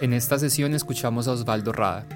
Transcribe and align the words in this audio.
En 0.00 0.14
esta 0.14 0.38
sesión 0.38 0.72
escuchamos 0.72 1.28
a 1.28 1.32
Osvaldo 1.32 1.72
Rada, 1.72 2.06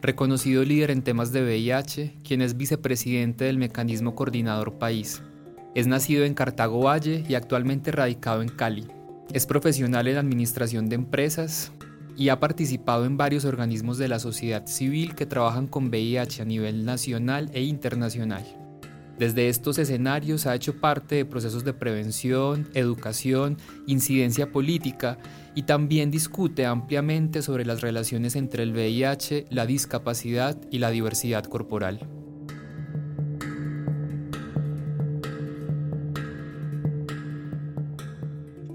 reconocido 0.00 0.62
líder 0.62 0.92
en 0.92 1.02
temas 1.02 1.32
de 1.32 1.42
VIH, 1.42 2.18
quien 2.22 2.40
es 2.40 2.56
vicepresidente 2.56 3.46
del 3.46 3.58
Mecanismo 3.58 4.14
Coordinador 4.14 4.74
País. 4.74 5.20
Es 5.74 5.88
nacido 5.88 6.24
en 6.24 6.34
Cartago 6.34 6.78
Valle 6.78 7.24
y 7.28 7.34
actualmente 7.34 7.90
radicado 7.90 8.40
en 8.40 8.50
Cali. 8.50 8.86
Es 9.32 9.46
profesional 9.46 10.06
en 10.06 10.18
administración 10.18 10.88
de 10.88 10.94
empresas 10.94 11.72
y 12.16 12.28
ha 12.28 12.38
participado 12.38 13.04
en 13.04 13.16
varios 13.16 13.44
organismos 13.44 13.98
de 13.98 14.06
la 14.06 14.20
sociedad 14.20 14.64
civil 14.66 15.16
que 15.16 15.26
trabajan 15.26 15.66
con 15.66 15.88
VIH 15.88 16.42
a 16.42 16.44
nivel 16.44 16.84
nacional 16.84 17.50
e 17.52 17.62
internacional. 17.62 18.44
Desde 19.18 19.48
estos 19.48 19.78
escenarios 19.78 20.44
ha 20.46 20.56
hecho 20.56 20.80
parte 20.80 21.14
de 21.14 21.24
procesos 21.24 21.64
de 21.64 21.72
prevención, 21.72 22.68
educación, 22.74 23.58
incidencia 23.86 24.50
política 24.50 25.18
y 25.54 25.62
también 25.62 26.10
discute 26.10 26.66
ampliamente 26.66 27.40
sobre 27.40 27.64
las 27.64 27.80
relaciones 27.80 28.34
entre 28.34 28.64
el 28.64 28.72
VIH, 28.72 29.46
la 29.50 29.66
discapacidad 29.66 30.58
y 30.72 30.78
la 30.78 30.90
diversidad 30.90 31.44
corporal. 31.44 32.00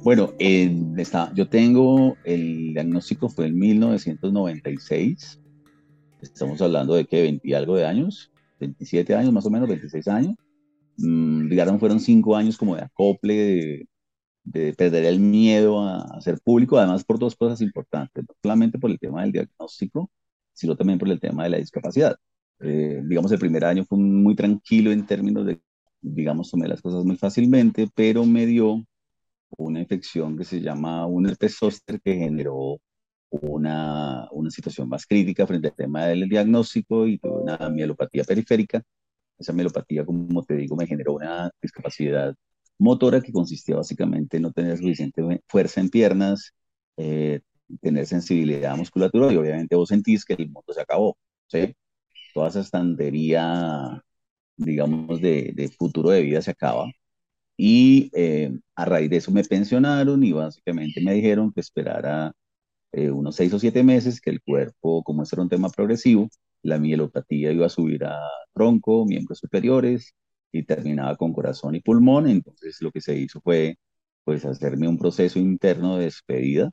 Bueno, 0.01 0.33
yo 0.39 1.49
tengo 1.49 2.15
el 2.23 2.73
diagnóstico 2.73 3.27
fue 3.27 3.47
en 3.47 3.59
1996. 3.59 5.41
Estamos 6.21 6.61
hablando 6.61 6.95
de 6.95 7.03
que 7.03 7.21
20 7.23 7.45
y 7.45 7.53
algo 7.53 7.75
de 7.75 7.85
años. 7.85 8.31
27 8.59 9.15
años, 9.15 9.33
más 9.33 9.45
o 9.45 9.49
menos, 9.49 9.67
26 9.69 10.07
años. 10.07 10.35
Mm, 10.97 11.49
digamos, 11.49 11.79
fueron 11.79 11.99
cinco 11.99 12.35
años 12.35 12.57
como 12.57 12.75
de 12.75 12.83
acople, 12.83 13.87
de, 14.43 14.73
perder 14.75 15.05
el 15.05 15.19
miedo 15.19 15.81
a, 15.81 16.01
a, 16.01 16.21
ser 16.21 16.39
público, 16.43 16.77
además 16.77 17.03
por 17.05 17.19
dos 17.19 17.35
cosas 17.35 17.61
importantes, 17.61 18.23
no 18.27 18.33
solamente 18.41 18.79
por 18.79 18.91
el 18.91 18.99
tema 18.99 19.21
del 19.21 19.31
diagnóstico, 19.31 20.11
sino 20.53 20.75
también 20.75 20.99
por 20.99 21.09
el 21.09 21.19
tema 21.19 21.43
de 21.43 21.49
la 21.51 21.57
discapacidad. 21.57 22.17
Eh, 22.61 23.01
digamos, 23.05 23.31
el 23.31 23.39
primer 23.39 23.63
año 23.63 23.85
fue 23.85 23.97
muy 23.97 24.35
tranquilo 24.35 24.91
en 24.91 25.05
términos 25.05 25.45
de, 25.45 25.61
digamos, 26.01 26.51
tomé 26.51 26.67
las 26.67 26.81
cosas 26.81 27.05
muy 27.05 27.15
fácilmente, 27.15 27.87
pero 27.95 28.25
me 28.25 28.45
dio 28.45 28.85
una 29.57 29.79
infección 29.79 30.37
que 30.37 30.43
se 30.43 30.61
llama 30.61 31.05
un 31.05 31.27
herpes 31.27 31.57
zóster 31.57 32.01
que 32.01 32.15
generó 32.15 32.79
una, 33.31 34.27
una 34.31 34.51
situación 34.51 34.89
más 34.89 35.05
crítica 35.05 35.45
frente 35.47 35.69
al 35.69 35.75
tema 35.75 36.05
del 36.07 36.27
diagnóstico 36.29 37.07
y 37.07 37.17
tuve 37.19 37.43
una 37.43 37.69
mielopatía 37.69 38.23
periférica. 38.23 38.83
Esa 39.37 39.53
mielopatía, 39.53 40.05
como 40.05 40.43
te 40.43 40.55
digo, 40.55 40.75
me 40.75 40.87
generó 40.87 41.13
una 41.15 41.51
discapacidad 41.61 42.35
motora 42.79 43.21
que 43.21 43.31
consistía 43.31 43.75
básicamente 43.77 44.37
en 44.37 44.43
no 44.43 44.51
tener 44.51 44.77
suficiente 44.77 45.21
fuerza 45.47 45.81
en 45.81 45.89
piernas, 45.89 46.53
eh, 46.97 47.41
tener 47.81 48.05
sensibilidad 48.07 48.73
a 48.73 48.75
musculatura 48.77 49.31
y 49.31 49.37
obviamente 49.37 49.75
vos 49.75 49.89
sentís 49.89 50.25
que 50.25 50.33
el 50.33 50.49
mundo 50.49 50.73
se 50.73 50.81
acabó, 50.81 51.17
¿sí? 51.47 51.75
Toda 52.33 52.49
esa 52.49 52.61
estantería, 52.61 54.03
digamos, 54.57 55.21
de, 55.21 55.51
de 55.55 55.69
futuro 55.69 56.09
de 56.11 56.21
vida 56.23 56.41
se 56.41 56.51
acaba. 56.51 56.91
Y 57.57 58.09
eh, 58.15 58.51
a 58.75 58.85
raíz 58.85 59.09
de 59.09 59.17
eso 59.17 59.31
me 59.31 59.43
pensionaron 59.43 60.23
y 60.23 60.31
básicamente 60.33 61.01
me 61.01 61.13
dijeron 61.13 61.51
que 61.53 61.61
esperara 61.61 62.33
eh, 62.91 63.11
unos 63.11 63.35
seis 63.35 63.53
o 63.53 63.59
siete 63.59 63.83
meses 63.83 64.21
que 64.21 64.29
el 64.31 64.41
cuerpo, 64.41 65.03
como 65.03 65.23
este 65.23 65.35
era 65.35 65.43
un 65.43 65.49
tema 65.49 65.69
progresivo, 65.69 66.29
la 66.61 66.77
mielopatía 66.79 67.51
iba 67.51 67.65
a 67.67 67.69
subir 67.69 68.03
a 68.05 68.19
tronco, 68.53 69.05
miembros 69.05 69.39
superiores 69.39 70.13
y 70.51 70.63
terminaba 70.65 71.15
con 71.17 71.33
corazón 71.33 71.75
y 71.75 71.81
pulmón. 71.81 72.27
Entonces 72.29 72.77
lo 72.81 72.91
que 72.91 73.01
se 73.01 73.17
hizo 73.17 73.41
fue 73.41 73.77
pues 74.23 74.45
hacerme 74.45 74.87
un 74.87 74.97
proceso 74.97 75.39
interno 75.39 75.97
de 75.97 76.05
despedida. 76.05 76.71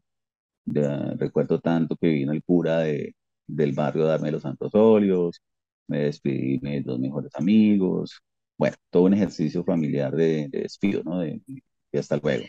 recuerdo 1.19 1.61
tanto 1.61 1.97
que 1.97 2.09
vino 2.09 2.33
el 2.33 2.43
cura 2.43 2.81
de, 2.81 3.15
del 3.47 3.73
barrio 3.73 4.05
a 4.05 4.09
darme 4.09 4.31
los 4.33 4.43
santos 4.43 4.71
óleos, 4.75 5.41
me 5.89 6.01
despedí 6.05 6.59
de 6.59 6.71
mis 6.71 6.85
dos 6.85 6.99
mejores 6.99 7.35
amigos. 7.35 8.21
Bueno, 8.59 8.77
todo 8.91 9.05
un 9.05 9.15
ejercicio 9.15 9.65
familiar 9.65 10.15
de, 10.17 10.49
despido, 10.51 11.03
¿no? 11.05 11.21
De, 11.21 11.41
de 11.93 11.99
hasta 11.99 12.17
luego. 12.17 12.45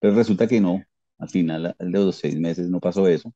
Pero 0.00 0.14
resulta 0.14 0.46
que 0.48 0.60
no, 0.60 0.82
al 1.22 1.30
final 1.30 1.76
de 1.80 1.90
los 1.90 2.16
seis 2.18 2.38
meses 2.40 2.70
no 2.70 2.80
pasó 2.80 3.08
eso. 3.08 3.32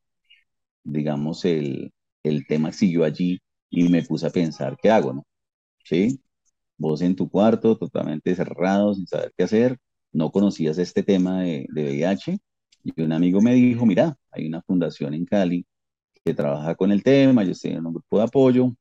Digamos, 0.85 1.45
el, 1.45 1.93
el 2.23 2.47
tema 2.47 2.73
siguió 2.73 3.05
allí 3.05 3.41
y 3.71 3.89
me 3.89 4.03
puse 4.03 4.27
a 4.27 4.31
pensar, 4.31 4.77
¿qué 4.83 4.91
hago, 4.91 5.13
no? 5.15 5.25
¿Sí? 5.85 6.21
Vos 6.79 7.03
en 7.03 7.17
tu 7.17 7.31
cuarto, 7.31 7.79
totalmente 7.79 8.35
cerrado, 8.37 8.95
sin 8.95 9.07
saber 9.07 9.33
qué 9.39 9.45
hacer, 9.45 9.79
no 10.13 10.31
conocías 10.33 10.79
este 10.79 11.03
tema 11.05 11.43
de, 11.43 11.67
de 11.71 11.85
VIH 11.85 12.39
y 12.85 13.03
un 13.03 13.13
amigo 13.13 13.41
me 13.43 13.55
dijo, 13.55 13.87
mira, 13.87 14.17
hay 14.33 14.49
una 14.49 14.63
fundación 14.63 15.15
en 15.15 15.27
Cali 15.27 15.67
que 16.25 16.35
trabaja 16.35 16.75
con 16.77 16.93
el 16.93 17.03
tema, 17.05 17.45
yo 17.45 17.53
estoy 17.53 17.73
en 17.73 17.87
un 17.87 17.95
grupo 17.95 18.19
de 18.19 18.25
apoyo, 18.25 18.75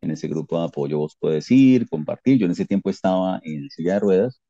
en 0.00 0.10
ese 0.10 0.28
grupo 0.28 0.58
de 0.58 0.66
apoyo 0.66 0.98
vos 0.98 1.16
puedes 1.18 1.50
ir, 1.50 1.88
compartir, 1.88 2.38
yo 2.38 2.46
en 2.46 2.52
ese 2.52 2.66
tiempo 2.66 2.90
estaba 2.90 3.40
en 3.44 3.68
silla 3.70 3.94
de 3.94 4.00
ruedas, 4.00 4.40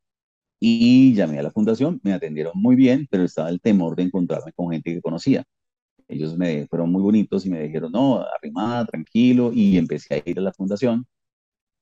y 0.61 1.15
llamé 1.15 1.39
a 1.39 1.43
la 1.43 1.51
fundación, 1.51 2.01
me 2.03 2.13
atendieron 2.13 2.53
muy 2.57 2.77
bien, 2.77 3.07
pero 3.11 3.25
estaba 3.25 3.51
el 3.51 3.61
temor 3.61 3.97
de 3.97 4.05
encontrarme 4.05 4.53
con 4.53 4.71
gente 4.71 4.95
que 4.95 5.01
conocía. 5.03 5.45
Ellos 6.09 6.37
me 6.37 6.67
fueron 6.69 6.93
muy 6.93 7.03
bonitos 7.03 7.47
y 7.47 7.51
me 7.51 7.63
dijeron, 7.63 7.93
no, 7.93 8.21
arrimada, 8.23 8.85
tranquilo, 8.87 9.53
y 9.53 9.77
empecé 9.79 10.15
a 10.17 10.23
ir 10.31 10.39
a 10.39 10.43
la 10.43 10.53
fundación. 10.53 11.07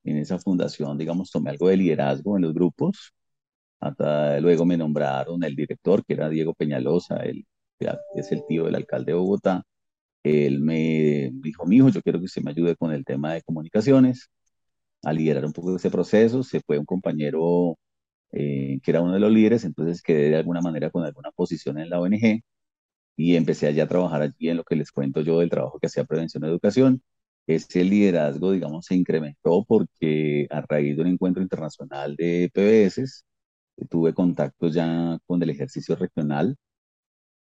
En 0.04 0.18
esa 0.18 0.38
fundación, 0.38 0.98
digamos, 0.98 1.30
tomé 1.30 1.50
algo 1.50 1.68
de 1.68 1.76
liderazgo 1.78 2.36
en 2.36 2.42
los 2.42 2.54
grupos. 2.54 3.12
Hasta 3.80 4.40
luego 4.40 4.66
me 4.66 4.76
nombraron 4.76 5.44
el 5.44 5.56
director, 5.56 6.04
que 6.04 6.14
era 6.14 6.28
Diego 6.28 6.54
Peñalosa, 6.54 7.18
él 7.18 7.46
es 8.16 8.32
el 8.32 8.44
tío 8.48 8.64
del 8.66 8.76
alcalde 8.76 9.12
de 9.12 9.18
Bogotá. 9.18 9.64
Él 10.24 10.60
me 10.60 11.30
dijo, 11.34 11.66
mijo, 11.66 11.90
yo 11.90 12.02
quiero 12.02 12.18
que 12.20 12.26
usted 12.26 12.42
me 12.42 12.52
ayude 12.52 12.76
con 12.76 12.92
el 12.92 13.04
tema 13.04 13.34
de 13.34 13.42
comunicaciones, 13.42 14.30
a 15.02 15.12
liderar 15.12 15.44
un 15.46 15.52
poco 15.52 15.76
ese 15.76 15.90
proceso. 15.90 16.42
Se 16.42 16.60
fue 16.60 16.78
un 16.78 16.86
compañero 16.86 17.78
eh, 18.34 18.80
que 18.82 18.92
era 18.92 19.02
uno 19.02 19.14
de 19.14 19.20
los 19.20 19.32
líderes, 19.32 19.64
entonces 19.64 20.02
quedé 20.02 20.30
de 20.30 20.36
alguna 20.36 20.60
manera 20.62 20.90
con 20.90 21.04
alguna 21.04 21.30
posición 21.32 21.78
en 21.78 21.90
la 21.90 22.00
ONG 22.00 22.42
y 23.16 23.36
empecé 23.36 23.66
allá 23.68 23.84
a 23.84 23.88
trabajar 23.88 24.22
allí 24.22 24.48
en 24.50 24.56
lo 24.58 24.64
que 24.64 24.76
les 24.76 24.92
cuento 24.92 25.20
yo 25.22 25.40
del 25.40 25.50
trabajo 25.50 25.78
que 25.80 25.86
hacía 25.88 26.04
Prevención 26.04 26.44
y 26.44 26.48
Educación. 26.48 27.02
Ese 27.46 27.84
liderazgo, 27.84 28.52
digamos, 28.52 28.86
se 28.86 28.94
incrementó 28.96 29.64
porque 29.66 30.46
a 30.50 30.62
raíz 30.62 30.96
de 30.96 31.02
un 31.02 31.08
encuentro 31.08 31.42
internacional 31.42 32.16
de 32.16 32.50
PBS, 32.52 33.24
tuve 33.90 34.14
contactos 34.14 34.74
ya 34.74 35.18
con 35.26 35.42
el 35.42 35.50
ejercicio 35.50 35.96
regional, 35.96 36.56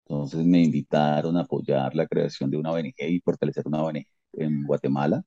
entonces 0.06 0.46
me 0.46 0.62
invitaron 0.64 1.38
a 1.38 1.42
apoyar 1.42 1.96
la 1.96 2.08
creación 2.08 2.50
de 2.52 2.58
una 2.58 2.72
ONG 2.72 2.94
y 3.00 3.20
fortalecer 3.22 3.64
una 3.68 3.84
ONG 3.84 4.06
en 4.34 4.64
Guatemala. 4.66 5.24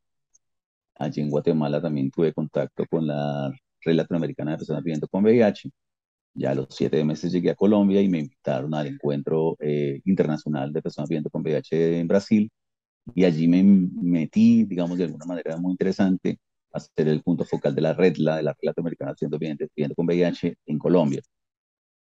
Allí 0.97 1.21
en 1.23 1.31
Guatemala 1.31 1.81
también 1.81 2.11
tuve 2.11 2.33
contacto 2.33 2.85
con 2.87 3.07
la 3.07 3.51
Red 3.87 3.97
Latinoamericana 3.97 4.53
de 4.53 4.57
Personas 4.59 4.83
Viviendo 4.83 5.09
con 5.09 5.25
VIH. 5.25 5.71
Ya 6.35 6.51
a 6.51 6.55
los 6.55 6.69
siete 6.71 7.03
meses 7.05 7.33
llegué 7.33 7.51
a 7.51 7.55
Colombia 7.55 8.03
y 8.03 8.09
me 8.09 8.19
invitaron 8.21 8.75
al 8.75 8.87
encuentro 8.89 9.57
eh, 9.61 10.01
internacional 10.05 10.73
de 10.73 10.83
personas 10.83 11.09
viviendo 11.09 11.31
con 11.31 11.43
VIH 11.43 12.01
en 12.01 12.09
Brasil. 12.09 12.51
Y 13.15 13.25
allí 13.25 13.49
me 13.49 13.63
metí, 13.65 14.65
digamos, 14.65 14.99
de 14.99 15.05
alguna 15.05 15.27
manera 15.27 15.57
muy 15.57 15.73
interesante 15.73 16.39
a 16.73 16.81
ser 16.81 17.09
el 17.09 17.23
punto 17.23 17.45
focal 17.45 17.75
de 17.75 17.81
la 17.83 17.95
red, 17.95 18.17
la 18.19 18.37
de 18.37 18.43
la 18.43 18.53
Red 18.53 18.69
Latinoamericana 18.69 19.15
de 19.19 19.69
Viviendo 19.75 19.95
con 19.95 20.07
VIH 20.07 20.59
en 20.67 20.79
Colombia. 20.79 21.23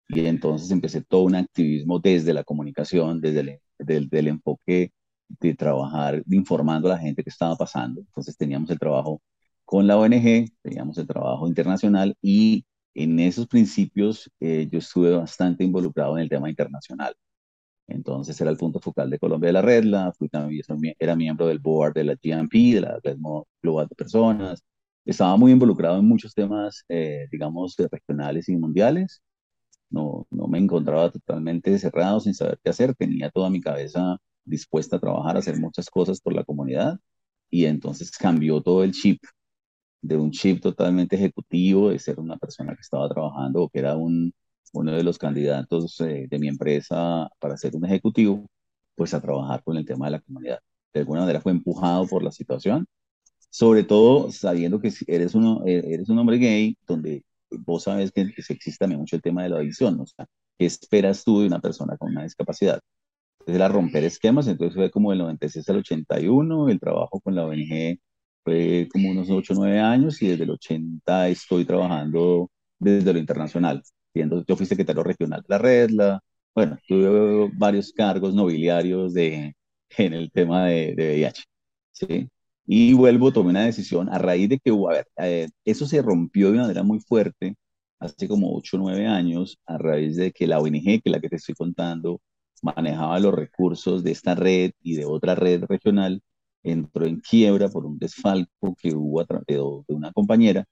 Y 0.08 0.26
entonces 0.26 0.70
empecé 0.70 1.02
todo 1.02 1.22
un 1.24 1.34
activismo 1.36 1.98
desde 1.98 2.32
la 2.34 2.44
comunicación, 2.44 3.20
desde 3.20 3.40
el, 3.40 3.60
del, 3.78 4.08
del 4.08 4.28
enfoque 4.28 4.92
de 5.28 5.54
trabajar 5.54 6.22
informando 6.30 6.88
a 6.88 6.92
la 6.92 6.98
gente 6.98 7.22
que 7.24 7.30
estaba 7.30 7.56
pasando. 7.56 8.00
Entonces 8.00 8.36
teníamos 8.36 8.70
el 8.70 8.78
trabajo 8.78 9.20
con 9.66 9.86
la 9.86 9.98
ONG, 9.98 10.48
teníamos 10.62 10.98
el 10.98 11.06
trabajo 11.08 11.48
internacional 11.48 12.16
y 12.22 12.64
en 12.94 13.20
esos 13.20 13.46
principios 13.48 14.30
eh, 14.40 14.68
yo 14.70 14.78
estuve 14.78 15.12
bastante 15.16 15.64
involucrado 15.64 16.16
en 16.18 16.24
el 16.24 16.30
tema 16.30 16.50
internacional. 16.50 17.14
Entonces 17.88 18.40
era 18.40 18.50
el 18.50 18.56
punto 18.56 18.80
focal 18.80 19.10
de 19.10 19.18
Colombia 19.18 19.48
de 19.48 19.52
la 19.54 19.62
Redla, 19.62 20.12
fui 20.18 20.28
también, 20.28 20.62
era 20.98 21.16
miembro 21.16 21.46
del 21.46 21.60
board 21.60 21.94
de 21.94 22.04
la 22.04 22.14
GMP, 22.14 22.74
de 22.74 22.80
la 22.80 23.00
Red 23.02 23.18
Global 23.62 23.88
de 23.88 23.94
Personas. 23.96 24.64
Estaba 25.04 25.36
muy 25.36 25.52
involucrado 25.52 25.98
en 25.98 26.06
muchos 26.08 26.34
temas, 26.34 26.84
eh, 26.88 27.26
digamos, 27.30 27.76
regionales 27.78 28.48
y 28.48 28.56
mundiales. 28.56 29.22
No, 29.90 30.26
no 30.30 30.48
me 30.48 30.58
encontraba 30.58 31.10
totalmente 31.10 31.78
cerrado, 31.78 32.20
sin 32.20 32.34
saber 32.34 32.58
qué 32.62 32.70
hacer. 32.70 32.94
Tenía 32.94 33.30
toda 33.30 33.50
mi 33.50 33.60
cabeza 33.60 34.18
dispuesta 34.44 34.96
a 34.96 35.00
trabajar, 35.00 35.36
a 35.36 35.38
hacer 35.40 35.58
muchas 35.60 35.90
cosas 35.90 36.20
por 36.20 36.34
la 36.34 36.44
comunidad 36.44 36.98
y 37.50 37.66
entonces 37.66 38.10
cambió 38.18 38.60
todo 38.62 38.84
el 38.84 38.92
chip 38.92 39.20
de 40.02 40.16
un 40.16 40.30
chip 40.30 40.60
totalmente 40.62 41.16
ejecutivo, 41.16 41.90
de 41.90 41.98
ser 41.98 42.20
una 42.20 42.36
persona 42.36 42.74
que 42.74 42.82
estaba 42.82 43.08
trabajando 43.08 43.62
o 43.62 43.68
que 43.68 43.78
era 43.80 43.96
un, 43.96 44.32
uno 44.72 44.92
de 44.92 45.02
los 45.02 45.18
candidatos 45.18 46.00
eh, 46.00 46.26
de 46.28 46.38
mi 46.38 46.48
empresa 46.48 47.28
para 47.38 47.56
ser 47.56 47.76
un 47.76 47.84
ejecutivo, 47.86 48.46
pues 48.94 49.14
a 49.14 49.20
trabajar 49.20 49.62
con 49.64 49.76
el 49.76 49.84
tema 49.84 50.06
de 50.06 50.12
la 50.12 50.20
comunidad. 50.20 50.60
De 50.92 51.00
alguna 51.00 51.20
manera 51.20 51.40
fue 51.40 51.52
empujado 51.52 52.06
por 52.06 52.22
la 52.22 52.32
situación, 52.32 52.86
sobre 53.50 53.84
todo 53.84 54.30
sabiendo 54.30 54.80
que 54.80 54.92
eres, 55.06 55.34
uno, 55.34 55.62
e, 55.66 55.94
eres 55.94 56.08
un 56.08 56.18
hombre 56.18 56.38
gay, 56.38 56.76
donde 56.86 57.24
vos 57.50 57.84
sabes 57.84 58.12
que, 58.12 58.22
existe 58.22 58.76
también 58.78 59.00
mucho 59.00 59.16
el 59.16 59.22
tema 59.22 59.42
de 59.42 59.50
la 59.50 59.58
adicción, 59.58 60.00
o 60.00 60.06
sea, 60.06 60.26
¿qué 60.58 60.66
esperas 60.66 61.24
tú 61.24 61.40
de 61.40 61.46
una 61.46 61.60
persona 61.60 61.96
con 61.96 62.10
una 62.10 62.24
discapacidad? 62.24 62.80
Entonces 63.40 63.56
era 63.56 63.68
romper 63.68 64.04
esquemas, 64.04 64.48
entonces 64.48 64.74
fue 64.74 64.90
como 64.90 65.10
del 65.10 65.20
96 65.20 65.68
al 65.70 65.78
81, 65.78 66.68
el 66.68 66.80
trabajo 66.80 67.20
con 67.20 67.34
la 67.34 67.46
ONG 67.46 67.98
fue 68.46 68.88
como 68.92 69.10
unos 69.10 69.28
8 69.28 69.54
o 69.54 69.56
9 69.56 69.80
años 69.80 70.22
y 70.22 70.28
desde 70.28 70.44
el 70.44 70.50
80 70.50 71.28
estoy 71.28 71.64
trabajando 71.64 72.50
desde 72.78 73.12
lo 73.12 73.18
internacional. 73.18 73.82
Yo 74.14 74.56
fui 74.56 74.66
secretario 74.66 75.02
regional 75.02 75.42
de 75.42 75.46
la 75.48 75.58
red, 75.58 75.90
la, 75.90 76.20
bueno, 76.54 76.78
tuve 76.86 77.50
varios 77.54 77.92
cargos 77.92 78.34
nobiliarios 78.34 79.14
de, 79.14 79.54
en 79.98 80.14
el 80.14 80.30
tema 80.30 80.66
de, 80.66 80.94
de 80.94 81.08
VIH. 81.08 81.44
¿sí? 81.92 82.28
Y 82.66 82.92
vuelvo, 82.94 83.32
tomé 83.32 83.50
una 83.50 83.64
decisión 83.66 84.08
a 84.10 84.18
raíz 84.18 84.48
de 84.48 84.58
que, 84.60 84.70
a 84.70 84.92
ver, 84.92 85.08
eh, 85.18 85.48
eso 85.64 85.86
se 85.86 86.00
rompió 86.02 86.48
de 86.48 86.54
una 86.54 86.62
manera 86.62 86.82
muy 86.84 87.00
fuerte 87.00 87.56
hace 87.98 88.28
como 88.28 88.54
8 88.56 88.76
o 88.76 88.80
9 88.80 89.06
años, 89.06 89.58
a 89.66 89.78
raíz 89.78 90.16
de 90.16 90.32
que 90.32 90.46
la 90.46 90.60
ONG, 90.60 90.84
que 90.84 91.02
es 91.04 91.12
la 91.12 91.20
que 91.20 91.28
te 91.28 91.36
estoy 91.36 91.54
contando, 91.54 92.20
manejaba 92.62 93.18
los 93.20 93.34
recursos 93.34 94.04
de 94.04 94.12
esta 94.12 94.34
red 94.34 94.72
y 94.82 94.96
de 94.96 95.04
otra 95.06 95.34
red 95.34 95.64
regional, 95.64 96.22
entró 96.66 97.06
en 97.06 97.20
quiebra 97.20 97.68
por 97.68 97.86
un 97.86 97.98
desfalco 97.98 98.74
que 98.80 98.94
hubo 98.94 99.22
de, 99.22 99.54
de 99.88 99.94
una 99.94 100.12
compañera. 100.12 100.64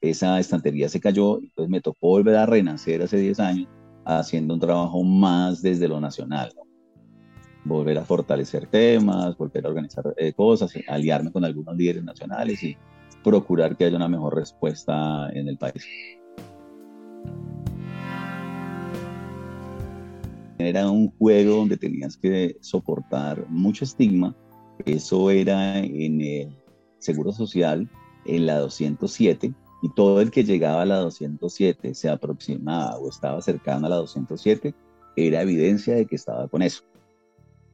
Esa 0.00 0.38
estantería 0.38 0.88
se 0.88 1.00
cayó, 1.00 1.38
entonces 1.38 1.68
me 1.68 1.80
tocó 1.80 2.08
volver 2.08 2.36
a 2.36 2.46
renacer 2.46 3.02
hace 3.02 3.18
10 3.18 3.40
años 3.40 3.68
haciendo 4.04 4.54
un 4.54 4.60
trabajo 4.60 5.02
más 5.02 5.60
desde 5.60 5.88
lo 5.88 6.00
nacional, 6.00 6.50
volver 7.64 7.98
a 7.98 8.04
fortalecer 8.04 8.66
temas, 8.66 9.36
volver 9.36 9.66
a 9.66 9.68
organizar 9.68 10.14
eh, 10.16 10.32
cosas, 10.32 10.72
aliarme 10.88 11.30
con 11.30 11.44
algunos 11.44 11.76
líderes 11.76 12.04
nacionales 12.04 12.62
y 12.62 12.76
procurar 13.22 13.76
que 13.76 13.84
haya 13.84 13.96
una 13.96 14.08
mejor 14.08 14.36
respuesta 14.36 15.28
en 15.32 15.48
el 15.48 15.58
país. 15.58 15.84
Era 20.58 20.90
un 20.90 21.10
juego 21.18 21.56
donde 21.56 21.76
tenías 21.76 22.16
que 22.16 22.56
soportar 22.60 23.46
mucho 23.48 23.84
estigma. 23.84 24.34
Eso 24.84 25.30
era 25.30 25.78
en 25.78 26.20
el 26.20 26.56
Seguro 26.98 27.32
Social, 27.32 27.88
en 28.24 28.46
la 28.46 28.58
207, 28.58 29.52
y 29.82 29.88
todo 29.90 30.20
el 30.20 30.30
que 30.30 30.44
llegaba 30.44 30.82
a 30.82 30.86
la 30.86 30.96
207 30.98 31.94
se 31.94 32.08
aproximaba 32.08 32.98
o 32.98 33.08
estaba 33.08 33.40
cercano 33.42 33.86
a 33.86 33.90
la 33.90 33.96
207, 33.96 34.74
era 35.16 35.42
evidencia 35.42 35.94
de 35.94 36.06
que 36.06 36.16
estaba 36.16 36.48
con 36.48 36.62
eso. 36.62 36.82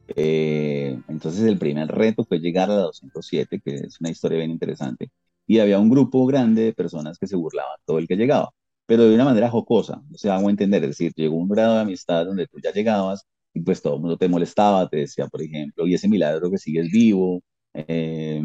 Eh, 0.07 0.99
entonces 1.07 1.43
el 1.43 1.57
primer 1.57 1.87
reto 1.87 2.25
fue 2.25 2.39
llegar 2.39 2.69
a 2.69 2.75
la 2.75 2.81
207, 2.83 3.59
que 3.63 3.75
es 3.75 3.99
una 3.99 4.11
historia 4.11 4.37
bien 4.37 4.51
interesante, 4.51 5.11
y 5.47 5.59
había 5.59 5.79
un 5.79 5.89
grupo 5.89 6.25
grande 6.25 6.63
de 6.63 6.73
personas 6.73 7.17
que 7.17 7.27
se 7.27 7.35
burlaban 7.35 7.77
todo 7.85 7.97
el 7.99 8.07
que 8.07 8.15
llegaba, 8.15 8.51
pero 8.85 9.03
de 9.03 9.15
una 9.15 9.25
manera 9.25 9.49
jocosa, 9.49 10.01
o 10.13 10.17
sea, 10.17 10.35
hago 10.35 10.49
entender, 10.49 10.83
es 10.83 10.91
decir, 10.91 11.11
llegó 11.15 11.35
un 11.35 11.49
grado 11.49 11.75
de 11.75 11.81
amistad 11.81 12.25
donde 12.25 12.47
tú 12.47 12.59
ya 12.59 12.71
llegabas 12.71 13.25
y 13.55 13.61
pues 13.61 13.81
todo 13.81 13.95
el 13.95 14.01
mundo 14.01 14.17
te 14.17 14.29
molestaba, 14.29 14.87
te 14.89 14.97
decía, 14.97 15.27
por 15.27 15.41
ejemplo, 15.41 15.87
y 15.87 15.95
ese 15.95 16.09
milagro 16.09 16.51
que 16.51 16.57
sigues 16.57 16.91
vivo, 16.91 17.41
eh, 17.73 18.41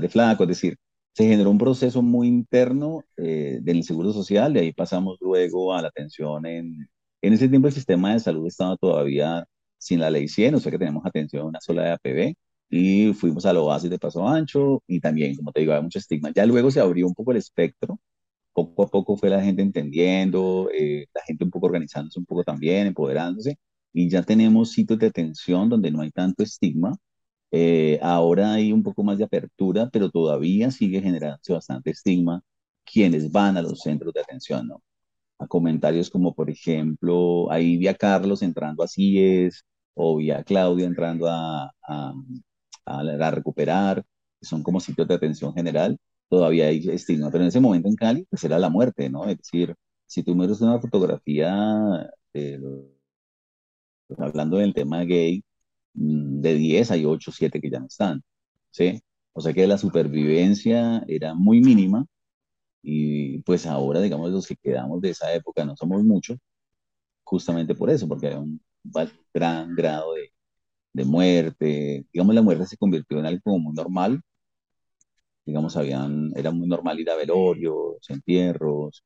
de 0.00 0.08
flaco, 0.08 0.42
es 0.44 0.48
decir, 0.48 0.76
se 1.12 1.24
generó 1.28 1.50
un 1.50 1.58
proceso 1.58 2.02
muy 2.02 2.28
interno 2.28 3.02
eh, 3.16 3.58
del 3.62 3.84
seguro 3.84 4.12
social, 4.12 4.52
de 4.52 4.60
ahí 4.60 4.72
pasamos 4.72 5.18
luego 5.20 5.74
a 5.74 5.82
la 5.82 5.88
atención 5.88 6.46
en, 6.46 6.88
en 7.22 7.32
ese 7.32 7.48
tiempo 7.48 7.68
el 7.68 7.74
sistema 7.74 8.12
de 8.12 8.20
salud 8.20 8.46
estaba 8.46 8.76
todavía 8.76 9.44
sin 9.78 10.00
la 10.00 10.10
ley 10.10 10.28
100, 10.28 10.56
o 10.56 10.60
sea 10.60 10.72
que 10.72 10.78
tenemos 10.78 11.04
atención 11.06 11.42
a 11.42 11.46
una 11.46 11.60
sola 11.60 11.84
de 11.84 11.90
APB, 11.92 12.34
y 12.68 13.12
fuimos 13.14 13.46
al 13.46 13.58
oasis 13.58 13.90
de 13.90 13.98
Paso 13.98 14.26
Ancho, 14.26 14.82
y 14.86 15.00
también, 15.00 15.36
como 15.36 15.52
te 15.52 15.60
digo, 15.60 15.72
había 15.72 15.82
mucho 15.82 15.98
estigma. 15.98 16.32
Ya 16.34 16.46
luego 16.46 16.70
se 16.70 16.80
abrió 16.80 17.06
un 17.06 17.14
poco 17.14 17.30
el 17.32 17.38
espectro, 17.38 18.00
poco 18.52 18.84
a 18.84 18.88
poco 18.88 19.16
fue 19.16 19.30
la 19.30 19.42
gente 19.42 19.62
entendiendo, 19.62 20.68
eh, 20.74 21.06
la 21.14 21.22
gente 21.22 21.44
un 21.44 21.50
poco 21.50 21.66
organizándose 21.66 22.18
un 22.18 22.26
poco 22.26 22.44
también, 22.44 22.86
empoderándose, 22.88 23.58
y 23.96 24.10
ya 24.10 24.22
tenemos 24.22 24.72
sitios 24.72 24.98
de 24.98 25.06
atención 25.06 25.70
donde 25.70 25.90
no 25.90 26.02
hay 26.02 26.10
tanto 26.10 26.42
estigma, 26.42 26.96
eh, 27.50 27.98
ahora 28.02 28.52
hay 28.54 28.72
un 28.72 28.82
poco 28.82 29.02
más 29.02 29.18
de 29.18 29.24
apertura, 29.24 29.88
pero 29.90 30.10
todavía 30.10 30.70
sigue 30.70 31.00
generándose 31.00 31.54
bastante 31.54 31.90
estigma 31.92 32.42
quienes 32.84 33.32
van 33.32 33.56
a 33.56 33.62
los 33.62 33.80
centros 33.80 34.12
de 34.14 34.20
atención, 34.20 34.68
¿no? 34.68 34.82
A 35.38 35.46
comentarios 35.46 36.10
como, 36.10 36.34
por 36.34 36.50
ejemplo, 36.50 37.50
ahí 37.50 37.78
vi 37.78 37.88
a 37.88 37.94
Carlos 37.94 38.42
entrando 38.42 38.82
a 38.82 38.88
CIES 38.88 39.64
o 39.94 40.16
vi 40.18 40.30
a 40.30 40.44
Claudia 40.44 40.86
entrando 40.86 41.28
a, 41.28 41.72
a, 41.88 42.14
a, 42.86 43.30
recuperar, 43.30 44.04
que 44.40 44.46
son 44.46 44.62
como 44.62 44.80
sitios 44.80 45.08
de 45.08 45.14
atención 45.14 45.54
general, 45.54 45.98
todavía 46.28 46.66
hay 46.66 46.86
estigma, 46.90 47.30
pero 47.30 47.44
en 47.44 47.48
ese 47.48 47.60
momento 47.60 47.88
en 47.88 47.96
Cali, 47.96 48.26
pues 48.30 48.44
era 48.44 48.58
la 48.58 48.70
muerte, 48.70 49.08
¿no? 49.10 49.24
Es 49.26 49.38
decir, 49.38 49.74
si 50.06 50.22
tú 50.22 50.34
miras 50.34 50.60
una 50.60 50.80
fotografía, 50.80 52.10
hablando 54.18 54.58
del 54.58 54.74
tema 54.74 55.04
gay, 55.04 55.42
Mm, 55.96 56.40
de 56.42 56.54
10 56.54 56.90
hay 56.90 57.04
8, 57.06 57.32
7 57.32 57.60
que 57.60 57.70
ya 57.70 57.80
no 57.80 57.86
están, 57.86 58.22
¿sí? 58.70 59.00
O 59.32 59.40
sea 59.40 59.52
que 59.54 59.66
la 59.66 59.78
supervivencia 59.78 61.02
era 61.08 61.34
muy 61.34 61.60
mínima 61.60 62.06
y 62.82 63.40
pues 63.42 63.66
ahora, 63.66 64.00
digamos, 64.02 64.30
los 64.32 64.46
que 64.48 64.56
quedamos 64.56 65.00
de 65.02 65.10
esa 65.10 65.32
época 65.34 65.64
no 65.64 65.76
somos 65.76 66.04
muchos, 66.04 66.38
justamente 67.24 67.74
por 67.74 67.90
eso, 67.90 68.08
porque 68.08 68.28
hay 68.28 68.36
un 68.36 68.60
gran 69.34 69.74
grado 69.76 70.14
de, 70.14 70.32
de 70.94 71.04
muerte, 71.04 72.06
digamos, 72.12 72.34
la 72.34 72.42
muerte 72.42 72.66
se 72.66 72.76
convirtió 72.78 73.18
en 73.20 73.26
algo 73.26 73.58
muy 73.58 73.74
normal, 73.74 74.22
digamos, 75.44 75.76
habían, 75.76 76.30
era 76.36 76.50
muy 76.50 76.66
normal 76.68 76.98
ir 77.00 77.10
a 77.10 77.16
velorios, 77.16 77.98
entierros, 78.08 79.04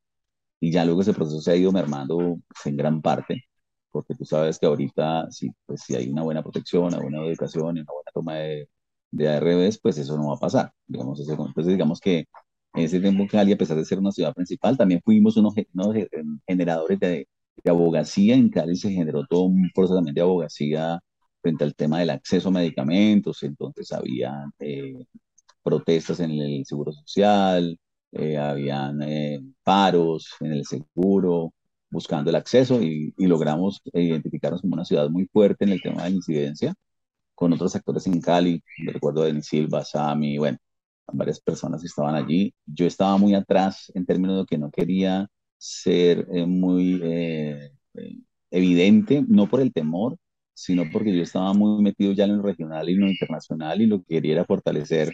y 0.60 0.72
ya 0.72 0.84
luego 0.84 1.02
ese 1.02 1.14
proceso 1.14 1.40
se 1.40 1.52
ha 1.52 1.56
ido 1.56 1.72
mermando 1.72 2.18
pues, 2.48 2.66
en 2.66 2.76
gran 2.76 3.02
parte 3.02 3.44
porque 3.90 4.14
tú 4.14 4.24
sabes 4.24 4.58
que 4.58 4.66
ahorita 4.66 5.30
si, 5.30 5.50
pues, 5.66 5.82
si 5.82 5.94
hay 5.96 6.08
una 6.10 6.22
buena 6.22 6.42
protección, 6.42 6.84
una 6.84 6.98
buena 7.00 7.24
educación 7.24 7.76
y 7.76 7.80
una 7.80 7.92
buena 7.92 8.10
toma 8.14 8.34
de, 8.36 8.68
de 9.10 9.78
pues 9.82 9.98
eso 9.98 10.16
no 10.16 10.28
va 10.28 10.34
a 10.36 10.38
pasar. 10.38 10.72
Digamos, 10.86 11.20
entonces 11.20 11.66
digamos 11.66 12.00
que 12.00 12.26
en 12.74 12.84
ese 12.84 13.00
tiempo 13.00 13.26
Cali, 13.30 13.52
a 13.52 13.56
pesar 13.58 13.76
de 13.76 13.84
ser 13.84 13.98
una 13.98 14.12
ciudad 14.12 14.34
principal, 14.34 14.76
también 14.76 15.00
fuimos 15.04 15.36
unos, 15.36 15.54
generadores 16.46 17.00
de, 17.00 17.28
de, 17.64 17.70
abogacía. 17.70 18.34
En 18.34 18.48
Cali 18.50 18.76
se 18.76 18.90
generó 18.92 19.26
todo 19.26 19.44
un 19.44 19.70
proceso 19.74 19.96
también 19.96 20.14
de 20.14 20.20
abogacía 20.22 21.00
frente 21.42 21.64
al 21.64 21.74
tema 21.74 22.00
del 22.00 22.10
acceso 22.10 22.48
a 22.48 22.52
medicamentos, 22.52 23.42
entonces 23.42 23.92
había 23.92 24.44
eh, 24.58 25.06
protestas 25.62 26.20
en 26.20 26.32
el 26.32 26.64
Seguro 26.66 26.92
Social, 26.92 27.78
eh, 28.12 28.36
habían 28.38 29.02
eh, 29.02 29.40
paros 29.62 30.28
en 30.40 30.52
el 30.52 30.66
seguro, 30.66 31.52
buscando 31.90 32.30
el 32.30 32.36
acceso 32.36 32.82
y, 32.82 33.12
logramos 33.18 33.80
identificarnos 33.92 34.62
como 34.62 34.74
una 34.74 34.84
ciudad 34.84 35.08
muy 35.10 35.26
fuerte 35.26 35.64
en 35.64 35.72
el 35.72 35.82
tema 35.82 36.04
de 36.04 36.10
incidencia, 36.10 36.74
con 37.34 37.52
otros 37.52 37.74
actores 37.76 38.06
en 38.06 38.20
Cali, 38.20 38.62
me 38.78 38.92
recuerdo 38.92 39.22
de 39.24 39.42
Silva, 39.42 39.84
Sami, 39.84 40.38
bueno, 40.38 40.58
varias 41.12 41.40
personas 41.40 41.80
que 41.80 41.86
estaban 41.88 42.14
allí. 42.14 42.54
Yo 42.66 42.86
estaba 42.86 43.16
muy 43.16 43.34
atrás 43.34 43.90
en 43.94 44.06
términos 44.06 44.38
de 44.40 44.46
que 44.46 44.58
no 44.58 44.70
quería 44.70 45.28
ser 45.58 46.26
eh, 46.32 46.46
muy 46.46 47.00
eh, 47.02 47.72
eh, 47.94 48.18
evidente, 48.50 49.24
no 49.28 49.48
por 49.48 49.60
el 49.60 49.72
temor, 49.72 50.16
sino 50.54 50.84
porque 50.92 51.16
yo 51.16 51.22
estaba 51.22 51.52
muy 51.54 51.82
metido 51.82 52.12
ya 52.12 52.24
en 52.24 52.36
lo 52.38 52.42
regional 52.42 52.88
y 52.88 52.94
en 52.94 53.00
lo 53.00 53.08
internacional 53.08 53.80
y 53.80 53.86
lo 53.86 54.00
que 54.00 54.16
quería 54.16 54.32
era 54.34 54.44
fortalecer 54.44 55.12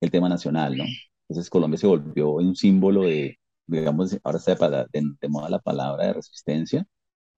el 0.00 0.10
tema 0.10 0.28
nacional, 0.28 0.76
¿no? 0.76 0.84
Entonces 1.28 1.50
Colombia 1.50 1.78
se 1.78 1.86
volvió 1.86 2.32
un 2.32 2.56
símbolo 2.56 3.02
de, 3.02 3.38
digamos, 3.66 4.18
ahora 4.24 4.38
está 4.38 4.86
de, 4.90 5.28
moda 5.28 5.48
la 5.48 5.58
palabra 5.58 6.06
de 6.06 6.12
resistencia, 6.14 6.86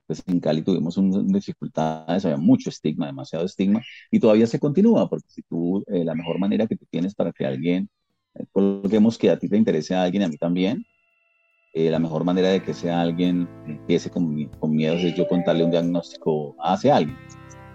pues 0.07 0.23
en 0.27 0.41
Cali 0.41 0.63
tuvimos 0.63 0.97
un, 0.97 1.29
dificultades, 1.29 2.25
había 2.25 2.37
mucho 2.37 2.71
estigma, 2.71 3.07
demasiado 3.07 3.45
estigma, 3.45 3.83
y 4.11 4.21
todavía 4.21 4.47
se 4.47 4.59
continúa, 4.59 5.09
porque 5.09 5.29
si 5.29 5.43
tú, 5.43 5.85
eh, 5.89 6.05
la 6.05 6.15
mejor 6.15 6.39
manera 6.39 6.67
que 6.67 6.77
tú 6.77 6.87
tienes 6.91 7.15
para 7.15 7.33
que 7.33 7.47
alguien, 7.47 7.89
eh, 8.35 8.45
coloquemos 8.53 9.19
que 9.19 9.31
a 9.31 9.39
ti 9.39 9.49
te 9.49 9.57
interese 9.57 9.95
a 9.95 10.03
alguien 10.03 10.23
y 10.23 10.27
a 10.27 10.29
mí 10.29 10.37
también, 10.37 10.85
eh, 11.75 11.91
la 11.91 11.99
mejor 11.99 12.25
manera 12.25 12.49
de 12.49 12.63
que 12.63 12.75
sea 12.75 13.01
alguien 13.01 13.49
empiece 13.67 14.11
con, 14.11 14.45
con 14.61 14.71
miedos 14.77 15.03
es 15.03 15.15
yo 15.17 15.27
contarle 15.27 15.65
un 15.65 15.71
diagnóstico 15.71 16.55
hacia 16.61 16.97
alguien, 16.97 17.19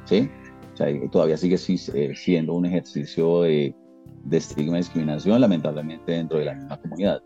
¿sí? 0.05 0.29
O 0.73 0.77
sea, 0.77 0.87
todavía 1.11 1.35
sigue 1.35 1.57
siendo 1.57 2.53
un 2.53 2.65
ejercicio 2.65 3.41
de, 3.41 3.75
de 4.23 4.37
estigma 4.37 4.77
y 4.77 4.81
discriminación, 4.81 5.41
lamentablemente, 5.41 6.13
dentro 6.13 6.39
de 6.39 6.45
la 6.45 6.55
misma 6.55 6.79
comunidad. 6.81 7.21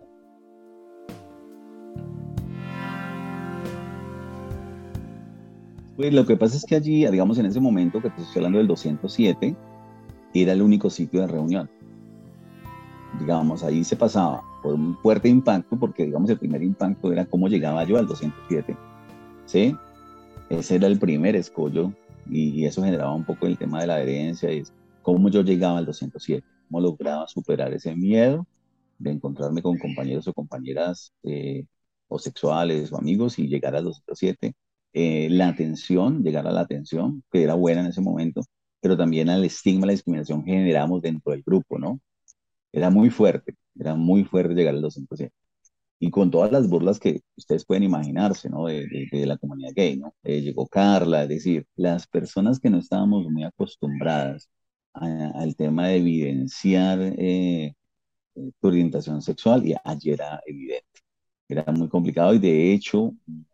Pues 6.04 6.14
lo 6.14 6.26
que 6.26 6.36
pasa 6.36 6.58
es 6.58 6.66
que 6.66 6.76
allí, 6.76 7.08
digamos, 7.08 7.38
en 7.38 7.46
ese 7.46 7.62
momento 7.62 8.02
que 8.02 8.10
te 8.10 8.22
estoy 8.24 8.40
hablando 8.40 8.58
del 8.58 8.68
207, 8.68 9.56
era 10.34 10.52
el 10.52 10.62
único 10.62 10.90
sitio 10.90 11.22
de 11.22 11.28
reunión. 11.28 11.70
Digamos, 13.22 13.64
ahí 13.64 13.86
se 13.86 13.96
pasaba 13.96 14.42
por 14.62 14.74
un 14.74 14.98
fuerte 14.98 15.30
impacto, 15.30 15.80
porque, 15.80 16.04
digamos, 16.04 16.30
el 16.30 16.38
primer 16.38 16.62
impacto 16.62 17.14
era 17.14 17.26
cómo 17.26 17.48
llegaba 17.48 17.86
yo 17.86 17.98
al 17.98 18.06
207. 18.06 18.76
¿Sí? 19.46 19.78
Ese 20.50 20.76
era 20.76 20.88
el 20.88 21.00
primer 21.00 21.38
escollo 21.38 21.94
y 22.30 22.66
eso 22.66 22.84
generaba 22.84 23.16
un 23.16 23.24
poco 23.24 23.48
el 23.48 23.58
tema 23.58 23.80
de 23.80 23.88
la 23.88 23.96
adherencia 23.96 24.52
y 24.52 24.64
cómo 25.04 25.30
yo 25.30 25.42
llegaba 25.42 25.78
al 25.78 25.86
207, 25.86 26.46
cómo 26.68 26.82
lograba 26.82 27.30
superar 27.30 27.72
ese 27.72 27.96
miedo 27.96 28.46
de 29.00 29.12
encontrarme 29.12 29.62
con 29.62 29.78
compañeros 29.78 30.28
o 30.28 30.34
compañeras 30.34 31.14
eh, 31.24 31.66
o 32.10 32.20
sexuales 32.20 32.92
o 32.92 32.98
amigos 32.98 33.40
y 33.40 33.48
llegar 33.48 33.74
al 33.74 33.86
207. 33.86 34.54
Eh, 34.94 35.28
la 35.32 35.50
atención, 35.50 36.24
llegar 36.24 36.48
a 36.48 36.52
la 36.52 36.62
atención, 36.62 37.24
que 37.32 37.44
era 37.44 37.56
buena 37.56 37.82
en 37.82 37.88
ese 37.88 38.02
momento, 38.02 38.42
pero 38.82 38.98
también 38.98 39.30
al 39.30 39.46
estigma, 39.46 39.88
la 39.88 39.94
discriminación 39.94 40.44
que 40.44 40.52
generamos 40.52 41.02
dentro 41.02 41.32
del 41.32 41.44
grupo, 41.44 41.80
¿no? 41.80 42.00
Era 42.72 42.90
muy 42.90 43.10
fuerte, 43.10 43.56
era 43.80 43.96
muy 43.96 44.24
fuerte 44.26 44.56
llegar 44.56 44.76
al 44.76 44.82
207 44.82 45.34
y 46.04 46.12
con 46.12 46.32
todas 46.32 46.52
las 46.52 46.68
burlas 46.70 47.00
que 47.00 47.22
ustedes 47.38 47.66
pueden 47.66 47.84
imaginarse, 47.84 48.50
¿no? 48.50 48.66
De, 48.66 48.86
la 49.26 49.38
comunidad 49.38 49.72
gay, 49.74 49.98
¿no? 49.98 50.14
Eh, 50.24 50.42
llegó 50.42 50.68
Carla, 50.68 51.24
es 51.24 51.30
decir, 51.30 51.66
las 51.78 52.08
personas 52.08 52.60
que 52.60 52.70
no 52.70 52.80
estábamos 52.80 53.30
muy 53.30 53.44
acostumbradas 53.46 54.50
al 54.94 55.56
tema 55.56 55.88
de 55.88 55.98
evidenciar 55.98 57.00
eh, 57.18 57.74
tu 58.36 58.68
orientación 58.68 59.22
sexual, 59.22 59.66
y 59.66 59.76
allí 59.84 60.12
era 60.12 60.42
evidente. 60.46 61.02
Era 61.48 61.72
muy 61.72 61.88
complicado 61.88 62.34
y 62.34 62.40
de 62.40 62.74
hecho 62.74 63.14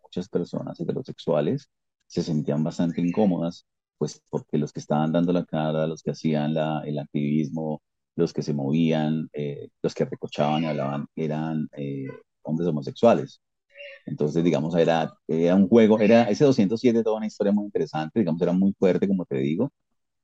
muchas 0.09 0.29
personas 0.29 0.79
heterosexuales 0.79 1.69
se 2.07 2.23
sentían 2.23 2.63
bastante 2.63 3.01
incómodas, 3.01 3.65
pues 3.97 4.21
porque 4.29 4.57
los 4.57 4.73
que 4.73 4.79
estaban 4.79 5.11
dando 5.11 5.33
la 5.33 5.45
cara, 5.45 5.87
los 5.87 6.01
que 6.03 6.11
hacían 6.11 6.53
la, 6.53 6.81
el 6.85 6.99
activismo, 6.99 7.81
los 8.15 8.33
que 8.33 8.41
se 8.41 8.53
movían, 8.53 9.29
eh, 9.33 9.69
los 9.81 9.93
que 9.93 10.05
recochaban 10.05 10.63
y 10.63 10.67
hablaban, 10.67 11.07
eran 11.15 11.69
hombres 12.43 12.67
homosexuales. 12.69 13.41
Entonces, 14.05 14.43
digamos, 14.43 14.75
era, 14.75 15.13
era 15.27 15.55
un 15.55 15.67
juego, 15.69 15.99
era 15.99 16.23
ese 16.29 16.45
207 16.45 17.03
toda 17.03 17.17
una 17.17 17.27
historia 17.27 17.53
muy 17.53 17.65
interesante, 17.65 18.19
digamos, 18.19 18.41
era 18.41 18.53
muy 18.53 18.73
fuerte, 18.79 19.07
como 19.07 19.25
te 19.25 19.37
digo. 19.37 19.71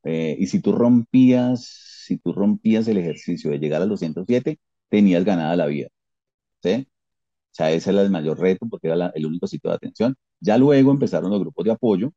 Eh, 0.03 0.37
y 0.39 0.47
si 0.47 0.61
tú 0.61 0.73
rompías, 0.73 1.65
si 2.05 2.17
tú 2.19 2.33
rompías 2.33 2.87
el 2.87 2.97
ejercicio 2.99 3.51
de 3.51 3.59
llegar 3.59 3.81
al 3.81 3.89
207, 3.89 4.59
tenías 4.89 5.25
ganada 5.25 5.55
la 5.55 5.67
vida. 5.67 5.89
¿Sí? 6.63 6.87
O 7.55 7.57
sea, 7.57 7.71
ese 7.71 7.91
era 7.91 8.01
el 8.01 8.09
mayor 8.11 8.37
reto 8.37 8.67
porque 8.69 8.87
era 8.89 9.11
el 9.15 9.25
único 9.25 9.47
sitio 9.47 9.69
de 9.69 9.77
atención. 9.77 10.15
Ya 10.41 10.57
luego 10.57 10.91
empezaron 10.91 11.31
los 11.31 11.39
grupos 11.39 11.63
de 11.63 11.71
apoyo, 11.71 12.11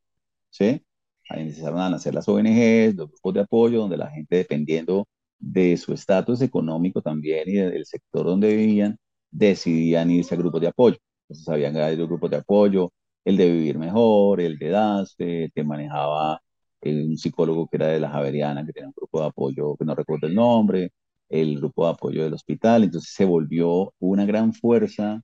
¿sí? 0.51 0.83
Ahí 1.29 1.43
empezaron 1.43 1.81
a 1.81 1.91
nacer 1.91 2.13
las 2.15 2.29
ONGs, 2.29 2.97
los 2.97 3.09
grupos 3.11 3.35
de 3.35 3.41
apoyo, 3.41 3.81
donde 3.81 3.97
la 3.97 4.11
gente, 4.11 4.37
dependiendo 4.37 5.07
de 5.39 5.77
su 5.77 5.93
estatus 5.93 6.43
económico 6.43 7.01
también 7.03 7.49
y 7.49 7.53
del 7.55 7.87
sector 7.87 8.27
donde 8.27 8.57
vivían, 8.57 8.97
decidían 9.31 10.11
irse 10.11 10.35
a 10.35 10.39
grupos 10.39 10.61
de 10.61 10.69
apoyo. 10.69 10.97
Entonces 11.29 11.49
habían 11.49 11.75
grupos 12.07 12.31
de 12.31 12.37
apoyo, 12.39 12.93
el 13.25 13.37
de 13.37 13.49
Vivir 13.53 13.79
Mejor, 13.79 14.41
el 14.41 14.59
de 14.59 14.71
DASTE, 14.71 15.53
que 15.55 15.63
manejaba 15.65 16.41
eh, 16.81 17.05
un 17.05 17.17
psicólogo 17.17 17.69
que 17.69 17.77
era 17.77 17.87
de 17.89 18.01
la 18.01 18.11
Javeriana, 18.11 18.67
que 18.67 18.73
tenía 18.73 18.89
un 18.89 18.95
grupo 18.97 19.21
de 19.21 19.27
apoyo, 19.29 19.77
que 19.77 19.85
no 19.85 19.95
recuerdo 19.95 20.27
el 20.27 20.35
nombre, 20.35 20.93
el 21.29 21.57
grupo 21.59 21.85
de 21.87 21.93
apoyo 21.93 22.25
del 22.25 22.35
hospital. 22.35 22.85
Entonces 22.85 23.13
se 23.15 23.25
volvió 23.25 23.93
una 23.99 24.25
gran 24.27 24.53
fuerza, 24.53 25.23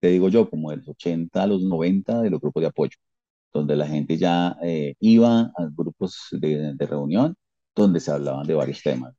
te 0.00 0.08
digo 0.08 0.28
yo, 0.28 0.48
como 0.50 0.70
de 0.70 0.78
los 0.78 0.88
80 0.88 1.42
a 1.42 1.46
los 1.46 1.62
90 1.62 2.22
de 2.22 2.30
los 2.30 2.40
grupos 2.40 2.62
de 2.62 2.68
apoyo, 2.68 2.96
donde 3.52 3.76
la 3.76 3.86
gente 3.86 4.18
ya 4.18 4.56
eh, 4.62 4.94
iba 5.00 5.40
a 5.56 5.68
grupos 5.76 6.28
de, 6.32 6.74
de, 6.74 6.86
reunión 6.86 7.36
donde 7.74 8.00
se 8.00 8.10
hablaban 8.10 8.46
de 8.46 8.54
varios 8.54 8.82
temas. 8.82 9.14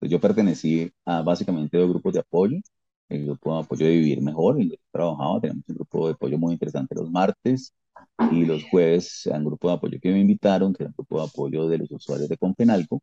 yo 0.00 0.20
pertenecí 0.20 0.90
a 1.04 1.22
básicamente 1.22 1.78
dos 1.78 1.88
grupos 1.90 2.14
de 2.14 2.20
apoyo 2.20 2.58
el 3.08 3.24
grupo 3.24 3.54
de 3.54 3.60
apoyo 3.64 3.86
de 3.86 3.92
Vivir 3.92 4.22
Mejor, 4.22 4.60
el 4.60 4.70
que 4.70 4.78
trabajaba, 4.90 5.40
tenemos 5.40 5.64
un 5.68 5.74
grupo 5.76 6.06
de 6.08 6.14
apoyo 6.14 6.38
muy 6.38 6.52
interesante 6.52 6.94
los 6.94 7.10
martes 7.10 7.74
y 8.32 8.44
los 8.44 8.64
jueves, 8.64 9.28
un 9.32 9.44
grupo 9.44 9.68
de 9.68 9.74
apoyo 9.74 9.98
que 10.00 10.12
me 10.12 10.20
invitaron, 10.20 10.72
que 10.74 10.84
era 10.84 10.90
un 10.90 10.94
grupo 10.96 11.20
de 11.20 11.26
apoyo 11.28 11.68
de 11.68 11.78
los 11.78 11.90
usuarios 11.90 12.28
de 12.28 12.36
Conpenalco, 12.36 13.02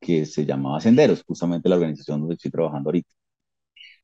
que 0.00 0.26
se 0.26 0.44
llamaba 0.46 0.80
Senderos, 0.80 1.24
justamente 1.24 1.68
la 1.68 1.76
organización 1.76 2.20
donde 2.20 2.34
estoy 2.36 2.50
trabajando 2.50 2.88
ahorita. 2.90 3.10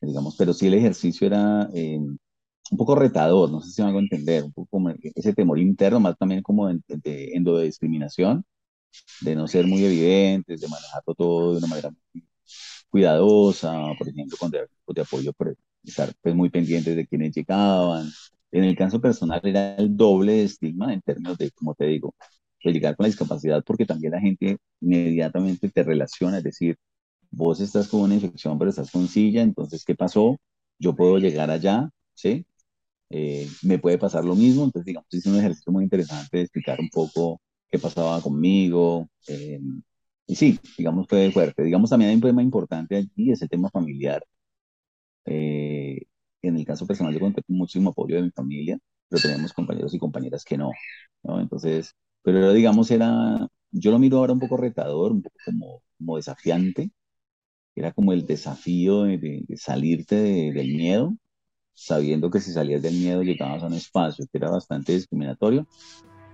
Digamos, 0.00 0.36
pero 0.36 0.52
sí 0.52 0.66
el 0.68 0.74
ejercicio 0.74 1.26
era 1.26 1.68
eh, 1.74 1.98
un 1.98 2.76
poco 2.78 2.94
retador, 2.94 3.50
no 3.50 3.60
sé 3.60 3.70
si 3.72 3.82
me 3.82 3.88
hago 3.88 3.98
entender, 4.00 4.44
un 4.44 4.52
poco 4.52 4.68
como 4.70 4.90
ese 5.14 5.32
temor 5.34 5.58
interno, 5.58 6.00
más 6.00 6.16
también 6.18 6.42
como 6.42 6.68
de, 6.68 6.80
de, 6.86 7.62
discriminación, 7.64 8.44
de 9.22 9.36
no 9.36 9.48
ser 9.48 9.66
muy 9.66 9.84
evidentes, 9.84 10.60
de 10.60 10.68
manejarlo 10.68 11.14
todo 11.14 11.52
de 11.52 11.58
una 11.58 11.66
manera 11.68 11.90
muy 12.14 12.24
cuidadosa, 12.90 13.72
por 13.98 14.08
ejemplo, 14.08 14.36
con 14.38 14.50
de, 14.50 14.68
de 14.88 15.00
apoyo, 15.02 15.32
por 15.32 15.56
estar 15.84 16.12
pues, 16.22 16.34
muy 16.34 16.50
pendientes 16.50 16.96
de 16.96 17.06
quienes 17.06 17.34
llegaban. 17.34 18.08
En 18.50 18.64
el 18.64 18.76
caso 18.76 19.00
personal 19.00 19.40
era 19.44 19.76
el 19.76 19.96
doble 19.96 20.32
de 20.34 20.44
estigma 20.44 20.92
en 20.92 21.02
términos 21.02 21.38
de, 21.38 21.50
como 21.52 21.74
te 21.74 21.86
digo, 21.86 22.14
de 22.64 22.72
llegar 22.72 22.96
con 22.96 23.04
la 23.04 23.08
discapacidad, 23.08 23.62
porque 23.64 23.86
también 23.86 24.12
la 24.12 24.20
gente 24.20 24.58
inmediatamente 24.80 25.68
te 25.70 25.82
relaciona, 25.82 26.38
es 26.38 26.44
decir, 26.44 26.76
vos 27.30 27.60
estás 27.60 27.88
con 27.88 28.00
una 28.02 28.14
infección, 28.14 28.58
pero 28.58 28.70
estás 28.70 28.90
con 28.90 29.08
silla, 29.08 29.42
entonces, 29.42 29.84
¿qué 29.84 29.94
pasó? 29.94 30.36
Yo 30.78 30.94
puedo 30.96 31.18
llegar 31.18 31.50
allá, 31.50 31.90
¿sí? 32.14 32.46
Eh, 33.10 33.48
me 33.62 33.78
puede 33.78 33.98
pasar 33.98 34.24
lo 34.24 34.34
mismo, 34.36 34.64
entonces, 34.64 34.86
digamos, 34.86 35.08
es 35.12 35.26
un 35.26 35.36
ejercicio 35.38 35.72
muy 35.72 35.84
interesante 35.84 36.38
de 36.38 36.42
explicar 36.44 36.80
un 36.80 36.90
poco 36.90 37.40
qué 37.70 37.78
pasaba 37.78 38.20
conmigo, 38.22 39.08
eh, 39.28 39.60
y 40.26 40.34
sí, 40.36 40.60
digamos, 40.78 41.06
fue 41.08 41.30
fuerte. 41.32 41.62
Digamos, 41.64 41.90
también 41.90 42.10
hay 42.10 42.16
un 42.16 42.22
tema 42.22 42.42
importante 42.42 42.96
allí, 42.96 43.32
es 43.32 43.42
el 43.42 43.48
tema 43.48 43.70
familiar. 43.70 44.22
Eh, 45.24 46.02
en 46.42 46.56
el 46.56 46.64
caso 46.64 46.86
personal, 46.86 47.12
yo 47.14 47.20
conté 47.20 47.42
con 47.42 47.56
muchísimo 47.56 47.90
apoyo 47.90 48.16
de 48.16 48.22
mi 48.22 48.30
familia, 48.30 48.78
pero 49.08 49.20
tenemos 49.22 49.52
compañeros 49.52 49.92
y 49.94 49.98
compañeras 49.98 50.44
que 50.44 50.56
no, 50.58 50.70
¿no? 51.22 51.40
Entonces, 51.40 51.94
pero 52.22 52.52
digamos, 52.52 52.90
era, 52.90 53.48
yo 53.70 53.90
lo 53.90 53.98
miro 53.98 54.18
ahora 54.18 54.32
un 54.32 54.40
poco 54.40 54.56
retador, 54.56 55.12
un 55.12 55.22
poco 55.22 55.36
como, 55.44 55.82
como 55.98 56.16
desafiante. 56.16 56.90
Era 57.78 57.92
como 57.92 58.12
el 58.12 58.26
desafío 58.26 59.04
de, 59.04 59.44
salirte 59.56 60.16
del 60.16 60.74
miedo, 60.74 61.14
sabiendo 61.74 62.28
que 62.28 62.40
si 62.40 62.52
salías 62.52 62.82
del 62.82 62.94
miedo 62.94 63.22
llegabas 63.22 63.62
a 63.62 63.66
un 63.66 63.74
espacio 63.74 64.26
que 64.32 64.38
era 64.38 64.50
bastante 64.50 64.94
discriminatorio 64.94 65.64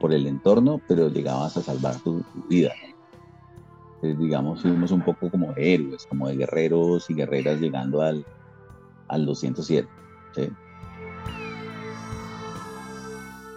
por 0.00 0.14
el 0.14 0.26
entorno, 0.26 0.80
pero 0.88 1.10
llegabas 1.10 1.58
a 1.58 1.62
salvar 1.62 1.96
tu, 2.00 2.24
vida, 2.48 2.72
¿no? 4.02 4.14
digamos, 4.18 4.62
fuimos 4.62 4.90
un 4.90 5.04
poco 5.04 5.30
como 5.30 5.52
héroes, 5.54 6.06
como 6.06 6.28
de 6.28 6.36
guerreros 6.36 7.10
y 7.10 7.14
guerreras 7.14 7.60
llegando 7.60 8.00
al, 8.00 8.24
al 9.08 9.26
207. 9.26 9.86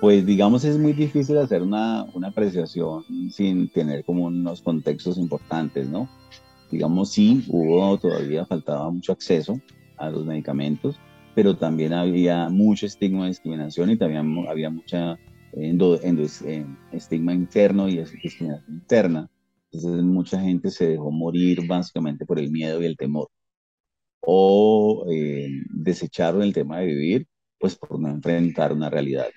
Pues 0.02 0.26
digamos 0.26 0.66
es 0.66 0.78
muy 0.78 0.92
difícil 0.92 1.38
hacer 1.38 1.62
una, 1.62 2.06
una, 2.14 2.28
apreciación 2.28 3.06
sin 3.32 3.70
tener 3.70 4.04
como 4.04 4.26
unos 4.26 4.62
contextos 4.62 5.18
importantes, 5.18 5.88
¿no? 5.88 6.10
Digamos 6.72 7.12
sí, 7.12 7.44
hubo, 7.48 7.98
todavía 7.98 8.46
faltaba 8.46 8.90
mucho 8.90 9.14
acceso 9.14 9.60
a 9.98 10.10
los 10.10 10.26
medicamentos, 10.26 11.00
pero 11.34 11.56
también 11.56 11.94
había 11.94 12.50
mucho 12.50 12.86
estigma 12.86 13.24
de 13.24 13.30
discriminación 13.30 13.92
y 13.92 13.98
también 13.98 14.48
había 14.48 14.70
mucha 14.70 15.18
endo, 15.54 16.00
estigma 16.92 17.34
interno 17.34 17.88
y 17.88 17.98
discriminación 17.98 18.76
interna. 18.76 19.30
Entonces 19.72 20.04
mucha 20.04 20.40
gente 20.42 20.72
se 20.72 20.88
dejó 20.90 21.12
morir 21.12 21.68
básicamente 21.68 22.26
por 22.26 22.40
el 22.40 22.52
miedo 22.52 22.82
y 22.82 22.86
el 22.86 22.98
temor. 22.98 23.30
O 24.22 25.06
eh, 25.10 25.50
desecharon 25.70 26.42
el 26.42 26.54
tema 26.54 26.80
de 26.80 26.88
vivir, 26.88 27.28
pues 27.60 27.76
por 27.76 28.00
no 28.00 28.10
enfrentar 28.10 28.74
una 28.74 28.90
realidad. 28.90 29.28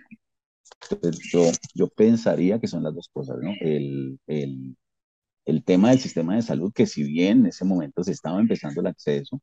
Entonces 0.91 1.21
yo, 1.33 1.43
yo 1.75 1.89
pensaría 1.89 2.59
que 2.59 2.67
son 2.67 2.83
las 2.83 2.95
dos 2.95 3.09
cosas, 3.13 3.37
¿no? 3.41 3.53
El, 3.61 4.19
el, 4.27 4.77
el 5.51 5.65
tema 5.65 5.91
del 5.91 6.01
sistema 6.01 6.37
de 6.37 6.43
salud, 6.43 6.73
que 6.75 6.87
si 6.87 7.05
bien 7.05 7.41
en 7.41 7.47
ese 7.47 7.65
momento 7.65 8.03
se 8.05 8.13
estaba 8.13 8.41
empezando 8.41 8.81
el 8.81 8.87
acceso, 8.89 9.41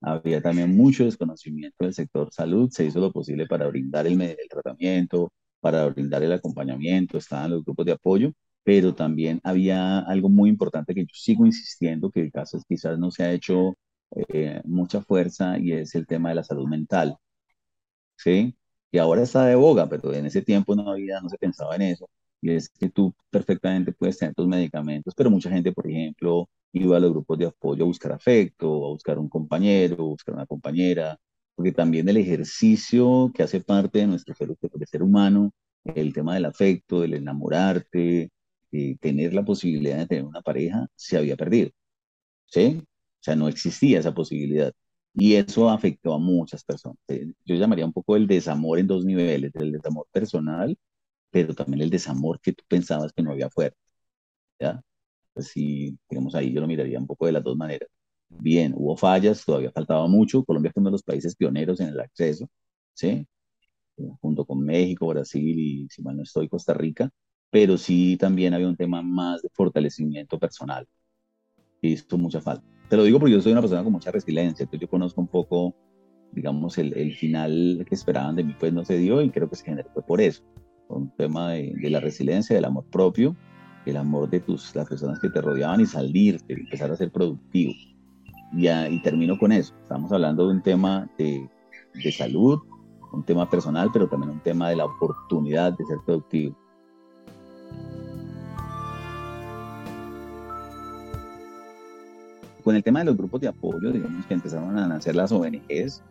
había 0.00 0.42
también 0.42 0.76
mucho 0.76 1.04
desconocimiento 1.04 1.84
del 1.84 1.94
sector 1.94 2.32
salud, 2.32 2.70
se 2.70 2.86
hizo 2.86 3.00
lo 3.00 3.12
posible 3.12 3.46
para 3.46 3.68
brindar 3.68 4.06
el, 4.06 4.18
tratamiento, 4.50 5.32
para 5.60 5.86
brindar 5.88 6.22
el 6.24 6.32
acompañamiento, 6.32 7.18
estaban 7.18 7.52
los 7.52 7.64
grupos 7.64 7.86
de 7.86 7.92
apoyo, 7.92 8.32
pero 8.64 8.94
también 8.94 9.40
había 9.44 10.00
algo 10.00 10.28
muy 10.28 10.50
importante 10.50 10.94
que 10.94 11.02
yo 11.02 11.14
sigo 11.14 11.46
insistiendo, 11.46 12.10
que 12.10 12.20
el 12.22 12.32
caso 12.32 12.60
quizás 12.68 12.98
no 12.98 13.10
se 13.10 13.24
ha 13.24 13.32
hecho 13.32 13.76
eh, 14.28 14.60
mucha 14.64 15.02
fuerza 15.02 15.58
y 15.58 15.72
es 15.72 15.94
el 15.94 16.06
tema 16.06 16.30
de 16.30 16.36
la 16.36 16.44
salud 16.44 16.68
mental. 16.68 17.16
¿Sí? 18.16 18.56
Y 18.90 18.98
ahora 18.98 19.22
está 19.22 19.46
de 19.46 19.54
boga, 19.56 19.88
pero 19.88 20.12
en 20.14 20.26
ese 20.26 20.42
tiempo 20.42 20.74
no 20.76 20.90
había, 20.90 21.20
no 21.20 21.28
se 21.28 21.38
pensaba 21.38 21.74
en 21.76 21.82
eso. 21.82 22.08
Y 22.42 22.50
es 22.52 22.68
que 22.70 22.90
tú 22.90 23.14
perfectamente 23.30 23.92
puedes 23.92 24.18
tener 24.18 24.34
tus 24.34 24.48
medicamentos, 24.48 25.14
pero 25.16 25.30
mucha 25.30 25.50
gente, 25.50 25.72
por 25.72 25.88
ejemplo, 25.88 26.48
iba 26.72 26.96
a 26.96 27.00
los 27.00 27.12
grupos 27.12 27.38
de 27.38 27.46
apoyo 27.46 27.84
a 27.84 27.86
buscar 27.86 28.12
afecto, 28.12 28.66
a 28.86 28.88
buscar 28.90 29.18
un 29.18 29.28
compañero, 29.28 29.94
a 29.94 30.06
buscar 30.08 30.34
una 30.34 30.46
compañera, 30.46 31.18
porque 31.54 31.72
también 31.72 32.08
el 32.08 32.16
ejercicio 32.18 33.30
que 33.34 33.42
hace 33.44 33.60
parte 33.60 34.00
de 34.00 34.06
nuestro 34.08 34.34
ser, 34.34 34.56
de 34.60 34.86
ser 34.86 35.02
humano 35.02 35.52
el 35.84 36.12
tema 36.12 36.34
del 36.34 36.44
afecto, 36.46 37.00
del 37.00 37.14
enamorarte, 37.14 38.30
de 38.70 38.98
tener 39.00 39.34
la 39.34 39.44
posibilidad 39.44 39.98
de 39.98 40.06
tener 40.06 40.24
una 40.24 40.42
pareja, 40.42 40.86
se 40.96 41.16
había 41.18 41.36
perdido. 41.36 41.70
¿Sí? 42.46 42.78
O 42.82 42.84
sea, 43.24 43.36
no 43.36 43.48
existía 43.48 44.00
esa 44.00 44.14
posibilidad. 44.14 44.72
Y 45.14 45.34
eso 45.34 45.68
afectó 45.70 46.14
a 46.14 46.18
muchas 46.18 46.64
personas. 46.64 46.98
Eh, 47.08 47.32
yo 47.44 47.54
llamaría 47.56 47.86
un 47.86 47.92
poco 47.92 48.16
el 48.16 48.26
desamor 48.26 48.78
en 48.78 48.86
dos 48.86 49.04
niveles, 49.04 49.52
el 49.56 49.72
desamor 49.72 50.06
personal, 50.12 50.76
pero 51.32 51.54
también 51.54 51.82
el 51.82 51.90
desamor 51.90 52.40
que 52.40 52.52
tú 52.52 52.64
pensabas 52.68 53.12
que 53.12 53.22
no 53.22 53.32
había 53.32 53.50
fuera. 53.50 53.74
¿Ya? 54.60 54.82
Pues 55.34 55.48
sí, 55.48 55.98
digamos 56.10 56.34
ahí 56.34 56.52
yo 56.52 56.60
lo 56.60 56.68
miraría 56.68 56.98
un 56.98 57.06
poco 57.06 57.26
de 57.26 57.32
las 57.32 57.44
dos 57.44 57.56
maneras. 57.56 57.88
Bien, 58.28 58.74
hubo 58.76 58.96
fallas, 58.96 59.44
todavía 59.44 59.72
faltaba 59.72 60.06
mucho. 60.08 60.44
Colombia 60.44 60.72
fue 60.72 60.82
uno 60.82 60.90
de 60.90 60.92
los 60.92 61.02
países 61.02 61.36
pioneros 61.36 61.80
en 61.80 61.88
el 61.88 62.00
acceso, 62.00 62.48
¿sí? 62.94 63.26
Junto 64.20 64.44
con 64.46 64.64
México, 64.64 65.06
Brasil 65.08 65.58
y, 65.58 65.88
si 65.90 66.02
mal 66.02 66.16
no 66.16 66.22
estoy, 66.22 66.48
Costa 66.48 66.74
Rica. 66.74 67.10
Pero 67.50 67.78
sí 67.78 68.16
también 68.18 68.54
había 68.54 68.68
un 68.68 68.76
tema 68.76 69.02
más 69.02 69.42
de 69.42 69.48
fortalecimiento 69.52 70.38
personal. 70.38 70.86
Y 71.80 71.92
hizo 71.92 72.18
mucha 72.18 72.40
falta. 72.40 72.64
Te 72.88 72.96
lo 72.96 73.04
digo 73.04 73.18
porque 73.18 73.32
yo 73.32 73.40
soy 73.42 73.52
una 73.52 73.62
persona 73.62 73.82
con 73.82 73.92
mucha 73.92 74.10
resiliencia, 74.10 74.64
entonces 74.64 74.80
yo 74.80 74.90
conozco 74.90 75.20
un 75.20 75.28
poco, 75.28 75.74
digamos, 76.32 76.78
el, 76.78 76.96
el 76.96 77.14
final 77.14 77.84
que 77.88 77.94
esperaban 77.94 78.36
de 78.36 78.44
mí, 78.44 78.54
pues 78.58 78.72
no 78.72 78.84
se 78.84 78.98
dio 78.98 79.22
y 79.22 79.30
creo 79.30 79.48
que 79.48 79.56
se 79.56 79.64
generó 79.64 79.90
por 80.06 80.20
eso. 80.20 80.42
Un 80.92 81.10
tema 81.16 81.52
de, 81.52 81.74
de 81.80 81.90
la 81.90 82.00
resiliencia, 82.00 82.54
del 82.54 82.64
amor 82.64 82.84
propio, 82.84 83.34
el 83.86 83.96
amor 83.96 84.30
de 84.30 84.40
tus, 84.40 84.74
las 84.74 84.88
personas 84.88 85.18
que 85.18 85.28
te 85.30 85.40
rodeaban 85.40 85.80
y 85.80 85.86
salir, 85.86 86.40
empezar 86.48 86.90
a 86.90 86.96
ser 86.96 87.10
productivo 87.10 87.72
y, 88.54 89.02
termino 89.02 89.38
con 89.38 89.52
eso. 89.52 89.74
Estamos 89.82 90.12
hablando 90.12 90.46
de 90.46 90.54
un 90.54 90.62
tema 90.62 91.08
de, 91.18 91.48
de 91.94 92.12
salud, 92.12 92.60
un 93.12 93.24
tema 93.24 93.48
personal, 93.48 93.90
pero 93.92 94.08
también 94.08 94.30
un 94.30 94.40
tema 94.40 94.68
de 94.68 94.76
la 94.76 94.84
oportunidad 94.84 95.76
de 95.76 95.84
ser 95.84 95.98
productivo. 96.04 96.56
Con 102.62 102.76
el 102.76 102.84
tema 102.84 103.00
de 103.00 103.06
los 103.06 103.16
grupos 103.16 103.40
de 103.40 103.48
apoyo, 103.48 103.90
digamos 103.90 104.24
que 104.26 104.34
empezaron 104.34 104.78
a 104.78 104.86
nacer 104.86 105.16
las 105.16 105.32
ONGs, 105.32 106.02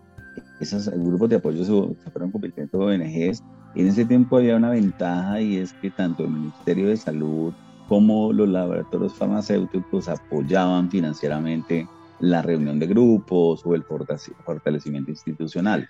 esos 0.59 0.89
grupos 0.89 1.29
de 1.29 1.37
apoyo 1.37 1.63
se, 1.63 2.09
fueron 2.11 2.31
convirtiendo 2.31 2.91
en 2.91 3.01
ONGs. 3.01 3.43
En 3.73 3.87
ese 3.87 4.03
tiempo 4.03 4.37
había 4.37 4.57
una 4.57 4.69
ventaja 4.69 5.41
y 5.41 5.55
es 5.55 5.71
que 5.73 5.91
tanto 5.91 6.25
el 6.25 6.31
Ministerio 6.31 6.89
de 6.89 6.97
Salud 6.97 7.53
como 7.87 8.33
los 8.33 8.49
laboratorios 8.49 9.13
farmacéuticos 9.13 10.09
apoyaban 10.09 10.91
financieramente 10.91 11.87
la 12.19 12.41
reunión 12.41 12.79
de 12.79 12.87
grupos 12.87 13.65
o 13.65 13.73
el 13.73 13.83
fortalecimiento 13.83 15.11
institucional. 15.11 15.87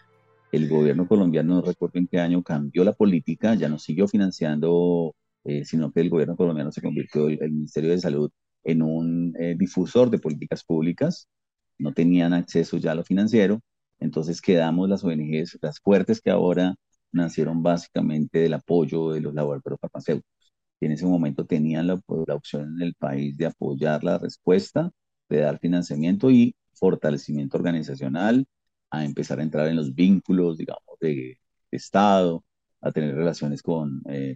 El 0.52 0.70
gobierno 0.70 1.08
colombiano, 1.08 1.56
no 1.56 1.62
recuerdo 1.62 1.98
en 1.98 2.08
qué 2.08 2.20
año, 2.20 2.44
cambió 2.44 2.84
la 2.84 2.94
política, 2.94 3.56
ya 3.56 3.68
no 3.68 3.80
siguió 3.80 4.08
financiando, 4.08 5.16
eh, 5.44 5.66
sino 5.66 5.92
que 5.92 6.02
el 6.02 6.10
gobierno 6.10 6.36
colombiano 6.36 6.72
se 6.72 6.82
convirtió, 6.82 7.30
el, 7.30 7.52
Ministerio 7.52 7.90
de 7.90 8.00
Salud, 8.00 8.32
en 8.64 8.84
un 8.84 9.34
eh, 9.40 9.56
difusor 9.58 10.12
de 10.12 10.20
políticas 10.20 10.64
públicas, 10.64 11.28
no 11.80 11.94
tenían 11.94 12.34
acceso 12.34 12.78
ya 12.78 12.92
a 12.92 12.96
lo 12.96 13.04
financiero, 13.04 13.60
entonces 14.00 14.40
quedamos 14.40 14.88
las 14.88 15.04
ONGs, 15.04 15.58
las 15.62 15.80
fuertes 15.80 16.22
que 16.22 16.30
ahora 16.30 16.76
nacieron 17.12 17.64
básicamente 17.64 18.40
del 18.40 18.54
apoyo 18.54 19.12
de 19.12 19.22
los 19.22 19.34
laboratorios 19.34 19.80
farmacéuticos, 19.82 20.32
que 20.80 20.86
en 20.88 20.94
ese 20.94 21.06
momento 21.06 21.46
tenían 21.46 21.88
la, 21.88 22.02
opción 22.36 22.76
en 22.76 22.82
el 22.82 22.96
país 22.96 23.38
de 23.38 23.48
apoyar 23.48 24.04
la 24.04 24.18
respuesta 24.18 24.92
de 25.30 25.40
dar 25.42 25.60
financiamiento 25.60 26.30
y 26.32 26.56
fortalecimiento 26.74 27.58
organizacional, 27.58 28.46
a 28.92 29.06
empezar 29.06 29.40
a 29.40 29.44
entrar 29.44 29.68
en 29.68 29.78
los 29.78 29.94
vínculos, 29.96 30.58
digamos, 30.58 30.84
de, 31.00 31.38
Estado, 31.72 32.44
a 32.82 32.92
tener 32.92 33.16
relaciones 33.16 33.62
con 33.62 34.02
eh, 34.10 34.36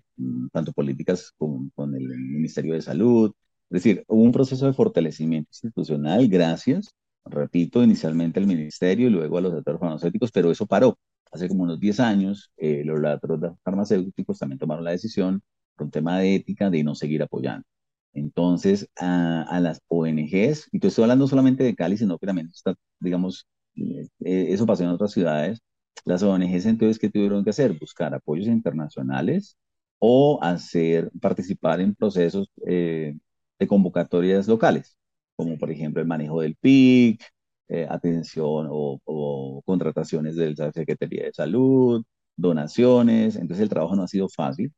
tanto 0.54 0.72
políticas 0.72 1.34
como 1.38 1.70
con 1.76 1.94
el 1.96 2.08
Ministerio 2.08 2.74
de 2.74 2.82
Salud. 2.82 3.34
Es 3.70 3.84
decir, 3.84 4.06
hubo 4.08 4.22
un 4.24 4.32
proceso 4.32 4.66
de 4.68 4.74
fortalecimiento 4.74 5.50
institucional 5.52 6.28
gracias, 6.30 6.94
repito, 7.26 7.84
inicialmente 7.84 8.40
al 8.40 8.48
Ministerio 8.48 9.08
y 9.08 9.10
luego 9.12 9.38
a 9.38 9.42
los 9.42 9.54
actores 9.54 9.80
farmacéuticos, 9.82 10.32
pero 10.32 10.52
eso 10.52 10.66
paró. 10.66 10.98
Hace 11.36 11.50
como 11.50 11.64
unos 11.64 11.80
10 11.82 12.00
años, 12.00 12.52
eh, 12.58 12.84
los 12.86 13.00
laboratorios 13.00 13.58
farmacéuticos 13.64 14.40
también 14.40 14.58
tomaron 14.60 14.86
la 14.86 14.92
decisión, 14.92 15.44
con 15.76 15.92
tema 15.92 16.20
de 16.20 16.36
ética, 16.36 16.70
de 16.70 16.84
no 16.84 16.96
seguir 16.96 17.22
apoyando. 17.24 17.66
Entonces, 18.14 18.90
a, 18.98 19.60
las 19.62 19.82
ONGs, 19.90 20.70
y 20.72 20.80
te 20.80 20.88
estoy 20.88 21.04
hablando 21.04 21.28
solamente 21.28 21.64
de 21.66 21.76
Cali, 21.76 21.98
sino 21.98 22.18
que 22.18 22.26
también 22.26 22.48
está, 22.54 22.76
digamos, 23.02 23.48
eh, 23.76 24.08
eso 24.22 24.66
pasó 24.66 24.84
en 24.84 24.90
otras 24.92 25.12
ciudades, 25.12 25.62
las 26.06 26.24
ONGs 26.24 26.66
entonces, 26.68 27.00
¿qué 27.00 27.10
tuvieron 27.10 27.44
que 27.44 27.50
hacer? 27.50 27.78
Buscar 27.78 28.14
apoyos 28.14 28.48
internacionales 28.48 29.58
o 30.00 30.40
hacer, 30.42 31.12
participar 31.22 31.82
en 31.82 31.96
procesos 31.96 32.50
eh, 32.66 33.18
de 33.60 33.68
convocatorias 33.68 34.48
locales, 34.48 34.98
como 35.36 35.58
por 35.58 35.72
ejemplo 35.72 36.02
el 36.02 36.08
manejo 36.08 36.42
del 36.42 36.56
PIC, 36.56 37.22
eh, 37.68 37.88
atención 37.90 38.68
o, 38.70 39.00
o, 39.06 39.62
contrataciones 39.66 40.36
de 40.36 40.54
la 40.56 40.72
Secretaría 40.72 41.26
de 41.26 41.34
Salud, 41.34 42.04
donaciones. 42.36 43.36
Entonces 43.36 43.64
el 43.64 43.70
trabajo 43.70 43.96
no 43.96 44.04
ha 44.04 44.08
sido 44.08 44.30
fácil, 44.30 44.74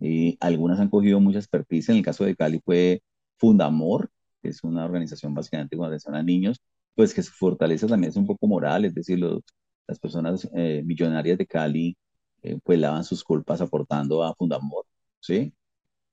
y 0.00 0.36
algunas 0.40 0.80
han 0.80 0.90
cogido 0.90 1.20
mucha 1.20 1.38
expertise. 1.38 1.88
En 1.90 1.96
el 1.98 2.04
caso 2.04 2.24
de 2.24 2.36
Cali 2.36 2.60
fue 2.64 3.02
Fundamor, 3.38 4.10
que 4.42 4.48
es 4.50 4.62
una 4.64 4.84
organización 4.84 5.34
básicamente 5.34 5.76
con 5.76 5.86
atención 5.86 6.14
a 6.14 6.22
niños, 6.22 6.60
pues 6.94 7.14
que 7.14 7.22
su 7.22 7.32
fortaleza 7.32 7.86
también 7.86 8.10
es 8.10 8.16
un 8.16 8.26
poco 8.26 8.46
moral, 8.46 8.84
es 8.84 8.94
decir, 8.94 9.18
los, 9.18 9.42
las 9.86 9.98
personas 9.98 10.48
eh, 10.54 10.82
millonarias 10.84 11.38
de 11.38 11.46
Cali 11.46 11.96
eh, 12.42 12.58
pues 12.62 12.78
lavan 12.78 13.04
sus 13.04 13.24
culpas 13.24 13.60
aportando 13.60 14.22
a 14.22 14.34
Fundamor, 14.34 14.86
¿sí? 15.20 15.54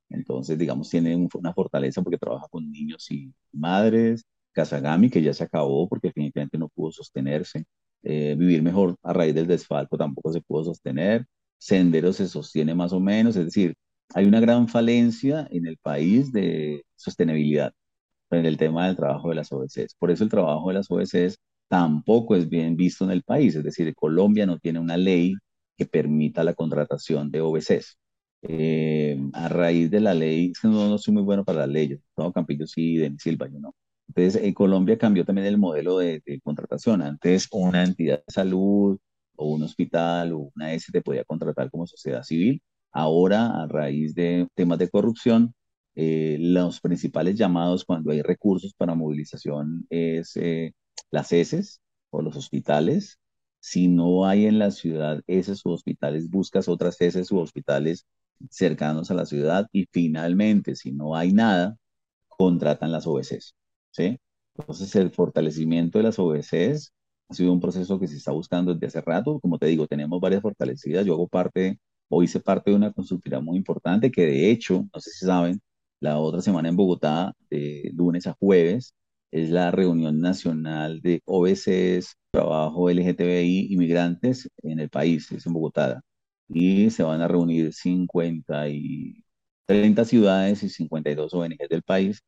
Entonces, 0.09 0.57
digamos, 0.57 0.89
tiene 0.89 1.15
una 1.33 1.53
fortaleza 1.53 2.01
porque 2.01 2.17
trabaja 2.17 2.47
con 2.49 2.69
niños 2.71 3.09
y 3.11 3.33
madres. 3.51 4.25
Casagami, 4.53 5.09
que 5.09 5.21
ya 5.21 5.33
se 5.33 5.43
acabó 5.43 5.87
porque 5.87 6.07
definitivamente 6.09 6.57
no 6.57 6.69
pudo 6.69 6.91
sostenerse. 6.91 7.65
Eh, 8.03 8.35
vivir 8.37 8.63
mejor 8.63 8.95
a 9.03 9.13
raíz 9.13 9.35
del 9.35 9.47
desfalco 9.47 9.97
tampoco 9.97 10.31
se 10.33 10.41
pudo 10.41 10.63
sostener. 10.65 11.25
Sendero 11.57 12.13
se 12.13 12.27
sostiene 12.27 12.73
más 12.75 12.93
o 12.93 12.99
menos, 12.99 13.35
es 13.35 13.45
decir, 13.45 13.75
hay 14.13 14.25
una 14.25 14.39
gran 14.39 14.67
falencia 14.67 15.47
en 15.51 15.67
el 15.67 15.77
país 15.77 16.31
de 16.31 16.83
sostenibilidad 16.95 17.73
en 18.31 18.45
el 18.45 18.57
tema 18.57 18.87
del 18.87 18.95
trabajo 18.95 19.29
de 19.29 19.35
las 19.35 19.51
OBCs. 19.51 19.95
Por 19.99 20.11
eso 20.11 20.23
el 20.23 20.29
trabajo 20.29 20.69
de 20.69 20.75
las 20.75 20.89
OBCs 20.89 21.37
tampoco 21.67 22.35
es 22.35 22.49
bien 22.49 22.75
visto 22.75 23.05
en 23.05 23.11
el 23.11 23.23
país, 23.23 23.55
es 23.55 23.63
decir, 23.63 23.93
Colombia 23.95 24.45
no 24.45 24.59
tiene 24.59 24.79
una 24.79 24.97
ley 24.97 25.35
que 25.77 25.85
permita 25.85 26.43
la 26.43 26.53
contratación 26.53 27.31
de 27.31 27.41
OBCs. 27.41 27.97
Eh, 28.43 29.19
a 29.33 29.49
raíz 29.49 29.89
de 29.91 29.99
la 29.99 30.13
ley, 30.13 30.51
no, 30.63 30.89
no 30.89 30.97
soy 30.97 31.13
muy 31.13 31.23
bueno 31.23 31.45
para 31.45 31.59
las 31.59 31.69
leyes, 31.69 32.01
todo 32.15 32.31
Campillo 32.33 32.67
sí, 32.67 32.97
de 32.97 33.15
Silva, 33.19 33.47
yo 33.47 33.59
no. 33.59 33.73
Entonces, 34.15 34.43
en 34.43 34.53
Colombia 34.53 34.97
cambió 34.97 35.25
también 35.25 35.47
el 35.47 35.57
modelo 35.57 35.97
de, 35.97 36.21
de 36.25 36.41
contratación. 36.41 37.01
Antes, 37.01 37.47
una 37.51 37.83
entidad 37.83 38.17
de 38.17 38.33
salud 38.33 38.97
o 39.35 39.53
un 39.53 39.63
hospital 39.63 40.33
o 40.33 40.51
una 40.55 40.73
S 40.73 40.91
te 40.91 41.01
podía 41.01 41.23
contratar 41.23 41.69
como 41.71 41.87
sociedad 41.87 42.23
civil. 42.23 42.61
Ahora, 42.91 43.61
a 43.63 43.67
raíz 43.67 44.13
de 44.15 44.47
temas 44.55 44.79
de 44.79 44.89
corrupción, 44.89 45.53
eh, 45.95 46.37
los 46.39 46.79
principales 46.81 47.35
llamados 47.37 47.85
cuando 47.85 48.11
hay 48.11 48.21
recursos 48.21 48.73
para 48.73 48.95
movilización 48.95 49.85
es 49.89 50.35
eh, 50.37 50.73
las 51.09 51.31
S 51.31 51.79
o 52.09 52.21
los 52.21 52.35
hospitales. 52.35 53.19
Si 53.59 53.87
no 53.87 54.25
hay 54.25 54.45
en 54.45 54.59
la 54.59 54.71
ciudad 54.71 55.21
S 55.27 55.53
o 55.63 55.71
hospitales, 55.71 56.29
buscas 56.29 56.67
otras 56.67 56.99
S 56.99 57.23
u 57.33 57.39
hospitales 57.39 58.05
cercanos 58.49 59.11
a 59.11 59.13
la 59.13 59.25
ciudad 59.25 59.67
y 59.71 59.85
finalmente, 59.91 60.75
si 60.75 60.91
no 60.91 61.15
hay 61.15 61.31
nada, 61.33 61.77
contratan 62.27 62.91
las 62.91 63.07
OBCs. 63.07 63.55
¿Sí? 63.91 64.19
Entonces, 64.57 64.95
el 64.95 65.11
fortalecimiento 65.11 65.97
de 65.99 66.03
las 66.05 66.19
OBCs 66.19 66.93
ha 67.29 67.33
sido 67.33 67.53
un 67.53 67.59
proceso 67.61 67.99
que 67.99 68.07
se 68.07 68.17
está 68.17 68.31
buscando 68.31 68.73
desde 68.73 68.87
hace 68.87 69.01
rato. 69.01 69.39
Como 69.39 69.57
te 69.57 69.67
digo, 69.67 69.87
tenemos 69.87 70.19
varias 70.19 70.41
fortalecidas. 70.41 71.05
Yo 71.05 71.13
hago 71.13 71.27
parte 71.27 71.79
o 72.09 72.23
hice 72.23 72.39
parte 72.39 72.71
de 72.71 72.77
una 72.77 72.91
consultoría 72.91 73.39
muy 73.39 73.57
importante 73.57 74.11
que 74.11 74.25
de 74.25 74.51
hecho, 74.51 74.85
no 74.93 74.99
sé 74.99 75.11
si 75.11 75.25
saben, 75.25 75.61
la 75.99 76.17
otra 76.19 76.41
semana 76.41 76.69
en 76.69 76.75
Bogotá, 76.75 77.33
de 77.49 77.91
lunes 77.93 78.27
a 78.27 78.33
jueves, 78.39 78.93
es 79.31 79.49
la 79.49 79.71
reunión 79.71 80.19
nacional 80.19 81.01
de 81.01 81.21
OBCs, 81.25 82.15
trabajo 82.31 82.89
LGTBI, 82.89 83.67
inmigrantes 83.73 84.49
en 84.63 84.79
el 84.79 84.89
país, 84.89 85.31
es 85.31 85.45
en 85.45 85.53
Bogotá. 85.53 86.01
Y 86.49 86.89
se 86.89 87.03
van 87.03 87.21
a 87.21 87.27
reunir 87.27 87.73
50 87.73 88.67
y 88.69 89.23
30 89.65 90.03
ciudades 90.05 90.63
y 90.63 90.69
52 90.69 91.33
ONGs 91.33 91.69
del 91.69 91.83
país 91.83 92.21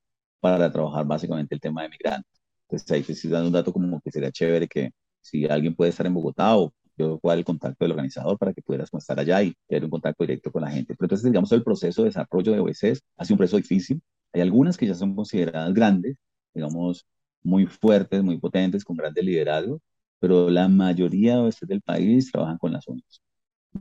para 0.43 0.69
trabajar 0.69 1.05
básicamente 1.05 1.55
el 1.55 1.61
tema 1.61 1.83
de 1.83 1.89
migrantes. 1.89 2.41
Entonces 2.67 2.91
ahí 2.91 3.01
te 3.01 3.13
estoy 3.13 3.31
dando 3.31 3.47
un 3.47 3.53
dato 3.53 3.71
como 3.71 4.01
que 4.01 4.11
sería 4.11 4.29
chévere 4.29 4.67
que 4.67 4.91
si 5.21 5.45
alguien 5.45 5.73
puede 5.73 5.91
estar 5.91 6.05
en 6.05 6.13
Bogotá 6.13 6.57
o 6.57 6.73
yo 6.97 7.17
cuál 7.19 7.39
el 7.39 7.45
contacto 7.45 7.85
del 7.85 7.91
organizador 7.93 8.37
para 8.37 8.53
que 8.53 8.61
pudieras 8.61 8.89
estar 8.93 9.17
allá 9.17 9.41
y 9.41 9.55
tener 9.67 9.85
un 9.85 9.89
contacto 9.89 10.25
directo 10.25 10.51
con 10.51 10.63
la 10.63 10.69
gente. 10.69 10.95
Pero 10.95 11.05
entonces, 11.05 11.31
digamos, 11.31 11.49
el 11.53 11.63
proceso 11.63 12.01
de 12.03 12.09
desarrollo 12.09 12.51
de 12.51 12.59
OBCs 12.59 13.01
ha 13.17 13.23
sido 13.23 13.35
un 13.35 13.37
proceso 13.37 13.55
difícil. 13.57 14.01
Hay 14.33 14.41
algunas 14.41 14.77
que 14.77 14.85
ya 14.85 14.95
son 14.95 15.15
consideradas 15.15 15.73
grandes, 15.73 16.17
digamos, 16.53 17.05
muy 17.41 17.65
fuertes, 17.65 18.21
muy 18.21 18.37
potentes, 18.37 18.83
con 18.83 18.97
grandes 18.97 19.23
liderazgos, 19.23 19.79
pero 20.19 20.49
la 20.49 20.67
mayoría 20.67 21.35
de 21.35 21.41
OBCs 21.43 21.67
del 21.67 21.81
país 21.81 22.31
trabajan 22.31 22.57
con 22.57 22.73
las 22.73 22.85
ONGs. 22.87 23.21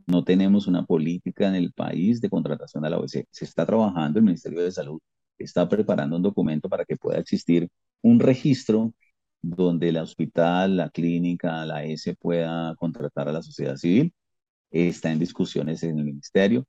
no 0.06 0.24
tenemos 0.24 0.66
una 0.68 0.84
política 0.86 1.48
en 1.48 1.56
el 1.56 1.72
país 1.72 2.20
de 2.20 2.30
contratación 2.30 2.84
a 2.84 2.90
la 2.90 2.98
OEC. 2.98 3.26
Se 3.30 3.44
está 3.44 3.66
trabajando, 3.66 4.18
el 4.20 4.24
Ministerio 4.24 4.62
de 4.62 4.70
Salud 4.72 5.00
está 5.42 5.68
preparando 5.68 6.16
un 6.16 6.22
documento 6.22 6.68
para 6.68 6.84
que 6.84 6.96
pueda 6.96 7.18
existir 7.18 7.68
un 8.02 8.20
registro 8.20 8.94
donde 9.42 9.88
el 9.90 9.98
hospital, 9.98 10.76
la 10.76 10.90
clínica, 10.90 11.66
la 11.66 11.84
S 11.84 12.14
pueda 12.16 12.74
contratar 12.76 13.28
a 13.28 13.32
la 13.32 13.42
sociedad 13.42 13.76
civil. 13.76 14.14
Está 14.70 15.12
en 15.12 15.18
discusiones 15.20 15.82
en 15.82 15.98
el 15.98 16.04
ministerio. 16.04 16.66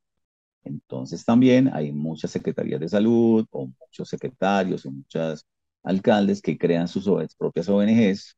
Entonces 0.63 1.25
también 1.25 1.69
hay 1.73 1.91
muchas 1.91 2.31
secretarías 2.31 2.79
de 2.79 2.89
salud 2.89 3.45
o 3.51 3.67
muchos 3.67 4.09
secretarios 4.09 4.85
o 4.85 4.91
muchos 4.91 5.45
alcaldes 5.83 6.41
que 6.41 6.57
crean 6.57 6.87
sus 6.87 7.05
propias 7.37 7.69
ONGs 7.69 8.37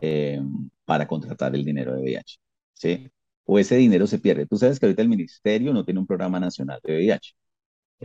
eh, 0.00 0.40
para 0.84 1.06
contratar 1.06 1.54
el 1.54 1.64
dinero 1.64 1.94
de 1.94 2.02
VIH. 2.02 2.38
¿sí? 2.74 3.10
O 3.44 3.58
ese 3.58 3.76
dinero 3.76 4.06
se 4.06 4.18
pierde. 4.18 4.46
Tú 4.46 4.56
sabes 4.56 4.78
que 4.78 4.86
ahorita 4.86 5.02
el 5.02 5.08
ministerio 5.08 5.72
no 5.72 5.84
tiene 5.84 6.00
un 6.00 6.06
programa 6.06 6.40
nacional 6.40 6.80
de 6.82 6.94
VIH. 6.96 7.34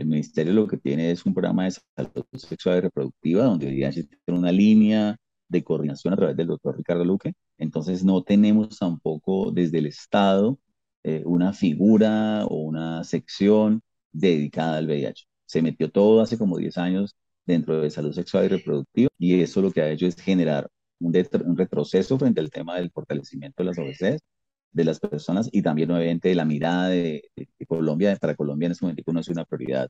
El 0.00 0.06
ministerio 0.06 0.54
lo 0.54 0.66
que 0.66 0.78
tiene 0.78 1.10
es 1.10 1.26
un 1.26 1.34
programa 1.34 1.64
de 1.64 1.72
salud 1.72 2.24
sexual 2.32 2.78
y 2.78 2.80
reproductiva 2.80 3.44
donde 3.44 3.66
VIH 3.66 4.04
tiene 4.04 4.40
una 4.40 4.50
línea 4.50 5.14
de 5.46 5.62
coordinación 5.62 6.14
a 6.14 6.16
través 6.16 6.36
del 6.38 6.46
doctor 6.46 6.74
Ricardo 6.74 7.04
Luque. 7.04 7.34
Entonces 7.58 8.02
no 8.02 8.22
tenemos 8.22 8.78
tampoco 8.78 9.50
desde 9.52 9.76
el 9.78 9.86
Estado 9.86 10.58
eh, 11.02 11.22
una 11.26 11.52
figura 11.52 12.46
o 12.46 12.62
una 12.62 13.04
sección 13.04 13.82
dedicada 14.10 14.78
al 14.78 14.86
VIH. 14.86 15.26
Se 15.44 15.60
metió 15.60 15.90
todo 15.90 16.22
hace 16.22 16.38
como 16.38 16.56
10 16.56 16.78
años 16.78 17.14
dentro 17.44 17.82
de 17.82 17.90
salud 17.90 18.14
sexual 18.14 18.46
y 18.46 18.48
reproductiva 18.48 19.10
y 19.18 19.38
eso 19.42 19.60
lo 19.60 19.70
que 19.70 19.82
ha 19.82 19.90
hecho 19.90 20.06
es 20.06 20.16
generar 20.16 20.66
un, 20.98 21.12
un 21.44 21.56
retroceso 21.58 22.18
frente 22.18 22.40
al 22.40 22.50
tema 22.50 22.76
del 22.78 22.90
fortalecimiento 22.90 23.62
de 23.62 23.66
las 23.66 23.78
OBCs 23.78 24.22
de 24.72 24.84
las 24.84 25.00
personas 25.00 25.48
y 25.52 25.62
también 25.62 25.90
obviamente 25.90 26.28
de 26.28 26.34
la 26.34 26.44
mirada 26.44 26.88
de, 26.88 27.30
Colombia. 27.68 28.16
Para 28.16 28.34
Colombia 28.34 28.66
en 28.66 28.72
este 28.72 28.84
momento 28.84 29.12
no 29.12 29.20
es 29.20 29.28
una 29.28 29.44
prioridad 29.44 29.88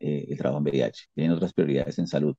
eh, 0.00 0.26
el 0.28 0.38
trabajo 0.38 0.58
en 0.58 0.64
VIH, 0.64 1.06
tienen 1.14 1.32
otras 1.32 1.52
prioridades 1.52 1.98
en 1.98 2.06
salud. 2.06 2.34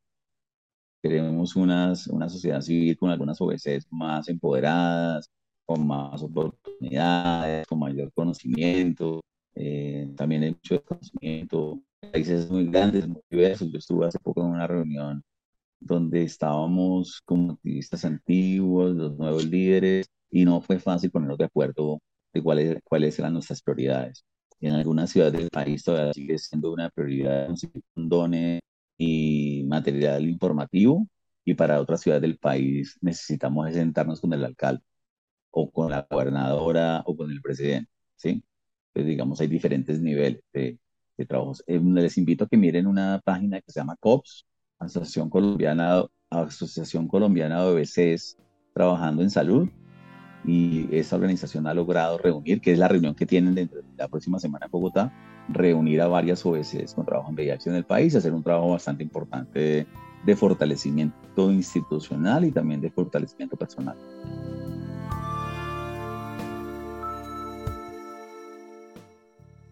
Queremos 1.02 1.56
unas, 1.56 2.08
una 2.08 2.30
sociedad 2.30 2.62
civil 2.62 2.98
con 2.98 3.10
algunas 3.10 3.40
OBCs 3.42 3.88
más 3.92 4.30
empoderadas, 4.30 5.30
con 5.66 5.86
más 5.86 6.22
oportunidades, 6.24 7.68
con 7.68 7.80
mayor 7.80 8.12
conocimiento, 8.14 9.22
eh, 9.56 10.12
también 10.16 10.44
hay 10.44 10.52
mucho 10.52 10.84
conocimiento, 10.84 11.82
países 12.12 12.50
muy 12.50 12.66
grandes, 12.68 13.08
muy 13.08 13.22
diversos. 13.30 13.72
Yo 13.72 13.78
estuve 13.78 14.08
hace 14.08 14.20
poco 14.20 14.42
en 14.42 14.48
una 14.48 14.68
reunión 14.68 15.24
donde 15.80 16.24
estábamos 16.24 17.22
como 17.26 17.54
activistas 17.54 18.06
antiguos, 18.06 18.96
los 18.96 19.18
nuevos 19.18 19.46
líderes, 19.46 20.08
y 20.34 20.46
no 20.46 20.62
fue 20.62 20.80
fácil 20.80 21.12
ponernos 21.12 21.38
de 21.38 21.46
acuerdo 21.46 22.02
de 22.34 22.42
cuáles, 22.42 22.80
cuáles 22.84 23.18
eran 23.20 23.34
nuestras 23.34 23.62
prioridades. 23.62 24.26
En 24.60 24.74
algunas 24.74 25.12
ciudades 25.12 25.34
del 25.34 25.50
país 25.50 25.84
todavía 25.84 26.14
sigue 26.14 26.38
siendo 26.40 26.74
una 26.74 26.90
prioridad 26.90 27.48
conseguir 27.48 27.84
condones 27.94 28.62
y 28.98 29.64
material 29.68 30.28
informativo, 30.28 31.08
y 31.46 31.54
para 31.54 31.80
otras 31.80 32.02
ciudades 32.02 32.24
del 32.24 32.38
país 32.40 32.98
necesitamos 33.02 33.72
sentarnos 33.74 34.22
con 34.22 34.34
el 34.34 34.44
alcalde 34.44 34.84
o 35.52 35.70
con 35.72 35.92
la 35.92 36.08
gobernadora 36.10 37.04
o 37.06 37.16
con 37.16 37.30
el 37.32 37.42
presidente, 37.42 37.92
¿sí? 38.16 38.44
Entonces, 38.88 39.10
digamos, 39.10 39.42
hay 39.42 39.48
diferentes 39.48 40.02
niveles 40.02 40.42
de, 40.54 40.80
de 41.18 41.26
trabajos. 41.26 41.64
Eh, 41.68 41.80
les 41.80 42.18
invito 42.18 42.46
a 42.46 42.48
que 42.48 42.58
miren 42.58 42.88
una 42.88 43.22
página 43.24 43.62
que 43.62 43.72
se 43.72 43.80
llama 43.80 43.98
COPS, 44.00 44.46
Asociación 44.80 45.30
Colombiana, 45.30 46.06
Asociación 46.30 47.08
Colombiana 47.08 47.64
de 47.64 47.72
OBCs 47.72 48.38
Trabajando 48.74 49.22
en 49.22 49.30
Salud, 49.30 49.70
y 50.46 50.88
esa 50.96 51.16
organización 51.16 51.68
ha 51.68 51.74
logrado 51.74 52.18
reunir, 52.18 52.62
que 52.62 52.74
es 52.74 52.80
la 52.80 52.88
reunión 52.88 53.16
que 53.16 53.26
tienen 53.26 53.70
la 53.98 54.08
próxima 54.08 54.40
semana 54.40 54.66
en 54.66 54.72
Bogotá, 54.72 55.14
reunir 55.50 56.02
a 56.02 56.08
varias 56.08 56.46
OBCs 56.46 56.94
con 56.94 57.06
trabajo 57.06 57.30
en 57.30 57.36
VIH 57.36 57.70
en 57.70 57.76
el 57.76 57.86
país, 57.86 58.16
hacer 58.16 58.34
un 58.34 58.44
trabajo 58.44 58.72
bastante 58.72 59.04
importante 59.04 59.60
de, 59.60 59.88
de 60.26 60.36
fortalecimiento 60.36 61.52
institucional 61.52 62.46
y 62.46 62.52
también 62.52 62.82
de 62.82 62.92
fortalecimiento 62.92 63.58
personal. 63.58 63.98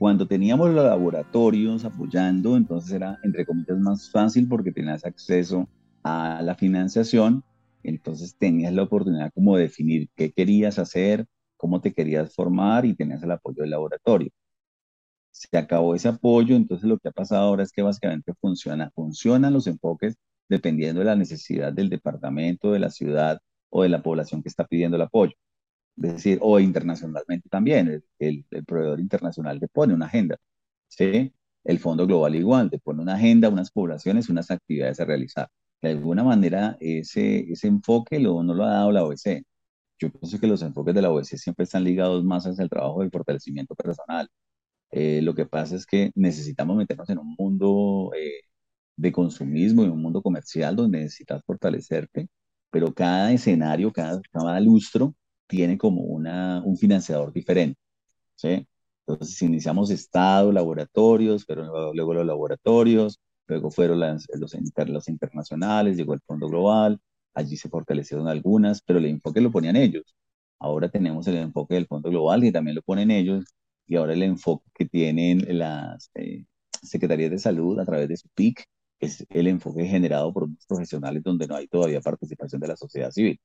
Cuando 0.02 0.26
teníamos 0.26 0.72
los 0.72 0.84
laboratorios 0.84 1.86
apoyando, 1.86 2.58
entonces 2.58 2.92
era, 2.92 3.20
entre 3.24 3.46
comillas, 3.46 3.78
más 3.78 4.10
fácil 4.10 4.48
porque 4.48 4.72
tenías 4.72 5.06
acceso 5.06 5.70
a 6.04 6.42
la 6.42 6.56
financiación, 6.56 7.44
entonces 7.84 8.36
tenías 8.38 8.74
la 8.74 8.84
oportunidad 8.84 9.32
como 9.34 9.58
de 9.58 9.64
definir 9.64 10.10
qué 10.16 10.32
querías 10.32 10.80
hacer, 10.80 11.26
cómo 11.58 11.82
te 11.82 11.94
querías 11.94 12.34
formar 12.36 12.86
y 12.86 12.96
tenías 12.96 13.24
el 13.24 13.32
apoyo 13.32 13.62
del 13.62 13.72
laboratorio. 13.72 14.32
Se 15.32 15.58
acabó 15.58 15.96
ese 15.96 16.08
apoyo, 16.10 16.56
entonces 16.56 16.88
lo 16.88 16.98
que 17.00 17.10
ha 17.10 17.12
pasado 17.12 17.44
ahora 17.44 17.64
es 17.64 17.72
que 17.72 17.82
básicamente 17.82 18.34
funciona, 18.40 18.92
funcionan 18.94 19.54
los 19.54 19.68
enfoques 19.68 20.16
dependiendo 20.50 21.00
de 21.00 21.06
la 21.06 21.16
necesidad 21.16 21.72
del 21.74 21.90
departamento, 21.90 22.72
de 22.74 22.80
la 22.80 22.90
ciudad 22.90 23.40
o 23.70 23.84
de 23.84 23.90
la 23.90 24.04
población 24.04 24.44
que 24.44 24.50
está 24.50 24.66
pidiendo 24.66 24.98
el 24.98 25.04
apoyo 25.04 25.34
es 25.98 26.14
decir, 26.14 26.40
o 26.42 26.60
internacionalmente 26.60 27.50
también, 27.50 28.04
el, 28.20 28.46
proveedor 28.66 29.00
internacional 29.00 29.60
te 29.60 29.68
pone 29.68 29.94
una 29.94 30.08
agenda, 30.08 30.38
¿sí? 30.88 31.34
El 31.64 31.80
Fondo 31.80 32.08
Global 32.08 32.36
igual, 32.36 32.70
te 32.70 32.80
pone 32.80 33.02
una 33.02 33.16
agenda, 33.16 33.50
unas 33.50 33.72
poblaciones, 33.72 34.30
unas 34.30 34.50
actividades 34.52 35.00
a 35.00 35.06
realizar. 35.06 35.50
De 35.82 35.90
alguna 35.90 36.24
manera, 36.24 36.78
ese, 36.80 37.52
ese 37.52 37.68
enfoque 37.68 38.20
lo, 38.20 38.44
no 38.44 38.54
lo 38.54 38.64
ha 38.66 38.72
dado 38.72 38.92
la 38.92 39.04
OEC. 39.04 39.44
Yo 40.00 40.12
pienso 40.12 40.40
que 40.40 40.48
los 40.48 40.62
enfoques 40.64 40.94
de 40.96 41.02
la 41.02 41.12
OEC 41.12 41.38
siempre 41.38 41.64
están 41.66 41.84
ligados 41.84 42.24
más 42.24 42.46
hacia 42.48 42.64
el 42.64 42.70
trabajo 42.70 43.02
del 43.02 43.12
fortalecimiento 43.12 43.76
personal. 43.76 44.28
Eh, 44.92 45.22
lo 45.22 45.34
que 45.36 45.46
pasa 45.46 45.76
es 45.76 45.86
que 45.86 46.12
necesitamos 46.16 46.78
meternos 46.78 47.10
en 47.10 47.20
un 47.20 47.36
mundo 47.38 48.12
eh, 48.18 48.42
de 48.96 49.12
consumismo 49.12 49.84
y 49.84 49.88
un 49.90 50.02
mundo 50.02 50.22
comercial 50.22 50.76
donde 50.76 51.00
necesitas 51.00 51.44
fortalecerte, 51.46 52.28
pero 52.70 52.94
cada 52.94 53.32
escenario, 53.34 53.92
cada, 53.92 54.22
cada 54.32 54.60
lustro 54.60 55.16
tiene 55.48 55.78
como 55.78 56.02
una, 56.04 56.64
un 56.66 56.78
financiador 56.78 57.34
diferente. 57.34 57.80
¿sí? 58.36 58.68
Entonces 59.08 59.42
iniciamos 59.42 59.90
Estado, 59.92 60.52
laboratorios, 60.52 61.46
pero 61.46 61.94
luego, 61.94 62.14
los 62.14 62.26
laboratorios, 62.26 63.20
luego 63.52 63.70
fueron 63.70 64.00
las, 64.00 64.28
los, 64.40 64.56
los 64.88 65.10
internacionales, 65.10 65.98
llegó 65.98 66.14
el 66.14 66.22
Fondo 66.22 66.48
Global, 66.48 67.00
allí 67.34 67.58
se 67.58 67.68
fortalecieron 67.70 68.28
algunas, 68.30 68.82
pero 68.82 69.00
el 69.00 69.06
enfoque 69.08 69.42
lo 69.42 69.52
ponían 69.52 69.76
ellos. 69.76 70.16
Ahora 70.60 70.90
tenemos 70.90 71.28
el 71.28 71.36
enfoque 71.36 71.76
del 71.76 71.88
Fondo 71.88 72.10
Global 72.10 72.46
y 72.46 72.52
también 72.52 72.76
lo 72.76 72.82
ponen 72.82 73.12
ellos, 73.12 73.44
y 73.88 73.98
ahora 73.98 74.14
el 74.14 74.24
enfoque 74.24 74.70
que 74.74 74.86
tienen 74.86 75.46
las 75.58 76.10
eh, 76.16 76.46
Secretarías 76.82 77.32
de 77.32 77.40
Salud 77.40 77.78
a 77.80 77.86
través 77.86 78.08
de 78.08 78.18
su 78.18 78.30
PIC 78.30 78.66
es 79.02 79.26
el 79.30 79.48
enfoque 79.48 79.86
generado 79.86 80.32
por 80.34 80.44
unos 80.44 80.66
profesionales 80.66 81.22
donde 81.24 81.48
no 81.48 81.56
hay 81.56 81.68
todavía 81.68 82.00
participación 82.00 82.62
de 82.62 82.68
la 82.70 82.78
sociedad 82.78 83.12
civil. 83.12 83.38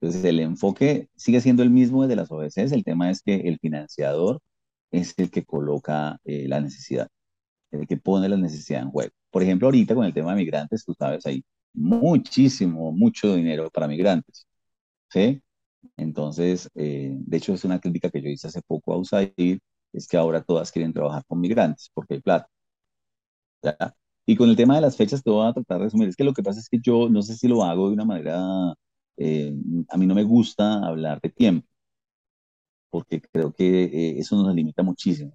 Entonces, 0.00 0.24
el 0.24 0.40
enfoque 0.40 1.08
sigue 1.14 1.40
siendo 1.40 1.62
el 1.62 1.70
mismo 1.70 2.02
desde 2.02 2.16
las 2.16 2.30
OBCs, 2.32 2.72
el 2.72 2.84
tema 2.84 3.10
es 3.10 3.22
que 3.22 3.36
el 3.36 3.58
financiador 3.60 4.40
es 4.90 5.14
el 5.18 5.30
que 5.30 5.44
coloca 5.44 6.18
eh, 6.24 6.48
la 6.48 6.60
necesidad, 6.60 7.08
que 7.86 7.96
pone 7.96 8.28
la 8.28 8.36
necesidad 8.36 8.82
en 8.82 8.90
juego. 8.90 9.12
Por 9.30 9.42
ejemplo, 9.42 9.66
ahorita 9.68 9.94
con 9.94 10.04
el 10.06 10.14
tema 10.14 10.30
de 10.32 10.36
migrantes, 10.38 10.84
tú 10.84 10.94
sabes, 10.98 11.26
hay 11.26 11.44
muchísimo, 11.74 12.92
mucho 12.92 13.34
dinero 13.36 13.70
para 13.70 13.88
migrantes, 13.88 14.46
¿sí? 15.10 15.42
Entonces, 15.96 16.70
eh, 16.74 17.12
de 17.18 17.36
hecho, 17.36 17.54
es 17.54 17.64
una 17.64 17.80
crítica 17.80 18.10
que 18.10 18.22
yo 18.22 18.28
hice 18.30 18.48
hace 18.48 18.62
poco 18.62 18.92
a 18.94 18.98
USAID, 18.98 19.60
es 19.92 20.08
que 20.08 20.16
ahora 20.16 20.42
todas 20.42 20.72
quieren 20.72 20.92
trabajar 20.92 21.24
con 21.26 21.40
migrantes 21.40 21.90
porque 21.94 22.14
hay 22.14 22.20
plata. 22.20 22.48
Y 24.26 24.36
con 24.36 24.48
el 24.50 24.56
tema 24.56 24.74
de 24.76 24.80
las 24.80 24.96
fechas, 24.96 25.22
te 25.22 25.30
voy 25.30 25.46
a 25.48 25.52
tratar 25.52 25.78
de 25.78 25.84
resumir. 25.84 26.08
Es 26.08 26.16
que 26.16 26.24
lo 26.24 26.32
que 26.34 26.42
pasa 26.42 26.60
es 26.60 26.68
que 26.68 26.78
yo 26.80 27.08
no 27.08 27.22
sé 27.22 27.36
si 27.36 27.48
lo 27.48 27.62
hago 27.64 27.88
de 27.88 27.94
una 27.94 28.04
manera 28.04 28.74
eh, 29.16 29.54
a 29.88 29.96
mí 29.96 30.06
no 30.06 30.14
me 30.14 30.24
gusta 30.24 30.84
hablar 30.86 31.20
de 31.20 31.30
tiempo, 31.30 31.66
porque 32.90 33.20
creo 33.20 33.52
que 33.52 33.84
eh, 33.84 34.18
eso 34.18 34.36
nos 34.36 34.54
limita 34.54 34.82
muchísimo. 34.82 35.32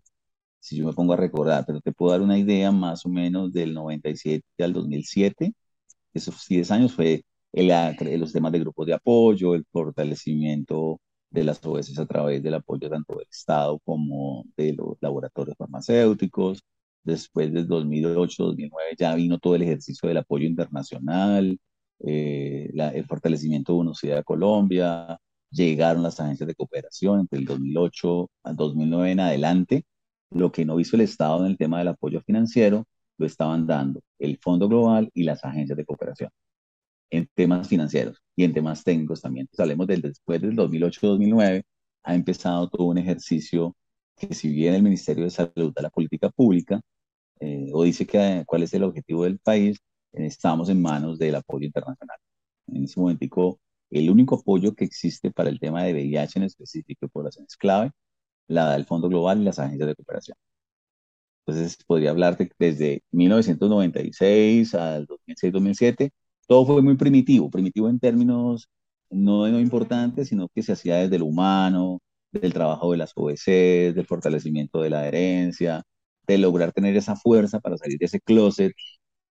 Si 0.62 0.78
yo 0.78 0.86
me 0.88 0.94
pongo 0.94 1.14
a 1.14 1.18
recordar, 1.18 1.66
pero 1.68 1.82
te 1.82 1.92
puedo 1.92 2.12
dar 2.14 2.22
una 2.22 2.38
idea 2.40 2.72
más 2.72 3.06
o 3.06 3.10
menos 3.10 3.52
del 3.54 3.74
97 3.74 4.46
al 4.64 4.74
2007, 4.74 5.54
esos 6.14 6.48
10 6.48 6.72
años 6.72 6.94
fue 6.94 7.26
el, 7.54 7.72
los 8.20 8.34
temas 8.34 8.52
de 8.52 8.60
grupos 8.60 8.88
de 8.88 8.94
apoyo, 8.94 9.56
el 9.56 9.66
fortalecimiento 9.72 11.00
de 11.30 11.44
las 11.44 11.66
OS 11.66 11.98
a 12.00 12.06
través 12.06 12.44
del 12.44 12.56
apoyo 12.56 12.90
tanto 12.90 13.16
del 13.18 13.28
Estado 13.30 13.80
como 13.86 14.46
de 14.58 14.74
los 14.74 14.98
laboratorios 15.02 15.58
farmacéuticos. 15.58 16.64
Después 17.04 17.52
del 17.54 17.68
2008-2009 17.68 18.70
ya 18.98 19.16
vino 19.16 19.40
todo 19.40 19.56
el 19.56 19.64
ejercicio 19.64 20.08
del 20.08 20.18
apoyo 20.18 20.46
internacional, 20.48 21.60
eh, 22.00 22.70
el 22.74 23.06
fortalecimiento 23.06 23.74
de 23.74 23.80
Universidad 23.80 24.18
de 24.18 24.24
Colombia, 24.24 25.18
llegaron 25.50 26.04
las 26.04 26.20
agencias 26.20 26.48
de 26.48 26.56
cooperación 26.56 27.22
entre 27.22 27.40
el 27.40 27.46
2008 27.46 28.30
al 28.44 28.56
2009 28.56 29.12
en 29.12 29.20
adelante. 29.20 29.86
Lo 30.32 30.52
que 30.52 30.66
no 30.66 30.80
hizo 30.80 30.96
el 30.96 31.02
Estado 31.02 31.46
en 31.46 31.52
el 31.52 31.58
tema 31.58 31.80
del 31.80 31.90
apoyo 31.90 32.22
financiero, 32.22 32.88
lo 33.18 33.26
estaban 33.26 33.68
dando 33.68 34.02
el 34.20 34.38
Fondo 34.40 34.68
Global 34.68 35.10
y 35.14 35.24
las 35.24 35.44
agencias 35.46 35.78
de 35.78 35.86
cooperación 35.86 36.32
en 37.12 37.30
temas 37.36 37.68
financieros 37.68 38.22
y 38.36 38.44
en 38.46 38.54
temas 38.54 38.84
técnicos 38.84 39.22
también. 39.22 39.44
Entonces, 39.44 39.60
hablemos 39.62 39.88
del 39.88 40.02
después 40.02 40.42
del 40.42 40.56
2008-2009, 40.56 41.64
ha 42.04 42.16
empezado 42.16 42.70
todo 42.70 42.88
un 42.88 42.98
ejercicio 42.98 43.76
que 44.16 44.34
si 44.34 44.50
bien 44.50 44.74
el 44.74 44.84
Ministerio 44.84 45.26
de 45.26 45.30
Salud 45.30 45.74
da 45.76 45.82
la 45.84 45.90
política 45.90 46.30
pública 46.30 46.82
eh, 47.40 47.70
o 47.74 47.84
dice 47.84 48.06
que, 48.06 48.44
cuál 48.48 48.64
es 48.64 48.74
el 48.74 48.84
objetivo 48.84 49.24
del 49.26 49.40
país, 49.40 49.78
estamos 50.14 50.70
en 50.70 50.82
manos 50.82 51.20
del 51.20 51.36
apoyo 51.36 51.66
internacional. 51.66 52.18
En 52.68 52.86
ese 52.86 53.00
momentico, 53.00 53.60
el 53.90 54.10
único 54.10 54.36
apoyo 54.36 54.74
que 54.76 54.86
existe 54.86 55.32
para 55.32 55.50
el 55.50 55.60
tema 55.60 55.84
de 55.84 55.94
VIH 55.94 56.40
en 56.40 56.44
específico 56.44 57.06
y 57.06 57.10
poblaciones 57.10 57.58
clave, 57.58 57.92
la 58.52 58.66
da 58.66 58.76
el 58.76 58.86
Fondo 58.86 59.10
Global 59.10 59.42
y 59.42 59.46
las 59.46 59.60
agencias 59.60 59.88
de 59.88 59.96
cooperación. 59.96 60.38
Entonces, 61.46 61.78
podría 61.86 62.12
hablarte 62.12 62.52
desde 62.60 63.04
1996 63.12 64.76
al 64.76 65.08
2006-2007, 65.08 66.12
todo 66.48 66.66
fue 66.66 66.82
muy 66.82 66.96
primitivo, 66.96 67.50
primitivo 67.50 67.90
en 67.90 68.00
términos 68.00 68.70
no, 69.10 69.48
no 69.48 69.60
importantes, 69.60 70.30
sino 70.30 70.48
que 70.50 70.62
se 70.64 70.74
hacía 70.74 70.98
desde 70.98 71.20
lo 71.20 71.26
humano, 71.26 72.00
del 72.32 72.54
trabajo 72.54 72.92
de 72.92 72.98
las 72.98 73.12
OBC, 73.16 73.94
del 73.94 74.06
fortalecimiento 74.06 74.82
de 74.82 74.90
la 74.90 75.08
herencia, 75.08 75.84
de 76.28 76.38
lograr 76.38 76.72
tener 76.72 76.96
esa 76.96 77.16
fuerza 77.16 77.60
para 77.60 77.78
salir 77.78 77.98
de 78.00 78.06
ese 78.06 78.22
closet 78.22 78.74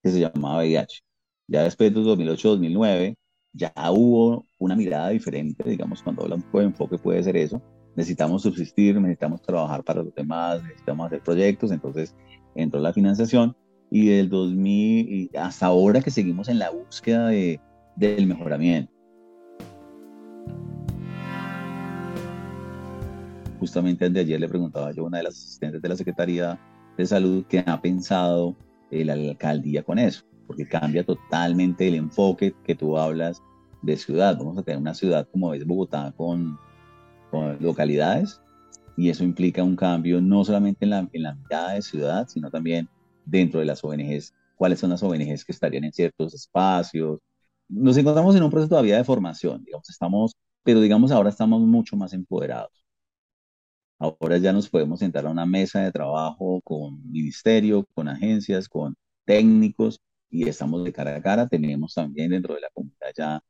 que 0.03 0.11
se 0.11 0.21
llamaba 0.21 0.59
VIH. 0.63 1.01
Ya 1.49 1.63
después 1.65 1.93
de 1.95 2.01
2008-2009, 2.01 3.17
ya 3.53 3.73
hubo 3.93 4.47
una 4.59 4.77
mirada 4.77 5.09
diferente, 5.11 5.69
digamos, 5.69 6.03
cuando 6.03 6.23
hablamos 6.23 6.47
de 6.53 6.63
enfoque 6.63 6.99
puede 6.99 7.23
ser 7.23 7.37
eso. 7.37 7.63
Necesitamos 7.96 8.42
subsistir, 8.42 9.00
necesitamos 9.00 9.42
trabajar 9.42 9.83
para 9.83 10.03
los 10.03 10.14
demás, 10.14 10.62
necesitamos 10.62 11.07
hacer 11.07 11.22
proyectos, 11.22 11.72
entonces 11.72 12.14
entró 12.55 12.81
la 12.81 12.92
financiación 12.92 13.57
y 13.90 14.07
del 14.09 14.29
2000 14.29 15.31
hasta 15.37 15.66
ahora 15.66 16.00
que 16.00 16.11
seguimos 16.11 16.48
en 16.48 16.59
la 16.59 16.70
búsqueda 16.70 17.29
de, 17.29 17.61
del 17.96 18.26
mejoramiento. 18.26 18.92
Justamente 23.59 24.09
de 24.09 24.20
ayer 24.20 24.40
le 24.40 24.48
preguntaba 24.48 24.92
yo 24.92 25.03
a 25.03 25.07
una 25.07 25.18
de 25.18 25.24
las 25.24 25.35
asistentes 25.35 25.83
de 25.83 25.88
la 25.88 25.96
Secretaría 25.96 26.59
de 26.96 27.07
Salud 27.07 27.44
que 27.46 27.59
ha 27.59 27.81
pensado 27.83 28.57
la 28.90 29.12
alcaldía 29.12 29.83
con 29.83 29.98
eso, 29.98 30.24
porque 30.46 30.66
cambia 30.66 31.05
totalmente 31.05 31.87
el 31.88 31.94
enfoque 31.94 32.55
que 32.64 32.74
tú 32.74 32.96
hablas 32.96 33.42
de 33.83 33.96
ciudad. 33.96 34.37
Vamos 34.38 34.59
a 34.59 34.62
tener 34.62 34.81
una 34.81 34.94
ciudad 34.94 35.29
como 35.31 35.55
es 35.55 35.66
Bogotá 35.66 36.12
con, 36.16 36.59
localidades 37.61 38.40
y 38.97 39.11
eso 39.11 39.25
implica 39.25 39.62
un 39.62 39.77
cambio 39.77 40.21
no 40.21 40.45
solamente 40.45 40.85
en 40.85 40.90
la, 40.90 41.09
en 41.12 41.23
la 41.23 41.35
mirada 41.35 41.75
de 41.75 41.83
ciudad, 41.83 42.29
sino 42.29 42.51
también 42.51 42.88
dentro 43.25 43.61
de 43.61 43.66
las 43.66 43.83
ONGs, 43.83 44.35
cuáles 44.57 44.79
son 44.79 44.90
las 44.90 45.03
ONGs 45.03 45.45
que 45.45 45.53
estarían 45.53 45.85
en 45.85 45.93
ciertos 45.93 46.35
espacios. 46.35 47.19
Nos 47.69 47.97
encontramos 47.97 48.37
en 48.37 48.43
un 48.43 48.51
proceso 48.51 48.71
todavía 48.71 48.97
de 48.97 49.05
formación, 49.05 49.64
digamos, 49.64 49.88
estamos, 49.88 50.37
pero 50.62 50.81
digamos 50.81 51.12
ahora 51.12 51.31
estamos 51.31 51.61
mucho 51.62 51.97
más 51.97 52.12
empoderados. 52.12 52.85
Ahora 53.99 54.38
ya 54.38 54.53
nos 54.53 54.69
podemos 54.69 54.99
sentar 54.99 55.27
a 55.27 55.31
una 55.31 55.45
mesa 55.45 55.83
de 55.83 55.93
trabajo 55.93 56.61
con 56.62 57.03
ministerio, 57.11 57.87
con 57.95 58.09
agencias, 58.09 58.69
con 58.69 58.97
técnicos 59.27 60.01
y 60.31 60.49
estamos 60.49 60.85
de 60.85 60.93
cara 60.93 61.16
a 61.16 61.23
cara. 61.23 61.49
Tenemos 61.49 61.95
también 61.95 62.31
dentro 62.31 62.55
de 62.55 62.62
la 62.62 62.71
comunidad 62.73 63.12
ya, 63.16 63.40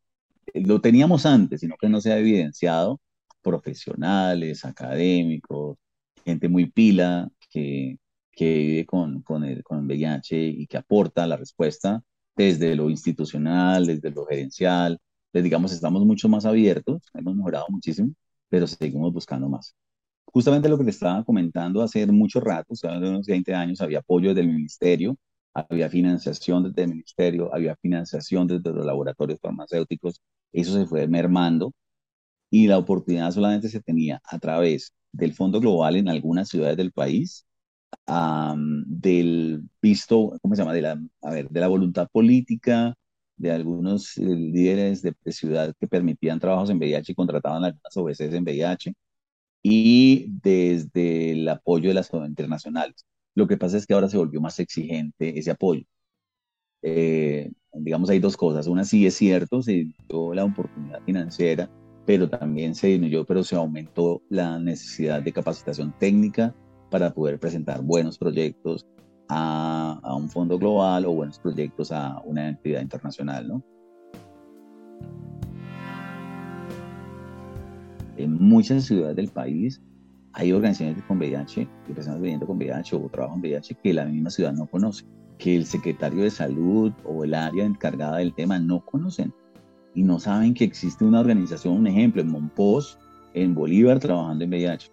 eh, 0.52 0.60
lo 0.62 0.80
teníamos 0.80 1.24
antes, 1.26 1.60
sino 1.60 1.76
que 1.80 1.88
no 1.88 2.00
se 2.00 2.12
ha 2.12 2.18
evidenciado, 2.18 3.00
profesionales, 3.42 4.64
académicos, 4.64 5.76
gente 6.24 6.48
muy 6.48 6.70
pila 6.70 7.28
que, 7.50 7.98
que 8.32 8.54
vive 8.58 8.86
con, 8.86 9.22
con, 9.22 9.44
el, 9.44 9.62
con 9.64 9.86
VIH 9.86 10.36
y 10.48 10.66
que 10.66 10.76
aporta 10.78 11.26
la 11.26 11.36
respuesta 11.36 12.02
desde 12.36 12.76
lo 12.76 12.90
institucional, 12.90 13.86
desde 13.86 14.10
lo 14.10 14.26
gerencial. 14.26 14.98
Les 15.32 15.44
digamos, 15.44 15.72
estamos 15.72 16.04
mucho 16.04 16.28
más 16.28 16.44
abiertos, 16.46 17.02
hemos 17.14 17.36
mejorado 17.36 17.66
muchísimo, 17.70 18.12
pero 18.48 18.66
seguimos 18.66 19.12
buscando 19.12 19.48
más 19.48 19.74
justamente 20.32 20.68
lo 20.68 20.78
que 20.78 20.84
te 20.84 20.90
estaba 20.90 21.24
comentando 21.24 21.82
hace 21.82 22.06
mucho 22.06 22.40
rato, 22.40 22.72
o 22.72 22.76
sea, 22.76 22.96
hace 22.96 23.08
unos 23.08 23.26
20 23.26 23.54
años, 23.54 23.80
había 23.80 23.98
apoyo 24.00 24.34
del 24.34 24.48
ministerio, 24.48 25.16
había 25.54 25.88
financiación 25.90 26.64
desde 26.64 26.82
el 26.82 26.90
ministerio, 26.90 27.52
había 27.54 27.76
financiación 27.76 28.46
desde 28.46 28.72
los 28.72 28.86
laboratorios 28.86 29.40
farmacéuticos, 29.40 30.20
eso 30.52 30.74
se 30.74 30.86
fue 30.86 31.08
mermando 31.08 31.72
y 32.50 32.66
la 32.66 32.78
oportunidad 32.78 33.30
solamente 33.32 33.68
se 33.68 33.80
tenía 33.80 34.20
a 34.24 34.38
través 34.38 34.92
del 35.12 35.34
Fondo 35.34 35.60
Global 35.60 35.96
en 35.96 36.08
algunas 36.08 36.48
ciudades 36.48 36.76
del 36.76 36.92
país, 36.92 37.46
del 38.86 39.62
visto, 39.82 40.38
¿cómo 40.42 40.54
se 40.54 40.62
llama? 40.62 40.74
De 40.74 40.82
la, 40.82 41.00
a 41.22 41.30
ver, 41.30 41.48
de 41.48 41.60
la 41.60 41.68
voluntad 41.68 42.08
política 42.12 42.94
de 43.36 43.50
algunos 43.52 44.18
eh, 44.18 44.22
líderes 44.22 45.02
de, 45.02 45.14
de, 45.24 45.32
ciudad 45.32 45.74
que 45.80 45.88
permitían 45.88 46.38
trabajos 46.40 46.70
en 46.70 46.78
VIH 46.78 47.12
y 47.12 47.14
contrataban 47.14 47.64
algunas 47.64 47.96
OBCs 47.96 48.34
en 48.34 48.42
VIH 48.44 48.92
y 49.62 50.26
desde 50.42 51.32
el 51.32 51.48
apoyo 51.48 51.88
de 51.88 51.94
las 51.94 52.10
internacionales. 52.12 53.06
Lo 53.34 53.46
que 53.46 53.56
pasa 53.56 53.76
es 53.76 53.86
que 53.86 53.94
ahora 53.94 54.08
se 54.08 54.18
volvió 54.18 54.40
más 54.40 54.58
exigente 54.60 55.38
ese 55.38 55.50
apoyo. 55.52 55.84
Eh, 56.82 57.50
digamos, 57.72 58.10
hay 58.10 58.18
dos 58.18 58.36
cosas. 58.36 58.66
Una 58.66 58.84
sí 58.84 59.06
es 59.06 59.14
cierto, 59.14 59.62
se 59.62 59.86
dio 60.08 60.34
la 60.34 60.44
oportunidad 60.44 61.02
financiera, 61.04 61.70
pero 62.10 62.28
también 62.28 62.74
se 62.74 62.88
disminuyó, 62.88 63.24
pero 63.24 63.44
se 63.44 63.54
aumentó 63.54 64.20
la 64.30 64.58
necesidad 64.58 65.22
de 65.22 65.32
capacitación 65.32 65.94
técnica 65.96 66.52
para 66.90 67.14
poder 67.14 67.38
presentar 67.38 67.82
buenos 67.82 68.18
proyectos 68.18 68.84
a, 69.28 70.00
a 70.02 70.16
un 70.16 70.28
fondo 70.28 70.58
global 70.58 71.04
o 71.06 71.12
buenos 71.12 71.38
proyectos 71.38 71.92
a 71.92 72.20
una 72.24 72.48
entidad 72.48 72.80
internacional, 72.80 73.46
¿no? 73.46 73.64
en 78.16 78.32
muchas 78.42 78.86
ciudades 78.86 79.14
del 79.14 79.28
país 79.28 79.80
hay 80.32 80.50
organizaciones 80.50 81.04
con 81.04 81.16
VIH 81.18 81.68
y 81.88 81.92
personas 81.92 82.20
viviendo 82.20 82.44
con 82.44 82.56
VIH 82.56 82.96
o 82.96 83.08
trabajan 83.08 83.36
en 83.36 83.42
VIH 83.42 83.76
que 83.84 83.94
la 83.94 84.04
misma 84.04 84.30
ciudad 84.30 84.52
no 84.52 84.66
conoce, 84.66 85.04
que 85.38 85.54
el 85.54 85.64
secretario 85.64 86.24
de 86.24 86.30
salud 86.30 86.92
o 87.04 87.22
el 87.22 87.34
área 87.34 87.64
encargada 87.64 88.16
del 88.16 88.34
tema 88.34 88.58
no 88.58 88.84
conocen 88.84 89.32
y 89.94 90.02
no 90.02 90.20
saben 90.20 90.54
que 90.54 90.64
existe 90.64 91.04
una 91.04 91.20
organización, 91.20 91.74
un 91.74 91.86
ejemplo, 91.86 92.22
en 92.22 92.28
Monpós, 92.28 92.98
en 93.34 93.54
Bolívar, 93.54 93.98
trabajando 93.98 94.44
en 94.44 94.50
VIH. 94.50 94.90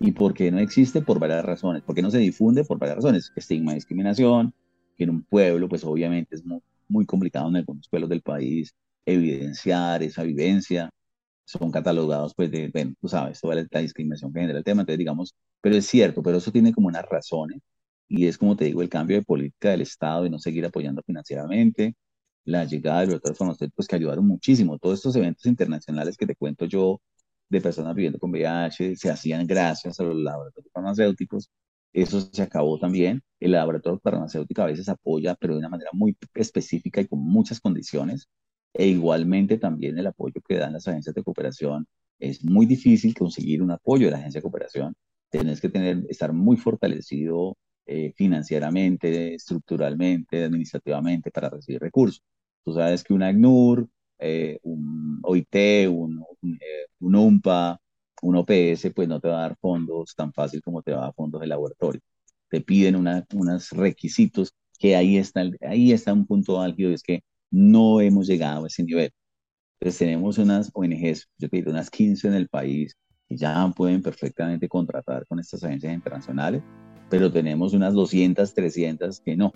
¿Y 0.00 0.12
por 0.12 0.34
qué 0.34 0.50
no 0.50 0.58
existe? 0.58 1.02
Por 1.02 1.18
varias 1.18 1.44
razones. 1.44 1.82
¿Por 1.82 1.94
qué 1.94 2.02
no 2.02 2.10
se 2.10 2.18
difunde? 2.18 2.64
Por 2.64 2.78
varias 2.78 2.96
razones. 2.96 3.32
Estigma 3.36 3.74
discriminación, 3.74 4.54
que 4.96 5.04
en 5.04 5.10
un 5.10 5.22
pueblo, 5.22 5.68
pues 5.68 5.84
obviamente 5.84 6.34
es 6.34 6.44
muy, 6.44 6.60
muy 6.88 7.06
complicado 7.06 7.48
en 7.48 7.56
algunos 7.56 7.88
pueblos 7.88 8.08
del 8.10 8.22
país 8.22 8.74
evidenciar 9.06 10.02
esa 10.02 10.22
vivencia 10.22 10.90
son 11.58 11.70
catalogados, 11.72 12.34
pues, 12.34 12.50
de, 12.50 12.68
bueno, 12.68 12.94
tú 13.00 13.08
sabes, 13.08 13.40
toda 13.40 13.56
la, 13.56 13.80
discriminación 13.80 14.32
que 14.32 14.40
genera 14.40 14.58
el 14.58 14.64
tema, 14.64 14.82
entonces 14.82 14.98
digamos, 14.98 15.34
pero 15.60 15.76
es 15.76 15.86
cierto, 15.86 16.22
pero 16.22 16.38
eso 16.38 16.52
tiene 16.52 16.72
como 16.72 16.88
unas 16.88 17.04
razones, 17.10 17.60
y 18.08 18.26
es 18.26 18.38
como 18.38 18.56
te 18.56 18.66
digo, 18.66 18.82
el 18.82 18.88
cambio 18.88 19.16
de 19.16 19.22
política 19.24 19.70
del 19.70 19.80
Estado 19.82 20.26
y 20.26 20.30
no 20.30 20.38
seguir 20.38 20.64
apoyando 20.64 21.02
financieramente, 21.04 21.94
la 22.44 22.64
llegada 22.64 23.00
de 23.00 23.06
los 23.08 23.16
otros 23.16 23.38
farmacéuticos 23.38 23.86
que 23.86 23.96
ayudaron 23.96 24.26
muchísimo, 24.26 24.78
todos 24.78 24.98
estos 24.98 25.16
eventos 25.16 25.46
internacionales 25.46 26.16
que 26.16 26.26
te 26.26 26.36
cuento 26.36 26.64
yo, 26.66 27.00
de 27.48 27.60
personas 27.60 27.94
viviendo 27.94 28.18
con 28.18 28.30
VIH, 28.30 28.96
se 28.96 29.10
hacían 29.10 29.46
gracias 29.46 29.98
a 30.00 30.04
los 30.04 30.16
laboratorios 30.16 30.72
farmacéuticos, 30.72 31.50
eso 31.92 32.20
se 32.20 32.42
acabó 32.42 32.78
también, 32.78 33.22
el 33.40 33.52
laboratorio 33.52 33.98
farmacéutico 34.00 34.62
a 34.62 34.66
veces 34.66 34.88
apoya, 34.88 35.34
pero 35.34 35.54
de 35.54 35.60
una 35.60 35.68
manera 35.68 35.90
muy 35.92 36.16
específica 36.34 37.00
y 37.00 37.08
con 37.08 37.20
muchas 37.20 37.60
condiciones, 37.60 38.28
e 38.74 38.86
igualmente 38.86 39.58
también 39.58 39.98
el 39.98 40.06
apoyo 40.06 40.40
que 40.46 40.56
dan 40.56 40.72
las 40.72 40.86
agencias 40.88 41.14
de 41.14 41.24
cooperación. 41.24 41.86
Es 42.18 42.44
muy 42.44 42.66
difícil 42.66 43.14
conseguir 43.14 43.62
un 43.62 43.72
apoyo 43.72 44.06
de 44.06 44.12
la 44.12 44.18
agencia 44.18 44.38
de 44.38 44.42
cooperación. 44.42 44.94
Tienes 45.30 45.60
que 45.60 45.68
tener, 45.68 46.04
estar 46.08 46.32
muy 46.32 46.56
fortalecido 46.56 47.56
eh, 47.92 48.12
financieramente, 48.14 49.34
estructuralmente, 49.34 50.44
administrativamente 50.44 51.32
para 51.32 51.50
recibir 51.50 51.80
recursos. 51.80 52.22
Tú 52.64 52.72
sabes 52.72 53.02
que 53.02 53.12
un 53.12 53.24
ACNUR, 53.24 53.88
eh, 54.20 54.60
un 54.62 55.18
OIT, 55.24 55.88
un, 55.88 56.24
un, 56.40 56.54
eh, 56.54 56.86
un, 57.00 57.16
UMPA, 57.16 57.80
un 58.22 58.36
OPS, 58.36 58.92
pues 58.94 59.08
no 59.08 59.18
te 59.18 59.26
va 59.26 59.38
a 59.38 59.48
dar 59.48 59.56
fondos 59.60 60.14
tan 60.14 60.32
fácil 60.32 60.62
como 60.62 60.82
te 60.82 60.92
va 60.92 60.98
a 60.98 61.04
dar 61.06 61.14
fondos 61.14 61.40
de 61.40 61.48
laboratorio. 61.48 62.00
Te 62.48 62.60
piden 62.60 62.94
unos 62.94 63.70
requisitos 63.72 64.54
que 64.78 64.94
ahí 64.94 65.16
está, 65.16 65.42
ahí 65.62 65.90
está 65.92 66.12
un 66.12 66.26
punto 66.26 66.60
álgido, 66.60 66.92
es 66.92 67.02
que 67.02 67.24
no 67.50 68.00
hemos 68.00 68.28
llegado 68.28 68.64
a 68.64 68.66
ese 68.68 68.84
nivel. 68.84 69.10
Entonces 69.80 69.98
tenemos 69.98 70.38
unas 70.38 70.70
ONGs, 70.74 71.28
yo 71.38 71.48
te 71.48 71.68
unas 71.68 71.90
15 71.90 72.28
en 72.28 72.34
el 72.34 72.48
país, 72.48 72.96
que 73.28 73.36
ya 73.36 73.68
pueden 73.76 74.00
perfectamente 74.00 74.68
contratar 74.68 75.26
con 75.26 75.40
estas 75.40 75.64
agencias 75.64 75.92
internacionales, 75.92 76.62
pero 77.10 77.30
tenemos 77.30 77.74
unas 77.74 77.92
200, 77.92 78.54
300 78.54 79.20
que 79.20 79.36
no. 79.36 79.52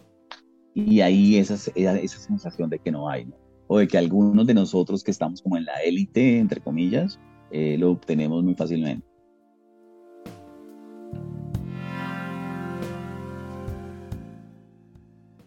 Y 0.74 1.00
ahí 1.00 1.36
esa, 1.36 1.54
esa 1.54 2.18
sensación 2.18 2.68
de 2.68 2.80
que 2.80 2.90
no 2.90 3.08
hay, 3.08 3.26
¿no? 3.26 3.36
o 3.66 3.78
de 3.78 3.88
que 3.88 3.96
algunos 3.96 4.46
de 4.46 4.54
nosotros 4.54 5.02
que 5.02 5.10
estamos 5.10 5.40
como 5.40 5.56
en 5.56 5.64
la 5.64 5.74
élite, 5.82 6.38
entre 6.38 6.60
comillas, 6.60 7.18
eh, 7.50 7.76
lo 7.78 7.92
obtenemos 7.92 8.42
muy 8.42 8.54
fácilmente. 8.54 9.06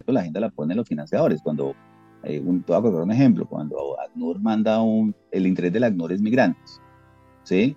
La 0.08 0.22
agenda 0.22 0.40
la 0.40 0.50
ponen 0.50 0.78
los 0.78 0.88
financiadores. 0.88 1.42
Cuando 1.44 1.76
eh, 2.24 2.40
un, 2.40 2.64
te 2.64 2.74
voy 2.74 2.98
a 2.98 3.04
un 3.04 3.12
ejemplo, 3.12 3.46
cuando 3.46 4.00
ACNUR 4.00 4.40
manda 4.40 4.82
un, 4.82 5.14
el 5.32 5.46
interés 5.46 5.74
del 5.74 5.84
ACNUR 5.84 6.14
es 6.14 6.22
migrantes, 6.22 6.82
¿sí? 7.44 7.76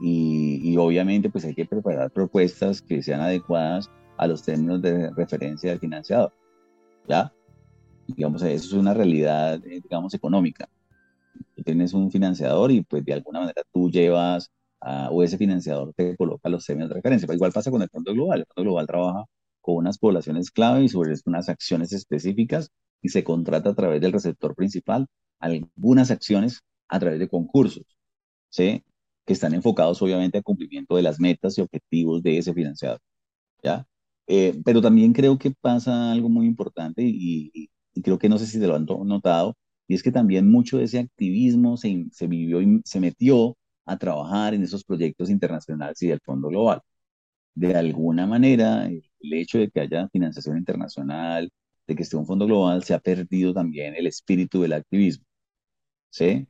Y, 0.00 0.76
obviamente 0.76 1.30
pues 1.30 1.44
hay 1.44 1.54
que 1.54 1.64
preparar 1.64 2.10
propuestas 2.10 2.82
que 2.82 3.02
sean 3.02 3.20
adecuadas 3.20 3.90
a 4.18 4.26
los 4.26 4.42
términos 4.42 4.82
de 4.82 5.10
referencia 5.10 5.70
del 5.70 5.80
financiador. 5.80 6.32
¿Ya? 7.08 7.32
Digamos, 8.06 8.42
eso 8.42 8.66
es 8.66 8.72
una 8.72 8.94
realidad, 8.94 9.54
eh, 9.66 9.80
digamos, 9.82 10.14
económica. 10.14 10.68
Tú 11.54 11.62
tienes 11.62 11.92
un 11.94 12.10
financiador 12.10 12.70
y 12.70 12.82
pues 12.82 13.04
de 13.04 13.14
alguna 13.14 13.40
manera 13.40 13.62
tú 13.72 13.90
llevas 13.90 14.50
o 15.10 15.22
ese 15.22 15.36
financiador 15.36 15.92
te 15.94 16.16
coloca 16.16 16.48
los 16.48 16.64
términos 16.64 16.90
de 16.90 16.96
referencia. 16.96 17.26
Pues 17.26 17.36
igual 17.36 17.52
pasa 17.52 17.70
con 17.70 17.82
el 17.82 17.88
Fondo 17.88 18.12
Global. 18.12 18.40
El 18.40 18.46
Fondo 18.46 18.62
Global 18.70 18.86
trabaja 18.86 19.24
con 19.60 19.76
unas 19.76 19.98
poblaciones 19.98 20.50
clave 20.50 20.84
y 20.84 20.88
sobre 20.88 21.14
unas 21.24 21.48
acciones 21.48 21.92
específicas 21.92 22.70
y 23.02 23.08
se 23.08 23.24
contrata 23.24 23.70
a 23.70 23.74
través 23.74 24.00
del 24.00 24.12
receptor 24.12 24.54
principal 24.54 25.06
algunas 25.40 26.10
acciones 26.10 26.62
a 26.88 27.00
través 27.00 27.18
de 27.18 27.28
concursos, 27.28 27.84
¿sí? 28.48 28.84
Que 29.26 29.32
están 29.34 29.54
enfocados 29.54 30.00
obviamente 30.02 30.38
al 30.38 30.44
cumplimiento 30.44 30.96
de 30.96 31.02
las 31.02 31.20
metas 31.20 31.58
y 31.58 31.62
objetivos 31.62 32.22
de 32.22 32.38
ese 32.38 32.54
financiador. 32.54 33.00
¿ya? 33.62 33.86
Eh, 34.26 34.60
pero 34.64 34.82
también 34.82 35.12
creo 35.12 35.38
que 35.38 35.52
pasa 35.52 36.12
algo 36.12 36.28
muy 36.28 36.46
importante 36.46 37.02
y, 37.04 37.70
creo 38.04 38.18
que 38.18 38.28
no 38.28 38.38
sé 38.38 38.46
si 38.46 38.58
se 38.60 38.66
lo 38.66 38.76
han 38.76 38.86
notado, 38.86 39.56
y 39.88 39.94
es 39.94 40.02
que 40.02 40.12
también 40.12 40.50
mucho 40.50 40.78
de 40.78 40.84
ese 40.84 40.98
activismo 40.98 41.76
se, 41.76 42.06
se 42.12 42.26
vivió 42.26 42.60
y 42.62 42.80
se 42.84 43.00
metió 43.00 43.56
a 43.86 43.98
trabajar 43.98 44.54
en 44.54 44.62
esos 44.62 44.84
proyectos 44.84 45.30
internacionales 45.30 46.02
y 46.02 46.08
del 46.08 46.20
Fondo 46.20 46.48
Global. 46.48 46.80
De 47.54 47.74
alguna 47.76 48.26
manera, 48.26 48.86
el 48.86 49.32
hecho 49.34 49.58
de 49.58 49.70
que 49.70 49.80
haya 49.80 50.08
financiación 50.10 50.58
internacional, 50.58 51.50
de 51.86 51.96
que 51.96 52.02
esté 52.02 52.16
un 52.16 52.26
fondo 52.26 52.46
global, 52.46 52.84
se 52.84 52.94
ha 52.94 52.98
perdido 53.00 53.54
también 53.54 53.94
el 53.94 54.06
espíritu 54.06 54.62
del 54.62 54.74
activismo. 54.74 55.24
¿Sí? 56.10 56.48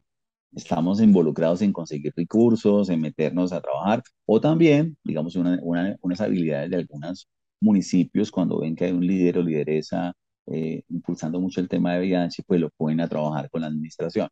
Estamos 0.56 1.00
involucrados 1.00 1.62
en 1.62 1.72
conseguir 1.72 2.12
recursos, 2.16 2.88
en 2.90 3.00
meternos 3.00 3.52
a 3.52 3.60
trabajar, 3.60 4.02
o 4.24 4.40
también, 4.40 4.96
digamos, 5.04 5.36
unas 5.36 6.20
habilidades 6.20 6.70
de 6.70 6.76
algunos 6.76 7.28
municipios, 7.60 8.30
cuando 8.30 8.60
ven 8.60 8.74
que 8.74 8.86
hay 8.86 8.92
un 8.92 9.06
líder 9.06 9.38
o 9.38 9.42
lideresa 9.42 10.14
eh, 10.46 10.82
impulsando 10.88 11.40
mucho 11.40 11.60
el 11.60 11.68
tema 11.68 11.94
de 11.94 12.00
VIH, 12.00 12.42
pues 12.46 12.60
lo 12.60 12.70
pueden 12.70 13.00
a 13.00 13.08
trabajar 13.08 13.50
con 13.50 13.60
la 13.62 13.68
administración. 13.68 14.28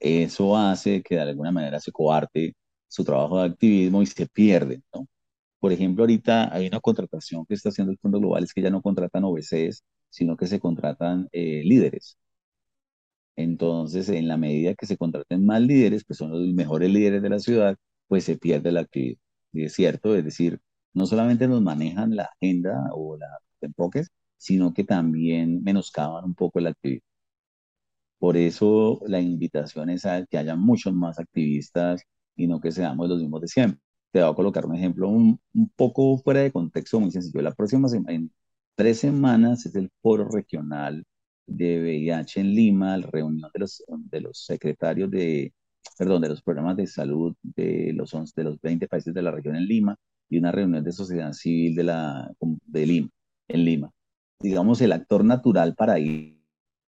Eso 0.00 0.56
hace 0.56 1.02
que 1.02 1.14
de 1.14 1.20
alguna 1.22 1.52
manera 1.52 1.80
se 1.80 1.92
coarte 1.92 2.54
su 2.88 3.04
trabajo 3.04 3.38
de 3.38 3.46
activismo 3.46 4.02
y 4.02 4.06
se 4.06 4.26
pierde, 4.26 4.82
¿no? 4.92 5.06
Por 5.60 5.72
ejemplo, 5.72 6.04
ahorita 6.04 6.54
hay 6.54 6.66
una 6.68 6.80
contratación 6.80 7.46
que 7.46 7.54
está 7.54 7.70
haciendo 7.70 7.92
el 7.92 7.98
Fondo 7.98 8.18
Global, 8.20 8.44
es 8.44 8.52
que 8.54 8.62
ya 8.62 8.70
no 8.70 8.82
contratan 8.82 9.24
OBCs, 9.24 9.84
sino 10.10 10.36
que 10.36 10.46
se 10.46 10.60
contratan 10.60 11.28
eh, 11.32 11.62
líderes. 11.64 12.18
Entonces, 13.36 14.08
en 14.08 14.28
la 14.28 14.36
medida 14.36 14.74
que 14.74 14.86
se 14.86 14.96
contraten 14.96 15.44
más 15.46 15.60
líderes, 15.62 16.04
pues 16.04 16.18
son 16.18 16.30
los 16.32 16.54
mejores 16.54 16.90
líderes 16.90 17.22
de 17.22 17.30
la 17.30 17.38
ciudad, 17.38 17.76
pues 18.08 18.24
se 18.24 18.36
pierde 18.36 18.72
la 18.72 18.80
actividad. 18.80 19.18
Y 19.52 19.64
es 19.64 19.74
cierto, 19.74 20.14
es 20.16 20.24
decir, 20.24 20.60
no 20.94 21.06
solamente 21.06 21.48
nos 21.48 21.62
manejan 21.62 22.16
la 22.16 22.24
agenda 22.24 22.88
o 22.94 23.16
los 23.16 23.28
enfoques, 23.60 24.08
sino 24.36 24.74
que 24.74 24.84
también 24.84 25.62
menoscaban 25.62 26.24
un 26.24 26.34
poco 26.34 26.60
la 26.60 26.70
actividad. 26.70 27.02
Por 28.18 28.36
eso 28.36 29.00
la 29.06 29.20
invitación 29.20 29.90
es 29.90 30.06
a 30.06 30.24
que 30.26 30.38
haya 30.38 30.54
muchos 30.54 30.94
más 30.94 31.18
activistas 31.18 32.02
y 32.36 32.46
no 32.46 32.60
que 32.60 32.70
seamos 32.72 33.08
los 33.08 33.18
mismos 33.20 33.40
de 33.40 33.48
siempre. 33.48 33.80
Te 34.12 34.22
voy 34.22 34.30
a 34.30 34.34
colocar 34.34 34.66
un 34.66 34.76
ejemplo 34.76 35.08
un, 35.08 35.40
poco 35.76 36.18
fuera 36.18 36.40
de 36.40 36.52
contexto, 36.52 37.00
muy 37.00 37.10
sencillo. 37.10 37.42
La 37.42 37.52
próxima 37.54 37.88
semana, 37.88 38.12
en 38.14 38.32
tres 38.76 39.00
semanas, 39.00 39.66
es 39.66 39.74
el 39.74 39.90
foro 40.02 40.28
regional 40.28 41.04
de 41.46 41.80
VIH 41.80 42.40
en 42.40 42.54
Lima, 42.54 42.96
la 42.96 43.06
reunión 43.06 43.50
de 43.52 43.60
los, 43.60 43.84
de 43.88 44.20
los 44.20 44.44
secretarios 44.44 45.10
de, 45.10 45.52
perdón, 45.98 46.22
de 46.22 46.28
los 46.28 46.42
programas 46.42 46.76
de 46.76 46.86
salud 46.86 47.34
de 47.42 47.92
los, 47.94 48.12
de 48.34 48.44
los 48.44 48.60
20 48.60 48.88
países 48.88 49.14
de 49.14 49.22
la 49.22 49.30
región 49.30 49.56
en 49.56 49.66
Lima 49.66 49.96
y 50.28 50.38
una 50.38 50.52
reunión 50.52 50.82
de 50.82 50.92
sociedad 50.92 51.32
civil 51.32 51.74
de, 51.74 51.84
la, 51.84 52.32
de 52.40 52.86
Lima, 52.86 53.08
en 53.48 53.64
Lima. 53.64 53.90
Digamos, 54.40 54.80
el 54.80 54.92
actor 54.92 55.24
natural 55.24 55.74
para 55.74 55.98
ir, 55.98 56.40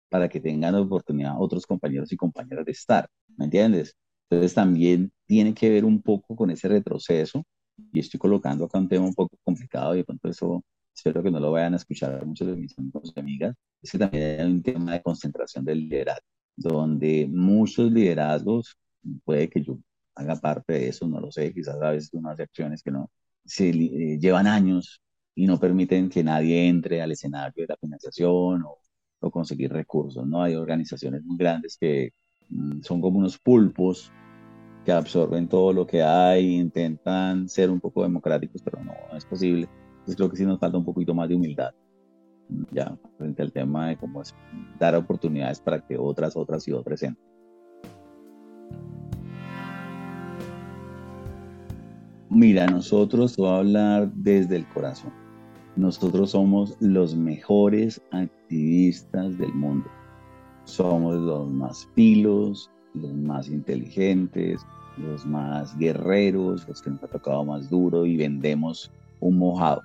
para 0.09 0.29
que 0.29 0.41
tengan 0.41 0.75
oportunidad 0.75 1.35
otros 1.39 1.67
compañeros 1.67 2.13
y 2.13 2.17
compañeras 2.17 2.65
de 2.65 2.73
estar, 2.73 3.09
¿me 3.37 3.47
entiendes? 3.47 3.97
Entonces 4.29 4.55
también 4.55 5.11
tiene 5.27 5.55
que 5.55 5.71
ver 5.71 5.85
un 5.85 6.03
poco 6.03 6.37
con 6.37 6.51
ese 6.51 6.69
retroceso 6.69 7.45
y 7.93 8.01
estoy 8.01 8.21
colocando 8.21 8.65
acá 8.65 8.79
un 8.79 8.89
tema 8.89 9.07
un 9.07 9.15
poco 9.15 9.37
complicado 9.43 9.95
y 9.95 9.99
de 9.99 10.05
pronto 10.05 10.29
eso 10.29 10.65
espero 10.95 11.23
que 11.23 11.31
no 11.31 11.41
lo 11.41 11.53
vayan 11.53 11.75
a 11.75 11.77
escuchar 11.77 12.25
muchos 12.27 12.49
de 12.49 12.57
mis 12.57 12.79
amigos 12.79 13.13
y 13.15 13.21
amigas, 13.21 13.55
es 13.83 13.93
que 13.93 13.99
también 13.99 14.41
hay 14.41 14.47
un 14.47 14.63
tema 14.63 14.93
de 14.93 15.03
concentración 15.03 15.65
del 15.65 15.81
liderazgo, 15.89 16.27
donde 16.57 17.29
muchos 17.31 17.91
liderazgos, 17.91 18.77
puede 19.25 19.49
que 19.49 19.63
yo 19.63 19.79
haga 20.15 20.37
parte 20.37 20.75
de 20.75 20.89
eso, 20.89 21.09
no 21.09 21.21
lo 21.21 21.31
sé, 21.33 21.53
quizás 21.55 21.81
a 21.81 21.91
veces 21.91 22.13
unas 22.13 22.39
acciones 22.39 22.83
que 22.83 22.91
no, 22.91 23.11
se 23.45 23.71
eh, 23.71 24.19
llevan 24.21 24.47
años 24.47 25.01
y 25.35 25.47
no 25.47 25.59
permiten 25.59 26.09
que 26.11 26.23
nadie 26.23 26.69
entre 26.69 27.01
al 27.03 27.13
escenario 27.13 27.63
de 27.63 27.69
la 27.69 27.77
financiación 27.77 28.63
o, 28.63 28.79
o 29.21 29.31
conseguir 29.31 29.73
recursos, 29.73 30.27
¿no? 30.27 30.43
Hay 30.43 30.55
organizaciones 30.55 31.23
muy 31.25 31.37
grandes 31.37 31.77
que 31.81 32.13
mm, 32.49 32.83
son 32.83 33.01
como 33.01 33.19
unos 33.19 33.39
pulpos 33.39 34.13
que 34.85 34.93
absorben 34.93 35.49
todo 35.49 35.73
lo 35.73 35.87
que 35.87 36.03
hay, 36.03 36.57
intentan 36.57 37.49
ser 37.49 37.71
un 37.71 37.81
poco 37.81 38.03
democráticos, 38.03 38.63
pero 38.63 38.83
no, 38.83 38.95
es 39.17 39.25
posible. 39.25 39.69
Creo 40.17 40.31
que 40.31 40.37
sí 40.37 40.45
nos 40.45 40.59
falta 40.59 40.79
un 40.79 40.85
poquito 40.85 41.15
más 41.15 41.29
de 41.29 41.37
humildad, 41.37 41.73
ya, 42.73 42.97
frente 43.19 43.43
al 43.43 43.53
tema 43.53 43.89
de 43.89 43.97
cómo 43.97 44.23
es 44.23 44.35
dar 44.79 44.95
oportunidades 44.97 45.61
para 45.61 45.81
que 45.81 45.97
otras, 45.97 46.37
otras 46.37 46.67
y 46.69 46.73
otras 46.73 47.03
entren. 47.03 47.31
Mira, 52.29 52.67
nosotros, 52.67 53.37
voy 53.37 53.49
a 53.49 53.57
hablar 53.57 54.13
desde 54.15 54.57
el 54.57 54.69
corazón. 54.69 55.13
Nosotros 55.75 56.31
somos 56.31 56.77
los 56.81 57.17
mejores 57.17 58.01
activistas 58.13 59.37
del 59.37 59.53
mundo. 59.53 59.89
Somos 60.65 61.17
los 61.17 61.51
más 61.51 61.89
pilos, 61.95 62.71
los 62.95 63.13
más 63.15 63.49
inteligentes, 63.49 64.65
los 64.97 65.27
más 65.27 65.77
guerreros, 65.77 66.67
los 66.69 66.81
que 66.83 66.91
nos 66.91 67.03
ha 67.03 67.09
tocado 67.09 67.45
más 67.45 67.69
duro 67.69 68.07
y 68.07 68.17
vendemos 68.17 68.93
un 69.21 69.39
mojado, 69.39 69.83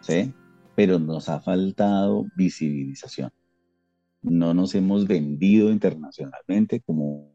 ¿sí? 0.00 0.32
Pero 0.74 0.98
nos 0.98 1.28
ha 1.28 1.40
faltado 1.40 2.26
visibilización. 2.36 3.30
No 4.22 4.54
nos 4.54 4.74
hemos 4.74 5.06
vendido 5.06 5.70
internacionalmente 5.70 6.80
como 6.80 7.32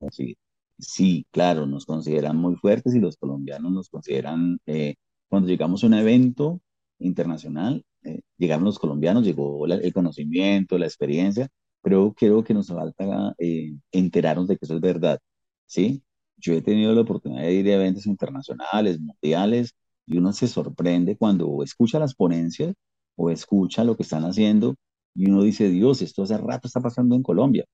así. 0.00 0.36
Sí, 0.78 1.26
claro, 1.30 1.66
nos 1.66 1.84
consideran 1.86 2.36
muy 2.36 2.56
fuertes 2.56 2.94
y 2.94 3.00
los 3.00 3.16
colombianos 3.16 3.72
nos 3.72 3.88
consideran, 3.90 4.58
eh, 4.66 4.96
cuando 5.28 5.48
llegamos 5.48 5.84
a 5.84 5.88
un 5.88 5.94
evento 5.94 6.60
internacional, 6.98 7.84
eh, 8.02 8.20
llegaron 8.38 8.64
los 8.64 8.78
colombianos, 8.78 9.24
llegó 9.24 9.66
el 9.66 9.92
conocimiento, 9.92 10.78
la 10.78 10.86
experiencia, 10.86 11.48
pero 11.82 12.14
creo 12.16 12.44
que 12.44 12.54
nos 12.54 12.68
falta 12.68 13.34
eh, 13.38 13.74
enterarnos 13.92 14.48
de 14.48 14.56
que 14.56 14.64
eso 14.64 14.74
es 14.74 14.80
verdad, 14.80 15.20
¿sí? 15.66 16.02
Yo 16.36 16.54
he 16.54 16.62
tenido 16.62 16.94
la 16.94 17.02
oportunidad 17.02 17.42
de 17.42 17.52
ir 17.54 17.68
a 17.68 17.74
eventos 17.74 18.06
internacionales, 18.06 18.98
mundiales, 19.00 19.74
y 20.10 20.18
uno 20.18 20.32
se 20.32 20.48
sorprende 20.48 21.16
cuando 21.16 21.62
escucha 21.62 21.98
las 22.00 22.14
ponencias 22.14 22.74
o 23.16 23.30
escucha 23.30 23.84
lo 23.84 23.96
que 23.96 24.02
están 24.02 24.24
haciendo 24.24 24.74
y 25.14 25.30
uno 25.30 25.42
dice, 25.42 25.68
Dios, 25.70 26.02
esto 26.02 26.22
hace 26.24 26.36
rato 26.38 26.68
está 26.68 26.80
pasando 26.80 27.14
en 27.16 27.22
Colombia, 27.22 27.64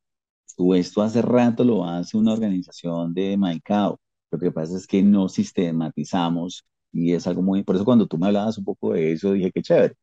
o 0.58 0.74
esto 0.74 1.02
hace 1.02 1.22
rato 1.22 1.64
lo 1.64 1.84
hace 1.84 2.16
una 2.16 2.32
organización 2.32 3.14
de 3.14 3.36
Maicao. 3.36 3.98
Lo 4.30 4.38
que 4.38 4.50
pasa 4.52 4.76
es 4.76 4.86
que 4.86 5.02
no 5.02 5.28
sistematizamos 5.28 6.64
y 6.92 7.12
es 7.12 7.26
algo 7.26 7.42
muy... 7.42 7.62
Por 7.64 7.76
eso 7.76 7.84
cuando 7.84 8.06
tú 8.06 8.18
me 8.18 8.26
hablabas 8.28 8.58
un 8.58 8.64
poco 8.64 8.92
de 8.94 9.12
eso, 9.12 9.32
dije 9.32 9.52
que 9.52 9.62
chévere, 9.62 9.94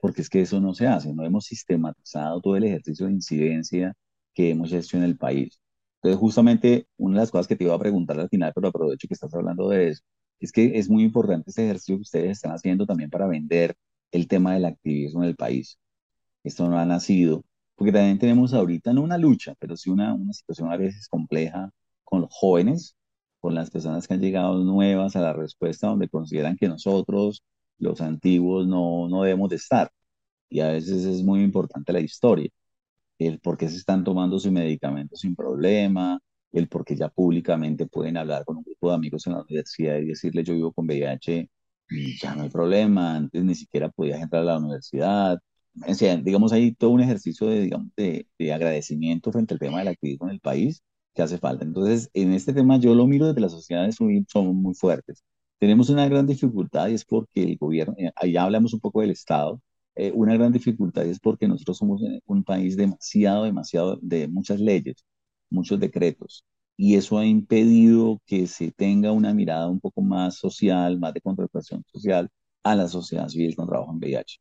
porque 0.00 0.22
es 0.22 0.30
que 0.30 0.42
eso 0.42 0.60
no 0.60 0.74
se 0.74 0.86
hace, 0.86 1.12
no 1.14 1.24
hemos 1.24 1.46
sistematizado 1.46 2.40
todo 2.40 2.56
el 2.56 2.64
ejercicio 2.64 3.06
de 3.06 3.12
incidencia 3.12 3.94
que 4.34 4.50
hemos 4.50 4.72
hecho 4.72 4.96
en 4.96 5.04
el 5.04 5.16
país. 5.18 5.60
Entonces, 5.96 6.20
justamente 6.20 6.88
una 6.98 7.16
de 7.16 7.20
las 7.22 7.30
cosas 7.30 7.48
que 7.48 7.56
te 7.56 7.64
iba 7.64 7.74
a 7.74 7.78
preguntar 7.78 8.18
al 8.20 8.28
final, 8.28 8.52
pero 8.54 8.68
aprovecho 8.68 9.08
que 9.08 9.14
estás 9.14 9.34
hablando 9.34 9.68
de 9.70 9.90
eso, 9.90 10.02
es 10.40 10.52
que 10.52 10.78
es 10.78 10.88
muy 10.90 11.02
importante 11.04 11.50
este 11.50 11.64
ejercicio 11.64 11.96
que 11.96 12.02
ustedes 12.02 12.30
están 12.32 12.52
haciendo 12.52 12.86
también 12.86 13.10
para 13.10 13.26
vender 13.26 13.76
el 14.12 14.28
tema 14.28 14.54
del 14.54 14.64
activismo 14.66 15.22
en 15.22 15.30
el 15.30 15.36
país. 15.36 15.78
Esto 16.44 16.68
no 16.68 16.78
ha 16.78 16.84
nacido, 16.86 17.44
porque 17.76 17.92
también 17.92 18.18
tenemos 18.18 18.54
ahorita 18.54 18.92
no 18.92 19.02
una 19.02 19.18
lucha, 19.18 19.54
pero 19.58 19.76
sí 19.76 19.90
una, 19.90 20.14
una 20.14 20.32
situación 20.32 20.70
a 20.72 20.76
veces 20.76 21.08
compleja 21.08 21.70
con 22.04 22.22
los 22.22 22.30
jóvenes, 22.32 22.96
con 23.40 23.54
las 23.54 23.70
personas 23.70 24.06
que 24.08 24.14
han 24.14 24.20
llegado 24.20 24.62
nuevas 24.64 25.16
a 25.16 25.20
la 25.20 25.32
respuesta, 25.32 25.88
donde 25.88 26.08
consideran 26.08 26.56
que 26.56 26.68
nosotros, 26.68 27.42
los 27.78 28.00
antiguos, 28.00 28.66
no, 28.66 29.08
no 29.08 29.22
debemos 29.22 29.50
de 29.50 29.56
estar. 29.56 29.90
Y 30.48 30.60
a 30.60 30.68
veces 30.68 31.04
es 31.04 31.22
muy 31.22 31.42
importante 31.42 31.92
la 31.92 32.00
historia, 32.00 32.50
el 33.18 33.40
por 33.40 33.56
qué 33.58 33.68
se 33.68 33.76
están 33.76 34.04
tomando 34.04 34.38
su 34.38 34.52
medicamento 34.52 35.16
sin 35.16 35.34
problema, 35.36 36.20
el 36.52 36.68
por 36.68 36.84
qué 36.84 36.96
ya 36.96 37.08
públicamente 37.08 37.86
pueden 37.86 38.16
hablar 38.16 38.44
con 38.44 38.56
un 38.58 38.64
grupo 38.64 38.88
de 38.90 38.96
amigos 38.96 39.26
en 39.26 39.34
la 39.34 39.42
universidad 39.42 39.98
y 39.98 40.06
decirle 40.06 40.44
yo 40.44 40.54
vivo 40.54 40.72
con 40.72 40.86
VIH 40.86 41.50
y 41.90 42.18
ya 42.18 42.34
no 42.34 42.42
hay 42.42 42.50
problema, 42.50 43.16
antes 43.16 43.44
ni 43.44 43.54
siquiera 43.54 43.88
podías 43.90 44.20
entrar 44.20 44.42
a 44.42 44.44
la 44.46 44.58
universidad. 44.58 45.38
O 45.86 45.94
sea, 45.94 46.16
digamos, 46.16 46.52
hay 46.52 46.72
todo 46.74 46.90
un 46.90 47.00
ejercicio 47.02 47.46
de, 47.46 47.60
digamos, 47.62 47.88
de, 47.96 48.26
de 48.38 48.52
agradecimiento 48.52 49.30
frente 49.30 49.54
al 49.54 49.60
tema 49.60 49.78
del 49.78 49.88
activismo 49.88 50.26
en 50.28 50.34
el 50.34 50.40
país 50.40 50.82
que 51.14 51.22
hace 51.22 51.38
falta. 51.38 51.64
Entonces, 51.64 52.10
en 52.14 52.32
este 52.32 52.52
tema 52.54 52.78
yo 52.78 52.94
lo 52.94 53.06
miro 53.06 53.26
desde 53.28 53.40
las 53.40 53.52
sociedades 53.52 53.96
son 53.96 54.56
muy 54.56 54.74
fuertes. 54.74 55.22
Tenemos 55.58 55.88
una 55.90 56.08
gran 56.08 56.26
dificultad 56.26 56.88
y 56.88 56.94
es 56.94 57.04
porque 57.04 57.42
el 57.42 57.56
gobierno, 57.58 57.94
eh, 57.98 58.10
allá 58.16 58.44
hablamos 58.44 58.74
un 58.74 58.80
poco 58.80 59.00
del 59.00 59.10
Estado, 59.10 59.60
eh, 59.94 60.12
una 60.14 60.34
gran 60.34 60.52
dificultad 60.52 61.04
y 61.04 61.10
es 61.10 61.20
porque 61.20 61.48
nosotros 61.48 61.78
somos 61.78 62.02
un 62.26 62.44
país 62.44 62.76
demasiado, 62.76 63.44
demasiado 63.44 63.98
de 64.02 64.28
muchas 64.28 64.60
leyes, 64.60 64.96
muchos 65.50 65.80
decretos 65.80 66.44
y 66.76 66.96
eso 66.96 67.18
ha 67.18 67.26
impedido 67.26 68.20
que 68.26 68.46
se 68.46 68.70
tenga 68.72 69.12
una 69.12 69.32
mirada 69.34 69.68
un 69.68 69.80
poco 69.80 70.02
más 70.02 70.36
social, 70.36 70.98
más 70.98 71.14
de 71.14 71.20
contratación 71.22 71.84
social 71.92 72.28
a 72.62 72.74
la 72.76 72.88
sociedad 72.88 73.28
civil 73.28 73.56
con 73.56 73.66
trabajo 73.66 73.92
en 73.92 73.98
VIH. 73.98 74.38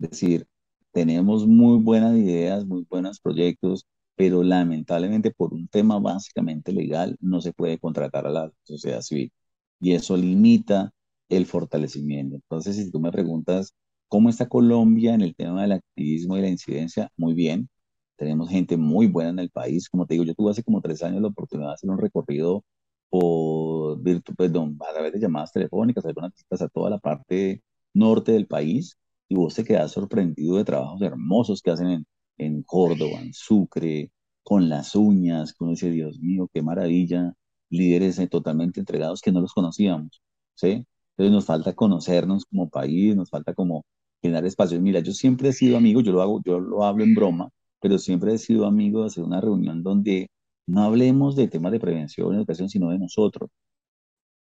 Es 0.00 0.10
decir, 0.10 0.46
tenemos 0.92 1.46
muy 1.46 1.78
buenas 1.82 2.16
ideas, 2.16 2.66
muy 2.66 2.86
buenos 2.88 3.20
proyectos, 3.20 3.86
pero 4.16 4.42
lamentablemente 4.42 5.30
por 5.30 5.54
un 5.54 5.68
tema 5.68 5.98
básicamente 5.98 6.72
legal 6.72 7.16
no 7.20 7.40
se 7.40 7.52
puede 7.52 7.78
contratar 7.78 8.26
a 8.26 8.30
la 8.30 8.52
sociedad 8.64 9.00
civil 9.02 9.32
y 9.80 9.92
eso 9.94 10.16
limita 10.16 10.92
el 11.28 11.46
fortalecimiento. 11.46 12.36
Entonces, 12.36 12.76
si 12.76 12.90
tú 12.90 13.00
me 13.00 13.12
preguntas 13.12 13.74
cómo 14.08 14.28
está 14.28 14.48
Colombia 14.48 15.14
en 15.14 15.22
el 15.22 15.34
tema 15.36 15.62
del 15.62 15.72
activismo 15.72 16.36
y 16.36 16.40
la 16.42 16.48
incidencia, 16.48 17.10
muy 17.16 17.34
bien. 17.34 17.68
Tenemos 18.20 18.50
gente 18.50 18.76
muy 18.76 19.06
buena 19.06 19.30
en 19.30 19.38
el 19.38 19.48
país. 19.50 19.88
Como 19.88 20.04
te 20.06 20.12
digo, 20.12 20.24
yo 20.24 20.34
tuve 20.34 20.50
hace 20.50 20.62
como 20.62 20.82
tres 20.82 21.02
años 21.02 21.22
la 21.22 21.28
oportunidad 21.28 21.68
de 21.68 21.74
hacer 21.74 21.88
un 21.88 21.98
recorrido 21.98 22.62
por 23.08 23.98
virtud, 24.02 24.34
perdón, 24.36 24.78
a 24.86 24.92
través 24.92 25.14
de 25.14 25.20
llamadas 25.20 25.52
telefónicas, 25.52 26.04
algunas 26.04 26.32
visitas 26.34 26.60
a 26.60 26.68
toda 26.68 26.90
la 26.90 26.98
parte 26.98 27.62
norte 27.94 28.32
del 28.32 28.46
país, 28.46 28.98
y 29.26 29.36
vos 29.36 29.54
te 29.54 29.64
quedas 29.64 29.92
sorprendido 29.92 30.56
de 30.58 30.64
trabajos 30.64 31.00
hermosos 31.00 31.62
que 31.62 31.70
hacen 31.70 31.88
en, 31.88 32.06
en 32.36 32.62
Córdoba, 32.62 33.22
en 33.22 33.32
Sucre, 33.32 34.10
con 34.42 34.68
las 34.68 34.94
uñas, 34.94 35.54
que 35.54 35.64
uno 35.64 35.70
dice, 35.70 35.90
Dios 35.90 36.18
mío, 36.20 36.46
qué 36.52 36.60
maravilla, 36.60 37.32
líderes 37.70 38.18
eh, 38.18 38.26
totalmente 38.26 38.80
entregados 38.80 39.22
que 39.22 39.32
no 39.32 39.40
los 39.40 39.54
conocíamos, 39.54 40.20
¿sí? 40.54 40.86
Entonces 41.16 41.32
nos 41.32 41.46
falta 41.46 41.72
conocernos 41.74 42.44
como 42.44 42.68
país, 42.68 43.16
nos 43.16 43.30
falta 43.30 43.54
como 43.54 43.86
generar 44.20 44.44
espacios. 44.44 44.82
Mira, 44.82 45.00
yo 45.00 45.12
siempre 45.12 45.48
he 45.48 45.52
sido 45.54 45.78
amigo, 45.78 46.02
yo 46.02 46.12
lo 46.12 46.20
hago, 46.20 46.42
yo 46.44 46.60
lo 46.60 46.84
hablo 46.84 47.02
en 47.04 47.14
broma, 47.14 47.50
pero 47.80 47.98
siempre 47.98 48.34
he 48.34 48.38
sido 48.38 48.66
amigo 48.66 49.00
de 49.00 49.06
hacer 49.08 49.24
una 49.24 49.40
reunión 49.40 49.82
donde 49.82 50.28
no 50.66 50.82
hablemos 50.84 51.36
de 51.36 51.48
temas 51.48 51.72
de 51.72 51.80
prevención 51.80 52.32
y 52.34 52.36
educación, 52.36 52.68
sino 52.68 52.90
de 52.90 52.98
nosotros. 52.98 53.50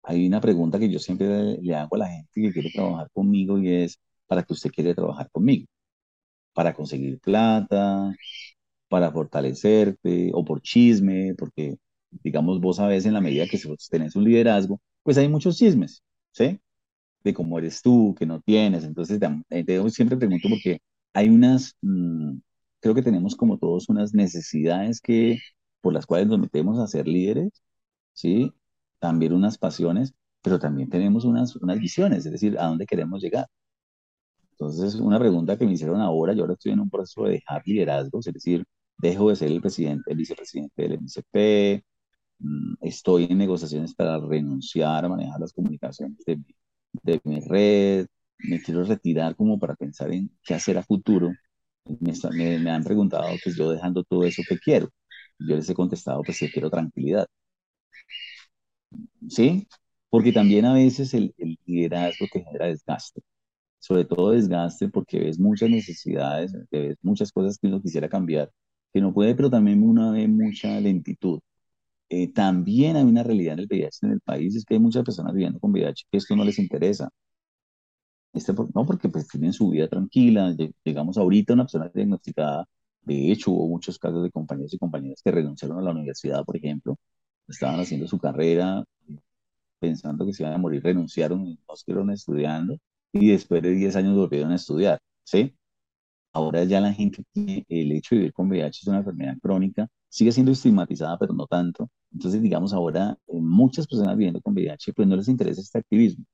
Hay 0.04 0.28
una 0.28 0.42
pregunta 0.42 0.80
que 0.80 0.90
yo 0.90 1.00
siempre 1.00 1.58
le 1.62 1.76
hago 1.76 1.96
a 1.96 2.00
la 2.00 2.08
gente 2.10 2.30
que 2.42 2.52
quiere 2.54 2.72
trabajar 2.72 3.10
conmigo 3.14 3.58
y 3.60 3.70
es, 3.74 4.00
¿para 4.28 4.44
qué 4.44 4.54
usted 4.54 4.72
quiere 4.72 4.96
trabajar 4.96 5.30
conmigo? 5.32 5.68
¿Para 6.54 6.74
conseguir 6.74 7.20
plata? 7.20 8.14
¿Para 8.90 9.12
fortalecerte? 9.12 10.32
¿O 10.34 10.46
por 10.46 10.62
chisme? 10.62 11.36
Porque, 11.38 11.78
digamos, 12.24 12.62
vos 12.62 12.78
sabés 12.78 13.06
en 13.06 13.14
la 13.14 13.22
medida 13.22 13.48
que 13.48 13.60
tenés 13.92 14.16
un 14.16 14.26
liderazgo, 14.26 14.82
pues 15.04 15.18
hay 15.18 15.30
muchos 15.30 15.58
chismes, 15.58 16.04
¿sí? 16.34 16.60
De 17.24 17.34
cómo 17.34 17.60
eres 17.60 17.82
tú, 17.82 18.16
que 18.18 18.26
no 18.26 18.42
tienes. 18.42 18.84
Entonces, 18.86 19.20
te, 19.20 19.92
siempre 19.92 20.18
pregunto 20.18 20.50
porque 20.50 20.80
hay 21.14 21.30
unas... 21.30 21.76
Mm, 21.82 22.40
creo 22.82 22.96
que 22.96 23.02
tenemos 23.04 23.36
como 23.36 23.58
todos 23.58 23.90
unas 23.90 24.14
necesidades 24.14 25.02
que, 25.02 25.40
por 25.82 25.94
las 25.94 26.06
cuales 26.06 26.28
nos 26.28 26.40
metemos 26.40 26.80
a 26.80 26.88
ser 26.88 27.08
líderes, 27.08 27.52
¿sí? 28.14 28.54
También 29.00 29.34
unas 29.34 29.58
pasiones, 29.58 30.14
pero 30.42 30.60
también 30.60 30.90
tenemos 30.90 31.26
unas, 31.26 31.56
unas 31.58 31.80
visiones, 31.80 32.26
es 32.26 32.32
decir, 32.32 32.58
a 32.60 32.68
dónde 32.68 32.86
queremos 32.86 33.22
llegar. 33.22 33.48
Entonces, 34.52 34.96
una 34.96 35.20
pregunta 35.20 35.58
que 35.58 35.66
me 35.66 35.74
hicieron 35.74 36.02
ahora, 36.02 36.34
yo 36.34 36.42
ahora 36.42 36.54
estoy 36.54 36.74
en 36.74 36.82
un 36.82 36.90
proceso 36.90 37.24
de 37.24 37.34
dejar 37.34 37.62
liderazgos, 37.66 38.28
es 38.28 38.34
decir, 38.34 38.66
dejo 38.98 39.30
de 39.30 39.36
ser 39.38 39.52
el 39.52 39.62
presidente, 39.62 40.12
el 40.12 40.18
vicepresidente 40.18 40.82
del 40.84 40.94
MCP, 40.94 41.84
mm, 42.40 42.76
estoy 42.82 43.26
en 43.26 43.38
negociaciones 43.38 43.94
para 43.96 44.20
renunciar 44.20 45.06
a 45.06 45.10
manejar 45.10 45.40
las 45.40 45.54
comunicaciones 45.54 46.18
de, 46.26 46.42
de 47.04 47.22
mi 47.24 47.40
red, 47.42 48.08
me 48.40 48.62
quiero 48.62 48.84
retirar 48.84 49.36
como 49.36 49.60
para 49.60 49.76
pensar 49.76 50.12
en 50.12 50.32
qué 50.44 50.56
hacer 50.56 50.78
a 50.78 50.84
futuro 50.84 51.32
me, 52.00 52.70
han 52.72 52.84
preguntado, 52.84 53.36
pues 53.44 53.56
yo 53.58 53.72
dejando 53.72 54.04
todo 54.04 54.26
eso, 54.26 54.42
que 54.48 54.58
quiero? 54.60 54.90
Yo 55.40 55.56
les 55.56 55.70
he 55.70 55.74
contestado, 55.76 56.22
pues 56.24 56.40
que 56.40 56.52
quiero 56.52 56.70
tranquilidad. 56.70 57.28
¿Sí? 59.30 59.68
Porque 60.10 60.32
también 60.32 60.66
a 60.66 60.74
veces 60.74 61.14
el, 61.14 61.34
el 61.38 61.58
liderazgo 61.66 62.26
te 62.32 62.44
genera 62.44 62.68
desgaste. 62.68 63.22
Sobre 63.80 64.06
todo 64.06 64.32
desgaste 64.32 64.90
porque 64.90 65.20
ves 65.20 65.40
muchas 65.40 65.70
necesidades, 65.70 66.54
ves 66.72 66.98
muchas 67.04 67.32
cosas 67.32 67.58
que 67.60 67.68
uno 67.68 67.82
quisiera 67.82 68.10
cambiar, 68.10 68.52
que 68.94 69.02
no 69.02 69.14
puede, 69.14 69.36
pero 69.36 69.50
también 69.50 69.84
uno 69.84 70.14
ve 70.14 70.28
mucha 70.28 70.80
lentitud. 70.82 71.40
Eh, 72.10 72.32
también 72.34 72.98
hay 72.98 73.04
una 73.06 73.24
realidad 73.24 73.56
en 73.56 73.62
el 73.62 73.68
en 74.04 74.12
el 74.14 74.22
país, 74.22 74.56
es 74.56 74.66
que 74.66 74.76
hay 74.76 74.82
muchas 74.82 75.04
personas 75.06 75.34
viviendo 75.34 75.60
con 75.60 75.72
VIH 75.72 76.06
que 76.12 76.18
esto 76.20 76.36
no 76.36 76.46
les 76.46 76.60
interesa. 76.60 77.10
Este, 78.34 78.54
no, 78.54 78.86
porque 78.86 79.10
pues 79.10 79.28
tienen 79.28 79.54
su 79.54 79.70
vida 79.70 79.88
tranquila. 79.88 80.56
Llegamos 80.84 81.18
ahorita 81.18 81.54
a 81.54 81.56
una 81.56 81.64
persona 81.64 81.92
diagnosticada. 81.94 82.66
De 83.02 83.32
hecho, 83.32 83.52
hubo 83.52 83.68
muchos 83.68 83.98
casos 84.00 84.24
de 84.24 84.32
compañeros 84.32 84.74
y 84.74 84.78
compañeras 84.78 85.22
que 85.24 85.32
renunciaron 85.32 85.80
a 85.80 85.82
la 85.82 85.92
universidad, 85.92 86.44
por 86.46 86.58
ejemplo. 86.58 86.98
Estaban 87.48 87.80
haciendo 87.80 88.08
su 88.08 88.20
carrera 88.20 88.84
pensando 89.80 90.26
que 90.26 90.34
se 90.34 90.44
iban 90.44 90.54
a 90.54 90.58
morir, 90.58 90.84
renunciaron 90.84 91.46
y 91.48 91.60
no 91.68 91.76
siguieron 91.76 92.12
estudiando 92.12 92.78
y 93.12 93.30
después 93.32 93.62
de 93.62 93.72
10 93.72 93.96
años 93.96 94.16
volvieron 94.16 94.52
a 94.52 94.56
estudiar, 94.56 95.00
¿sí? 95.24 95.56
Ahora 96.34 96.64
ya 96.66 96.82
la 96.82 96.94
gente 96.94 97.24
tiene 97.34 97.66
el 97.70 97.92
hecho 97.94 98.16
de 98.16 98.20
vivir 98.20 98.34
con 98.34 98.50
VIH 98.50 98.80
es 98.84 98.88
una 98.88 99.00
enfermedad 99.00 99.38
crónica, 99.42 99.88
sigue 100.10 100.32
siendo 100.32 100.52
estigmatizada, 100.52 101.18
pero 101.18 101.34
no 101.34 101.48
tanto. 101.48 101.90
Entonces, 102.14 102.42
digamos, 102.42 102.74
ahora 102.74 103.18
eh, 103.28 103.40
muchas 103.42 103.88
personas 103.88 104.18
viviendo 104.18 104.42
con 104.42 104.54
VIH, 104.54 104.94
pues 104.94 105.08
no 105.08 105.16
les 105.16 105.28
interesa 105.28 105.62
este 105.62 105.80
activismo. 105.80 106.26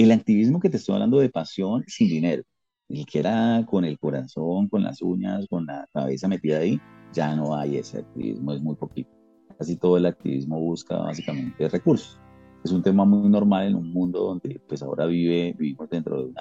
El 0.00 0.12
activismo 0.12 0.60
que 0.60 0.70
te 0.70 0.78
estoy 0.78 0.94
hablando 0.94 1.18
de 1.18 1.28
pasión 1.28 1.84
sin 1.86 2.08
dinero, 2.08 2.42
el 2.88 3.04
que 3.04 3.18
era 3.18 3.66
con 3.68 3.84
el 3.84 3.98
corazón, 3.98 4.66
con 4.70 4.82
las 4.82 5.02
uñas, 5.02 5.46
con 5.50 5.66
la 5.66 5.86
cabeza 5.92 6.26
metida 6.26 6.60
ahí, 6.60 6.80
ya 7.12 7.36
no 7.36 7.54
hay 7.54 7.76
ese 7.76 7.98
activismo, 7.98 8.54
es 8.54 8.62
muy 8.62 8.76
poquito. 8.76 9.10
Casi 9.58 9.76
todo 9.76 9.98
el 9.98 10.06
activismo 10.06 10.58
busca 10.58 10.96
básicamente 10.96 11.68
recursos. 11.68 12.18
Es 12.64 12.72
un 12.72 12.82
tema 12.82 13.04
muy 13.04 13.28
normal 13.28 13.66
en 13.66 13.74
un 13.74 13.92
mundo 13.92 14.20
donde 14.20 14.58
pues 14.66 14.82
ahora 14.82 15.04
vive, 15.04 15.54
vivimos 15.58 15.90
dentro 15.90 16.28
de 16.28 16.32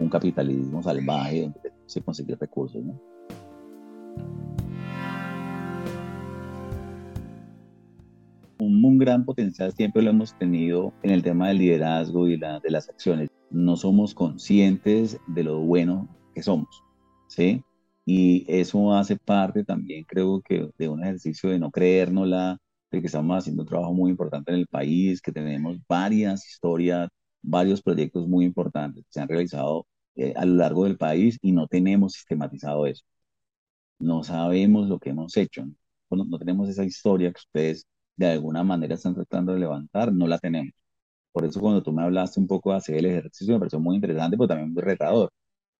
un 0.00 0.08
capitalismo 0.08 0.82
salvaje 0.82 1.42
donde 1.42 1.72
se 1.86 2.00
consigue 2.00 2.34
recursos, 2.34 2.82
¿no? 2.82 3.00
Un, 8.66 8.98
gran 8.98 9.24
potencial 9.24 9.72
siempre 9.72 10.02
lo 10.02 10.10
hemos 10.10 10.36
tenido 10.38 10.92
en 11.02 11.10
el 11.10 11.22
tema 11.22 11.48
del 11.48 11.58
liderazgo 11.58 12.28
y 12.28 12.36
la, 12.36 12.60
de 12.60 12.70
las 12.70 12.88
acciones. 12.88 13.28
No 13.50 13.76
somos 13.76 14.14
conscientes 14.14 15.18
de 15.26 15.44
lo 15.44 15.60
bueno 15.60 16.08
que 16.34 16.42
somos, 16.42 16.82
¿sí? 17.28 17.62
Y 18.04 18.44
eso 18.48 18.94
hace 18.94 19.16
parte 19.16 19.64
también, 19.64 20.04
creo 20.04 20.40
que, 20.42 20.70
de 20.78 20.88
un 20.88 21.02
ejercicio 21.02 21.50
de 21.50 21.58
no 21.58 21.70
creérnosla, 21.70 22.58
de 22.90 23.00
que 23.00 23.06
estamos 23.06 23.38
haciendo 23.38 23.62
un 23.62 23.68
trabajo 23.68 23.94
muy 23.94 24.10
importante 24.10 24.52
en 24.52 24.58
el 24.58 24.66
país, 24.66 25.20
que 25.22 25.32
tenemos 25.32 25.78
varias 25.88 26.46
historias, 26.48 27.08
varios 27.42 27.82
proyectos 27.82 28.28
muy 28.28 28.44
importantes 28.44 29.04
que 29.04 29.12
se 29.12 29.20
han 29.20 29.28
realizado 29.28 29.86
eh, 30.16 30.34
a 30.36 30.44
lo 30.44 30.54
largo 30.56 30.84
del 30.84 30.98
país 30.98 31.38
y 31.42 31.52
no 31.52 31.66
tenemos 31.68 32.14
sistematizado 32.14 32.86
eso. 32.86 33.04
No 33.98 34.22
sabemos 34.24 34.88
lo 34.88 34.98
que 34.98 35.10
hemos 35.10 35.36
hecho, 35.36 35.64
no, 36.10 36.24
no 36.24 36.38
tenemos 36.38 36.68
esa 36.68 36.84
historia 36.84 37.32
que 37.32 37.38
ustedes 37.40 37.86
de 38.16 38.26
alguna 38.28 38.62
manera 38.64 38.94
están 38.94 39.14
tratando 39.14 39.52
de 39.54 39.60
levantar, 39.60 40.12
no 40.12 40.26
la 40.26 40.38
tenemos. 40.38 40.72
Por 41.32 41.44
eso 41.46 41.60
cuando 41.60 41.82
tú 41.82 41.92
me 41.92 42.02
hablaste 42.02 42.40
un 42.40 42.46
poco 42.46 42.72
hacer 42.72 42.96
el 42.96 43.06
ejercicio 43.06 43.54
me 43.54 43.60
pareció 43.60 43.80
muy 43.80 43.96
interesante, 43.96 44.36
pero 44.36 44.48
también 44.48 44.72
muy 44.72 44.82
retador, 44.82 45.30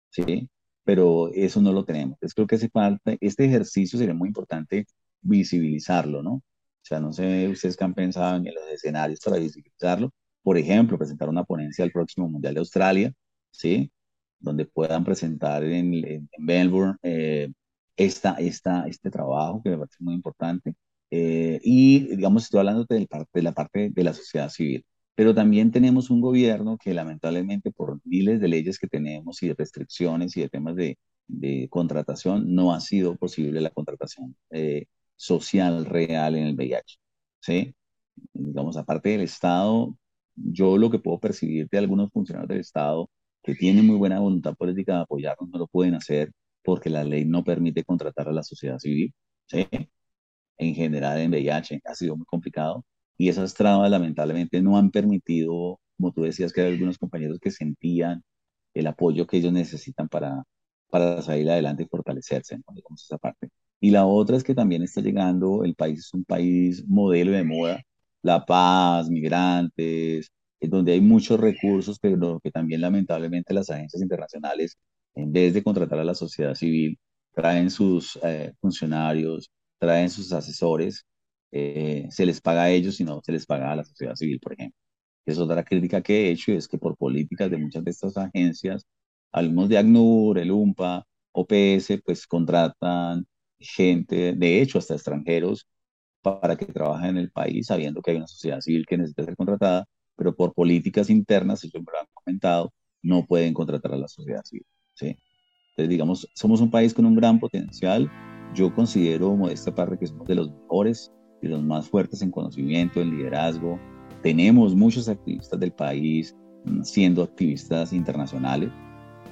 ¿sí? 0.09 0.49
Pero 0.83 1.29
eso 1.33 1.61
no 1.61 1.71
lo 1.71 1.85
tenemos. 1.85 2.13
Entonces 2.15 2.35
creo 2.35 2.47
que 2.47 2.55
hace 2.55 2.69
falta, 2.69 3.15
este 3.21 3.45
ejercicio 3.45 3.99
sería 3.99 4.15
muy 4.15 4.29
importante 4.29 4.85
visibilizarlo, 5.21 6.23
¿no? 6.23 6.33
O 6.83 6.85
sea, 6.85 6.99
no 6.99 7.13
sé 7.13 7.47
ustedes 7.49 7.77
qué 7.77 7.83
han 7.85 7.93
pensado 7.93 8.37
en 8.37 8.45
los 8.45 8.67
escenarios 8.73 9.19
para 9.21 9.37
visibilizarlo. 9.37 10.11
Por 10.43 10.57
ejemplo, 10.57 10.97
presentar 10.97 11.29
una 11.29 11.43
ponencia 11.45 11.85
al 11.85 11.91
próximo 11.91 12.29
Mundial 12.29 12.55
de 12.55 12.59
Australia, 12.61 13.13
¿sí? 13.51 13.91
Donde 14.39 14.65
puedan 14.65 15.03
presentar 15.05 15.63
en, 15.63 15.93
en, 15.93 16.29
Melbourne 16.39 16.97
eh, 17.03 17.51
esta, 17.97 18.35
esta, 18.35 18.87
este 18.87 19.09
trabajo 19.11 19.61
que 19.63 19.69
me 19.71 19.77
parece 19.77 19.97
muy 19.99 20.15
importante 20.15 20.75
eh, 21.15 21.59
y, 21.63 22.15
digamos, 22.15 22.43
estoy 22.45 22.59
hablando 22.59 22.85
de, 22.89 23.07
de 23.33 23.41
la 23.43 23.51
parte 23.51 23.91
de 23.91 24.03
la 24.03 24.13
sociedad 24.13 24.49
civil. 24.49 24.83
Pero 25.15 25.35
también 25.35 25.71
tenemos 25.71 26.09
un 26.09 26.21
gobierno 26.21 26.77
que 26.77 26.93
lamentablemente 26.93 27.71
por 27.71 27.99
miles 28.03 28.41
de 28.41 28.47
leyes 28.47 28.79
que 28.79 28.87
tenemos 28.87 29.43
y 29.43 29.49
de 29.49 29.53
restricciones 29.55 30.35
y 30.35 30.41
de 30.41 30.49
temas 30.49 30.75
de, 30.75 30.97
de 31.27 31.67
contratación, 31.69 32.55
no 32.55 32.73
ha 32.73 32.79
sido 32.81 33.15
posible 33.15 33.61
la 33.61 33.69
contratación 33.69 34.35
eh, 34.49 34.85
social 35.15 35.85
real 35.85 36.35
en 36.35 36.47
el 36.47 36.55
VIH. 36.55 36.97
¿sí? 37.41 37.75
Digamos, 38.33 38.75
aparte 38.77 39.09
del 39.09 39.21
Estado, 39.21 39.95
yo 40.35 40.77
lo 40.79 40.89
que 40.89 40.99
puedo 40.99 41.19
percibir 41.19 41.67
de 41.69 41.77
algunos 41.77 42.11
funcionarios 42.11 42.49
del 42.49 42.59
Estado 42.61 43.07
que 43.43 43.53
tienen 43.53 43.85
muy 43.85 43.97
buena 43.97 44.19
voluntad 44.19 44.55
política 44.55 44.95
de 44.95 45.01
apoyarnos, 45.01 45.49
no 45.49 45.59
lo 45.59 45.67
pueden 45.67 45.93
hacer 45.95 46.31
porque 46.63 46.89
la 46.89 47.03
ley 47.03 47.25
no 47.25 47.43
permite 47.43 47.83
contratar 47.83 48.29
a 48.29 48.33
la 48.33 48.41
sociedad 48.41 48.79
civil. 48.79 49.13
¿sí? 49.47 49.67
En 50.57 50.75
general 50.75 51.19
en 51.19 51.31
VIH 51.31 51.81
ha 51.85 51.95
sido 51.95 52.15
muy 52.15 52.25
complicado 52.25 52.85
y 53.17 53.29
esas 53.29 53.53
trabas 53.53 53.89
lamentablemente 53.91 54.61
no 54.61 54.77
han 54.77 54.91
permitido, 54.91 55.79
como 55.97 56.11
tú 56.11 56.23
decías, 56.23 56.53
que 56.53 56.61
hay 56.61 56.73
algunos 56.73 56.97
compañeros 56.97 57.39
que 57.39 57.51
sentían 57.51 58.23
el 58.73 58.87
apoyo 58.87 59.27
que 59.27 59.37
ellos 59.37 59.53
necesitan 59.53 60.09
para, 60.09 60.43
para 60.89 61.21
salir 61.21 61.49
adelante 61.49 61.83
y 61.83 61.87
fortalecerse, 61.87 62.57
¿no? 62.57 62.63
digamos 62.73 63.03
esa 63.03 63.17
parte. 63.17 63.49
Y 63.79 63.91
la 63.91 64.05
otra 64.05 64.37
es 64.37 64.43
que 64.43 64.55
también 64.55 64.83
está 64.83 65.01
llegando, 65.01 65.63
el 65.63 65.75
país 65.75 65.99
es 65.99 66.13
un 66.13 66.23
país 66.25 66.83
modelo 66.87 67.31
de 67.33 67.43
moda, 67.43 67.81
La 68.21 68.45
Paz, 68.45 69.09
migrantes, 69.09 70.31
donde 70.61 70.93
hay 70.93 71.01
muchos 71.01 71.39
recursos, 71.39 71.99
pero 71.99 72.39
que 72.41 72.51
también 72.51 72.81
lamentablemente 72.81 73.53
las 73.53 73.69
agencias 73.69 74.01
internacionales, 74.01 74.77
en 75.15 75.31
vez 75.31 75.53
de 75.53 75.63
contratar 75.63 75.99
a 75.99 76.05
la 76.05 76.15
sociedad 76.15 76.55
civil, 76.55 76.97
traen 77.33 77.69
sus 77.69 78.17
eh, 78.23 78.53
funcionarios, 78.61 79.51
traen 79.83 80.09
sus 80.09 80.31
asesores, 80.33 81.05
eh, 81.51 82.07
se 82.09 82.25
les 82.25 82.41
paga 82.41 82.63
a 82.63 82.71
ellos 82.71 82.99
y 82.99 83.03
no 83.03 83.21
se 83.23 83.31
les 83.33 83.45
paga 83.45 83.71
a 83.71 83.75
la 83.75 83.83
sociedad 83.83 84.15
civil, 84.15 84.39
por 84.39 84.53
ejemplo. 84.53 84.77
Es 85.25 85.37
otra 85.37 85.63
crítica 85.63 86.01
que 86.01 86.27
he 86.27 86.31
hecho 86.31 86.51
y 86.51 86.55
es 86.57 86.67
que 86.67 86.77
por 86.77 86.97
políticas 86.97 87.49
de 87.51 87.57
muchas 87.57 87.83
de 87.83 87.91
estas 87.91 88.17
agencias, 88.17 88.85
algunos 89.31 89.69
de 89.69 89.77
ACNUR, 89.77 90.39
el 90.39 90.51
UMPA, 90.51 91.05
OPS, 91.33 92.01
pues 92.05 92.27
contratan 92.27 93.25
gente, 93.59 94.33
de 94.33 94.61
hecho 94.61 94.79
hasta 94.79 94.95
extranjeros, 94.95 95.67
para 96.21 96.55
que 96.55 96.65
trabajen 96.65 97.11
en 97.11 97.17
el 97.17 97.31
país, 97.31 97.67
sabiendo 97.67 98.01
que 98.01 98.11
hay 98.11 98.17
una 98.17 98.27
sociedad 98.27 98.61
civil 98.61 98.85
que 98.87 98.97
necesita 98.97 99.25
ser 99.25 99.35
contratada, 99.35 99.85
pero 100.15 100.35
por 100.35 100.53
políticas 100.53 101.09
internas, 101.09 101.63
ellos 101.63 101.83
me 101.85 101.91
lo 101.91 101.99
han 101.99 102.07
comentado, 102.13 102.73
no 103.01 103.25
pueden 103.25 103.53
contratar 103.53 103.93
a 103.93 103.97
la 103.97 104.07
sociedad 104.07 104.43
civil. 104.45 104.65
¿sí? 104.93 105.17
Entonces, 105.71 105.89
digamos, 105.89 106.29
somos 106.35 106.61
un 106.61 106.71
país 106.71 106.93
con 106.93 107.05
un 107.05 107.15
gran 107.15 107.39
potencial. 107.39 108.09
Yo 108.53 108.73
considero, 108.73 109.35
modesta 109.35 109.73
parte, 109.73 109.97
que 109.97 110.05
somos 110.05 110.27
de 110.27 110.35
los 110.35 110.51
mejores 110.51 111.11
y 111.41 111.47
los 111.47 111.63
más 111.63 111.89
fuertes 111.89 112.21
en 112.21 112.29
conocimiento, 112.29 113.01
en 113.01 113.09
liderazgo. 113.09 113.79
Tenemos 114.21 114.75
muchos 114.75 115.09
activistas 115.09 115.59
del 115.59 115.71
país 115.71 116.35
mm, 116.65 116.83
siendo 116.83 117.23
activistas 117.23 117.91
internacionales 117.93 118.69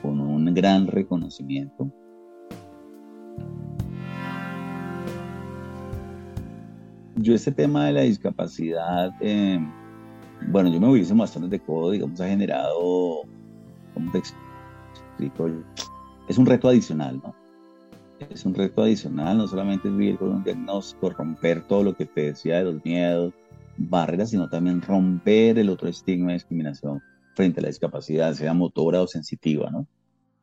con 0.02 0.20
un 0.20 0.52
gran 0.54 0.88
reconocimiento. 0.88 1.92
Yo 7.18 7.36
este 7.36 7.52
tema 7.52 7.86
de 7.86 7.94
la 7.94 8.02
discapacidad, 8.02 9.12
eh, 9.20 9.60
bueno, 10.48 10.70
yo 10.72 10.80
me 10.82 10.88
voy 10.88 11.04
bastante 11.04 11.50
de 11.50 11.60
codo, 11.60 11.92
digamos, 11.92 12.20
ha 12.20 12.28
generado, 12.28 13.22
¿cómo 13.94 14.12
te 14.12 14.18
explico? 14.18 15.48
Es 16.28 16.40
un 16.40 16.48
reto 16.48 16.70
adicional, 16.70 17.22
¿no? 17.24 17.41
Es 18.30 18.46
un 18.46 18.54
reto 18.54 18.84
adicional, 18.84 19.38
no 19.38 19.48
solamente 19.48 19.90
vivir 19.90 20.18
con 20.18 20.30
un 20.30 20.44
diagnóstico, 20.44 21.10
romper 21.10 21.68
todo 21.68 21.84
lo 21.84 21.96
que 21.96 22.06
te 22.06 22.22
decía 22.22 22.58
de 22.58 22.66
los 22.66 22.86
miedos, 22.86 23.34
barreras, 23.78 24.30
sino 24.30 24.48
también 24.50 24.82
romper 24.82 25.58
el 25.58 25.70
otro 25.70 25.90
estigma 25.90 26.28
de 26.28 26.34
discriminación 26.36 27.02
frente 27.36 27.60
a 27.60 27.64
la 27.64 27.70
discapacidad, 27.70 28.34
sea 28.34 28.54
motora 28.54 29.02
o 29.02 29.08
sensitiva, 29.08 29.72
¿no? 29.72 29.88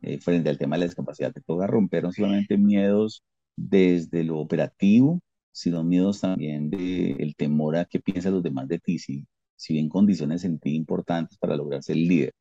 Eh, 0.02 0.18
frente 0.18 0.48
al 0.50 0.58
tema 0.58 0.76
de 0.76 0.80
la 0.80 0.86
discapacidad, 0.86 1.32
te 1.32 1.40
toca 1.40 1.66
romper 1.66 2.04
no 2.04 2.12
solamente 2.12 2.56
miedos 2.58 3.22
desde 3.56 4.24
lo 4.24 4.38
operativo, 4.38 5.20
sino 5.52 5.84
miedos 5.84 6.20
también 6.20 6.70
del 6.70 7.34
temor 7.36 7.76
a 7.76 7.84
qué 7.84 8.00
piensan 8.00 8.34
los 8.34 8.42
demás 8.42 8.68
de 8.68 8.78
ti, 8.78 8.98
si, 8.98 9.26
si 9.56 9.74
bien 9.74 9.88
condiciones 9.88 10.44
en 10.44 10.58
ti 10.58 10.74
importantes 10.74 11.38
para 11.38 11.56
lograr 11.56 11.82
ser 11.82 11.96
líder. 11.96 12.32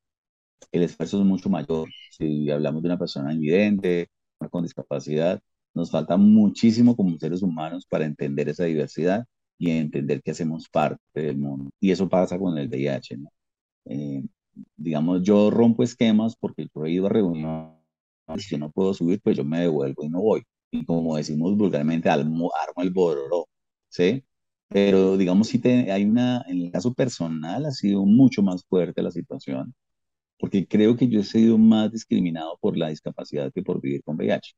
El 0.71 0.83
esfuerzo 0.83 1.19
es 1.19 1.25
mucho 1.25 1.49
mayor. 1.49 1.89
Si 2.11 2.49
hablamos 2.49 2.81
de 2.83 2.89
una 2.89 2.97
persona 2.99 3.33
invidente, 3.33 4.09
con 4.49 4.63
discapacidad, 4.63 5.41
nos 5.73 5.91
falta 5.91 6.17
muchísimo 6.17 6.95
como 6.95 7.17
seres 7.19 7.41
humanos 7.41 7.85
para 7.89 8.05
entender 8.05 8.49
esa 8.49 8.65
diversidad 8.65 9.25
y 9.57 9.71
entender 9.71 10.21
que 10.21 10.31
hacemos 10.31 10.69
parte 10.69 10.99
del 11.13 11.37
mundo. 11.37 11.69
Y 11.79 11.91
eso 11.91 12.07
pasa 12.09 12.37
con 12.37 12.57
el 12.57 12.67
VIH. 12.67 13.17
Eh, 13.85 14.23
digamos, 14.75 15.21
yo 15.23 15.49
rompo 15.51 15.83
esquemas 15.83 16.35
porque 16.35 16.67
yo 16.73 16.85
he 16.85 16.91
ido 16.91 17.07
a 17.07 17.09
reuniones, 17.09 17.73
si 18.37 18.57
no 18.57 18.71
puedo 18.71 18.93
subir, 18.93 19.21
pues 19.21 19.37
yo 19.37 19.43
me 19.43 19.61
devuelvo 19.61 20.03
y 20.03 20.09
no 20.09 20.21
voy. 20.21 20.43
Y 20.71 20.85
como 20.85 21.15
decimos 21.17 21.55
vulgarmente, 21.55 22.09
armo, 22.09 22.51
el 22.77 22.91
bororo, 22.91 23.47
¿sí? 23.89 24.23
Pero 24.69 25.17
digamos, 25.17 25.47
si 25.47 25.59
te, 25.59 25.91
hay 25.91 26.03
una, 26.05 26.43
en 26.47 26.61
el 26.63 26.71
caso 26.71 26.93
personal 26.93 27.65
ha 27.65 27.71
sido 27.71 28.05
mucho 28.05 28.43
más 28.43 28.65
fuerte 28.65 29.01
la 29.01 29.11
situación, 29.11 29.73
porque 30.39 30.67
creo 30.67 30.95
que 30.95 31.07
yo 31.07 31.21
he 31.21 31.23
sido 31.23 31.57
más 31.57 31.91
discriminado 31.91 32.57
por 32.61 32.77
la 32.77 32.89
discapacidad 32.89 33.51
que 33.53 33.63
por 33.63 33.81
vivir 33.81 34.03
con 34.03 34.15
VIH, 34.17 34.53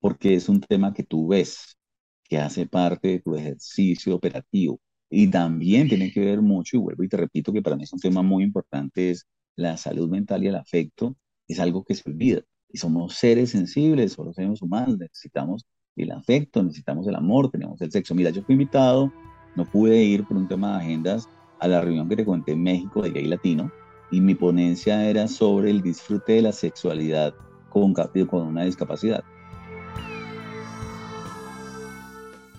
porque 0.00 0.34
es 0.34 0.48
un 0.48 0.60
tema 0.60 0.94
que 0.94 1.04
tú 1.04 1.28
ves, 1.28 1.76
que 2.24 2.38
hace 2.38 2.66
parte 2.66 3.08
de 3.08 3.20
tu 3.20 3.34
ejercicio 3.36 4.14
operativo. 4.14 4.80
Y 5.10 5.30
también 5.30 5.88
tiene 5.88 6.12
que 6.12 6.20
ver 6.20 6.42
mucho, 6.42 6.76
y 6.76 6.80
vuelvo 6.80 7.02
y 7.02 7.08
te 7.08 7.16
repito 7.16 7.52
que 7.52 7.62
para 7.62 7.76
mí 7.76 7.84
es 7.84 7.92
un 7.92 8.00
tema 8.00 8.22
muy 8.22 8.44
importante, 8.44 9.10
es 9.10 9.26
la 9.56 9.76
salud 9.76 10.08
mental 10.08 10.44
y 10.44 10.48
el 10.48 10.56
afecto, 10.56 11.16
es 11.48 11.58
algo 11.60 11.84
que 11.84 11.94
se 11.94 12.08
olvida. 12.08 12.42
Y 12.70 12.78
somos 12.78 13.14
seres 13.14 13.50
sensibles, 13.50 14.12
somos 14.12 14.36
seres 14.36 14.60
humanos, 14.62 14.98
necesitamos 14.98 15.64
el 15.96 16.12
afecto, 16.12 16.62
necesitamos 16.62 17.06
el 17.08 17.14
amor, 17.14 17.50
tenemos 17.50 17.80
el 17.80 17.90
sexo. 17.90 18.14
Mira, 18.14 18.30
yo 18.30 18.42
fui 18.42 18.54
invitado, 18.54 19.12
no 19.56 19.64
pude 19.64 20.02
ir 20.04 20.24
por 20.26 20.36
un 20.36 20.46
tema 20.46 20.72
de 20.72 20.84
agendas 20.84 21.28
a 21.58 21.66
la 21.68 21.80
reunión 21.80 22.08
que 22.08 22.16
te 22.16 22.24
conté 22.24 22.52
en 22.52 22.62
México 22.62 23.02
de 23.02 23.10
Gay 23.10 23.26
Latino, 23.26 23.72
y 24.10 24.20
mi 24.20 24.34
ponencia 24.34 25.08
era 25.08 25.28
sobre 25.28 25.70
el 25.70 25.82
disfrute 25.82 26.34
de 26.34 26.42
la 26.42 26.52
sexualidad 26.52 27.34
con, 27.68 27.94
con 27.94 28.46
una 28.46 28.64
discapacidad. 28.64 29.22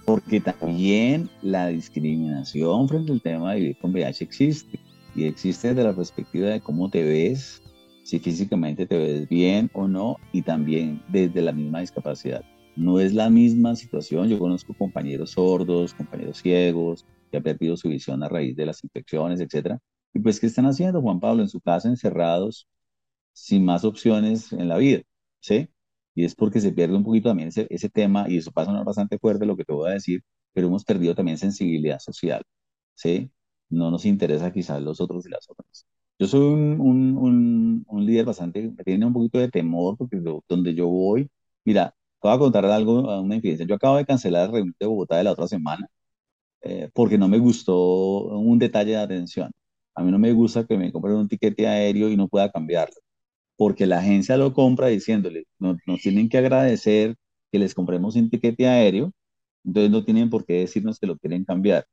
Porque 0.06 0.40
también 0.40 1.30
la 1.42 1.68
discriminación 1.68 2.88
frente 2.88 3.12
al 3.12 3.22
tema 3.22 3.54
de 3.54 3.60
vivir 3.60 3.78
con 3.78 3.92
VIH 3.92 4.24
existe 4.24 4.80
y 5.16 5.26
existe 5.26 5.70
desde 5.70 5.84
la 5.84 5.96
perspectiva 5.96 6.50
de 6.50 6.62
cómo 6.62 6.90
te 6.90 7.04
ves, 7.04 7.62
si 8.04 8.20
físicamente 8.20 8.86
te 8.86 8.98
ves 8.98 9.30
bien 9.30 9.70
o 9.74 9.88
no, 9.88 10.18
y 10.32 10.42
también 10.42 11.02
desde 11.10 11.42
la 11.42 11.52
misma 11.52 11.82
discapacidad. 11.82 12.44
No 12.76 13.00
es 13.00 13.14
la 13.14 13.30
misma 13.30 13.76
situación, 13.76 14.30
yo 14.30 14.40
conozco 14.40 14.74
compañeros 14.74 15.32
sordos, 15.32 15.94
compañeros 15.94 16.38
ciegos, 16.38 17.06
que 17.30 17.38
han 17.38 17.44
perdido 17.44 17.76
su 17.78 17.90
visión 17.90 18.24
a 18.24 18.30
raíz 18.30 18.56
de 18.56 18.66
las 18.66 18.84
infecciones, 18.84 19.40
etc. 19.42 19.78
Y 20.14 20.20
pues, 20.20 20.40
¿qué 20.40 20.48
están 20.48 20.66
haciendo, 20.66 21.02
Juan 21.02 21.20
Pablo? 21.20 21.42
En 21.44 21.50
su 21.50 21.62
casa, 21.62 21.90
encerrados, 21.90 22.68
sin 23.34 23.66
más 23.66 23.86
opciones 23.86 24.54
en 24.54 24.68
la 24.70 24.78
vida, 24.78 25.02
¿sí? 25.40 25.70
Y 26.16 26.26
es 26.26 26.36
porque 26.36 26.62
se 26.62 26.72
pierde 26.72 26.96
un 26.98 27.04
poquito 27.04 27.30
también 27.30 27.50
ese, 27.50 27.68
ese 27.70 27.90
tema, 27.90 28.30
y 28.30 28.38
eso 28.38 28.52
pasa 28.52 28.72
bastante 28.84 29.20
fuerte 29.20 29.46
lo 29.46 29.58
que 29.58 29.66
te 29.66 29.74
voy 29.74 29.90
a 29.90 29.94
decir, 29.94 30.24
pero 30.54 30.68
hemos 30.68 30.84
perdido 30.86 31.16
también 31.16 31.38
sensibilidad 31.38 32.00
social, 32.00 32.44
¿sí? 32.96 33.32
no 33.70 33.92
nos 33.92 34.06
interesa 34.06 34.52
quizás 34.52 34.82
los 34.82 35.00
otros 35.02 35.26
y 35.26 35.30
las 35.30 35.50
otras. 35.50 35.86
Yo 36.18 36.28
soy 36.28 36.42
un, 36.42 36.82
un, 36.82 37.86
un, 37.88 38.06
líder 38.06 38.26
bastante, 38.26 38.74
que 38.76 38.84
tiene 38.84 39.06
un 39.06 39.14
poquito 39.14 39.40
de 39.40 39.50
temor 39.50 39.96
porque 39.98 40.18
donde 40.48 40.74
yo 40.76 40.88
voy, 40.88 41.30
mira, 41.64 41.92
te 42.22 42.28
voy 42.28 42.36
a 42.36 42.40
contar 42.40 42.66
algo, 42.66 43.22
una 43.22 43.36
infidencia. 43.36 43.66
Yo 43.66 43.76
acabo 43.76 43.98
de 43.98 44.06
cancelar 44.06 44.48
la 44.48 44.54
reunión 44.54 44.76
de 44.80 44.86
Bogotá 44.86 45.18
de 45.18 45.24
la 45.24 45.32
otra 45.32 45.48
semana 45.48 45.88
eh, 46.62 46.90
porque 46.94 47.18
no 47.18 47.28
me 47.30 47.40
gustó 47.40 47.76
un 48.40 48.60
detalle 48.60 48.92
de 48.92 48.98
atención. 48.98 49.52
A 49.96 50.04
mí 50.04 50.12
no 50.12 50.20
me 50.20 50.32
gusta 50.34 50.66
que 50.66 50.78
me 50.78 50.92
compren 50.92 51.16
un 51.16 51.28
tiquete 51.28 51.68
aéreo 51.68 52.10
y 52.10 52.18
no 52.18 52.28
pueda 52.28 52.52
cambiarlo, 52.52 52.96
porque 53.58 53.86
la 53.88 54.00
agencia 54.00 54.38
lo 54.38 54.54
compra 54.54 54.88
diciéndole, 54.88 55.46
no, 55.60 55.78
nos 55.88 56.02
tienen 56.02 56.30
que 56.30 56.38
agradecer 56.40 57.16
que 57.52 57.60
les 57.60 57.74
compremos 57.76 58.16
un 58.16 58.30
tiquete 58.30 58.68
aéreo, 58.68 59.12
entonces 59.66 59.92
no 59.92 60.06
tienen 60.06 60.30
por 60.30 60.46
qué 60.46 60.56
decirnos 60.62 61.00
que 61.00 61.08
lo 61.08 61.18
quieren 61.18 61.46
cambiar. 61.46 61.86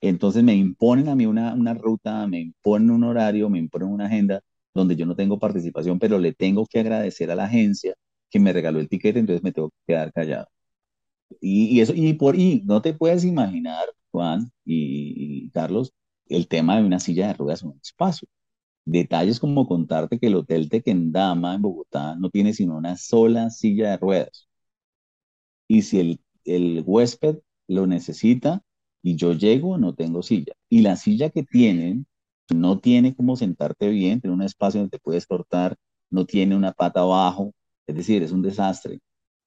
Entonces 0.00 0.42
me 0.42 0.54
imponen 0.54 1.08
a 1.08 1.14
mí 1.16 1.26
una, 1.26 1.54
una 1.54 1.74
ruta, 1.74 2.26
me 2.26 2.40
imponen 2.40 2.90
un 2.90 3.04
horario, 3.04 3.48
me 3.50 3.58
imponen 3.58 3.88
una 3.88 4.06
agenda 4.06 4.40
donde 4.74 4.96
yo 4.96 5.06
no 5.06 5.16
tengo 5.16 5.38
participación, 5.38 5.98
pero 5.98 6.18
le 6.18 6.32
tengo 6.34 6.66
que 6.66 6.80
agradecer 6.80 7.30
a 7.30 7.36
la 7.36 7.44
agencia 7.44 7.94
que 8.30 8.40
me 8.40 8.52
regaló 8.52 8.80
el 8.80 8.88
tiquete, 8.88 9.18
entonces 9.20 9.42
me 9.44 9.52
tengo 9.52 9.70
que 9.70 9.76
quedar 9.94 10.12
callado. 10.12 10.46
Y, 11.40 11.66
y 11.76 11.80
eso, 11.80 11.92
y 11.94 12.12
por, 12.14 12.36
y 12.36 12.62
no 12.64 12.82
te 12.82 12.94
puedes 12.94 13.24
imaginar, 13.24 13.86
Juan 14.10 14.50
y, 14.64 15.50
Carlos, 15.50 15.92
el 16.28 16.48
tema 16.48 16.76
de 16.78 16.84
una 16.86 17.00
silla 17.00 17.28
de 17.28 17.34
ruedas 17.34 17.62
en 17.62 17.70
un 17.70 17.80
espacio. 17.82 18.28
Detalles 18.86 19.40
como 19.40 19.66
contarte 19.68 20.18
que 20.18 20.28
el 20.28 20.36
Hotel 20.36 20.68
Tequendama 20.70 21.54
en 21.54 21.62
Bogotá 21.62 22.16
no 22.16 22.30
tiene 22.30 22.54
sino 22.54 22.76
una 22.76 22.96
sola 22.96 23.50
silla 23.50 23.92
de 23.92 23.96
ruedas. 23.98 24.48
Y 25.68 25.82
si 25.82 26.00
el, 26.00 26.20
el 26.44 26.82
huésped 26.86 27.38
lo 27.68 27.86
necesita, 27.86 28.62
y 29.02 29.16
yo 29.16 29.32
llego, 29.32 29.78
no 29.78 29.94
tengo 29.94 30.22
silla. 30.22 30.52
Y 30.68 30.82
la 30.82 30.96
silla 30.96 31.30
que 31.30 31.42
tienen 31.42 32.06
no 32.54 32.78
tiene 32.80 33.14
como 33.16 33.36
sentarte 33.36 33.88
bien, 33.88 34.20
tiene 34.20 34.34
un 34.34 34.42
espacio 34.42 34.80
donde 34.80 34.98
te 34.98 35.02
puedes 35.02 35.26
cortar, 35.26 35.76
no 36.10 36.26
tiene 36.26 36.54
una 36.56 36.72
pata 36.72 37.00
abajo, 37.00 37.52
es 37.86 37.96
decir, 37.96 38.22
es 38.22 38.32
un 38.32 38.42
desastre. 38.42 39.00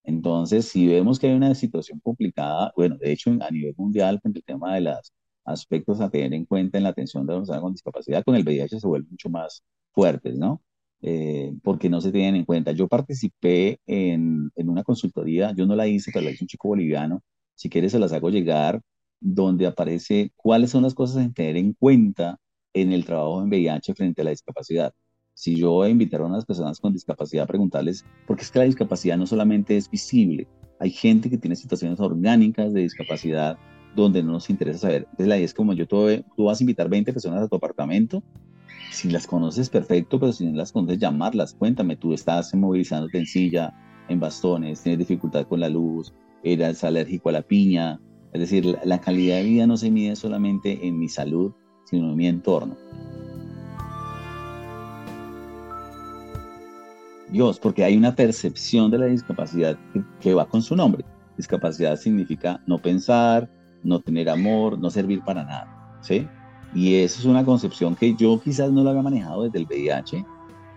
Entonces, 0.04 0.68
si 0.70 0.88
vemos 0.88 1.20
que 1.20 1.28
hay 1.28 1.34
una 1.36 1.56
situación 1.56 2.00
complicada, 2.02 2.72
bueno, 2.76 2.98
de 2.98 3.12
hecho, 3.12 3.32
a 3.42 3.52
nivel 3.52 3.74
mundial, 3.78 4.20
con 4.22 4.34
el 4.36 4.44
tema 4.44 4.76
de 4.76 4.82
los 4.82 5.14
aspectos 5.46 6.02
a 6.02 6.10
tener 6.10 6.34
en 6.34 6.46
cuenta 6.46 6.78
en 6.78 6.84
la 6.84 6.90
atención 6.90 7.26
de 7.26 7.34
los 7.34 7.42
personas 7.42 7.62
con 7.62 7.74
discapacidad, 7.74 8.24
con 8.24 8.36
el 8.36 8.44
VIH 8.44 8.80
se 8.80 8.88
vuelven 8.88 9.12
mucho 9.12 9.30
más 9.30 9.64
fuertes, 9.92 10.38
¿no? 10.38 10.62
Eh, 11.02 11.54
porque 11.64 11.90
no 11.90 12.02
se 12.02 12.12
tienen 12.12 12.36
en 12.36 12.46
cuenta. 12.46 12.72
Yo 12.72 12.88
participé 12.88 13.80
en, 13.86 14.52
en, 14.56 14.70
una 14.70 14.84
consultoría, 14.84 15.54
yo 15.56 15.66
no 15.66 15.76
la 15.76 15.88
hice, 15.88 16.12
pero 16.12 16.26
la 16.26 16.32
hizo 16.32 16.44
un 16.44 16.48
chico 16.48 16.70
boliviano, 16.70 17.22
si 17.54 17.70
quieres 17.70 17.92
se 17.92 18.00
las 18.00 18.12
hago 18.12 18.30
llegar, 18.30 18.82
donde 19.20 19.68
aparece 19.68 20.32
cuáles 20.36 20.72
son 20.72 20.84
las 20.84 20.94
cosas 20.94 21.26
a 21.26 21.32
tener 21.32 21.58
en 21.58 21.74
cuenta 21.74 22.38
en 22.74 22.92
el 22.92 23.06
trabajo 23.06 23.42
en 23.42 23.50
VIH 23.50 23.94
frente 23.94 24.22
a 24.22 24.26
la 24.26 24.32
discapacidad. 24.32 24.94
Si 25.34 25.56
yo 25.56 25.86
invitar 25.88 26.22
a 26.22 26.26
unas 26.26 26.46
personas 26.46 26.80
con 26.80 26.94
discapacidad 26.94 27.44
a 27.44 27.48
preguntarles, 27.48 28.06
porque 28.26 28.44
es 28.44 28.52
que 28.52 28.60
la 28.60 28.66
discapacidad 28.66 29.18
no 29.18 29.28
solamente 29.28 29.78
es 29.78 29.90
visible, 29.90 30.48
hay 30.80 30.92
gente 30.92 31.30
que 31.30 31.38
tiene 31.38 31.56
situaciones 31.56 32.00
orgánicas 32.00 32.74
de 32.74 32.82
discapacidad 32.82 33.58
donde 33.96 34.22
no 34.24 34.34
nos 34.34 34.50
interesa 34.50 34.80
saber. 34.80 35.04
Entonces 35.04 35.28
la 35.28 35.38
idea 35.38 35.46
es 35.46 35.54
como 35.54 35.74
yo, 35.74 35.88
tú, 35.88 36.08
tú 36.36 36.46
vas 36.46 36.60
a 36.60 36.64
invitar 36.64 36.90
20 36.90 37.14
personas 37.14 37.42
a 37.44 37.48
tu 37.48 37.56
apartamento, 37.56 38.24
si 38.92 39.10
las 39.10 39.28
conoces 39.28 39.70
perfecto, 39.70 40.20
pero 40.20 40.32
si 40.32 40.46
no 40.46 40.58
las 40.58 40.72
conoces, 40.72 41.00
llamarlas, 41.00 41.54
cuéntame, 41.54 41.96
tú 41.96 42.14
estás 42.14 42.54
movilizándote 42.54 43.20
en 43.20 43.26
silla, 43.26 43.74
en 44.08 44.20
bastones, 44.20 44.82
tienes 44.82 45.00
dificultad 45.00 45.48
con 45.48 45.60
la 45.60 45.70
luz, 45.70 46.14
eres 46.44 46.84
alérgico 46.84 47.30
a 47.30 47.34
la 47.34 47.42
piña, 47.42 48.00
es 48.34 48.42
decir, 48.42 48.78
la 48.84 49.00
calidad 49.00 49.38
de 49.38 49.44
vida 49.44 49.68
no 49.68 49.78
se 49.78 49.90
mide 49.90 50.16
solamente 50.16 50.86
en 50.86 51.00
mi 51.00 51.10
salud, 51.10 51.54
sino 51.86 52.12
en 52.12 52.16
mi 52.16 52.28
entorno. 52.28 52.76
Dios, 57.30 57.60
porque 57.60 57.84
hay 57.84 57.98
una 57.98 58.16
percepción 58.16 58.92
de 58.92 58.98
la 58.98 59.06
discapacidad 59.08 59.78
que, 60.22 60.34
va 60.34 60.48
con 60.48 60.62
su 60.62 60.76
nombre. 60.76 61.04
Discapacidad 61.38 61.98
significa 61.98 62.62
no 62.66 62.82
pensar, 62.82 63.50
no 63.86 64.00
tener 64.00 64.30
amor, 64.30 64.78
no 64.80 64.90
servir 64.90 65.22
para 65.22 65.44
nada, 65.44 66.00
¿sí? 66.02 66.28
Y 66.74 66.96
eso 66.96 67.20
es 67.20 67.26
una 67.26 67.46
concepción 67.46 67.96
que 67.96 68.14
yo 68.16 68.42
quizás 68.42 68.72
no 68.72 68.84
la 68.84 68.90
había 68.90 69.02
manejado 69.02 69.44
desde 69.44 69.60
el 69.60 69.66
VIH, 69.66 70.26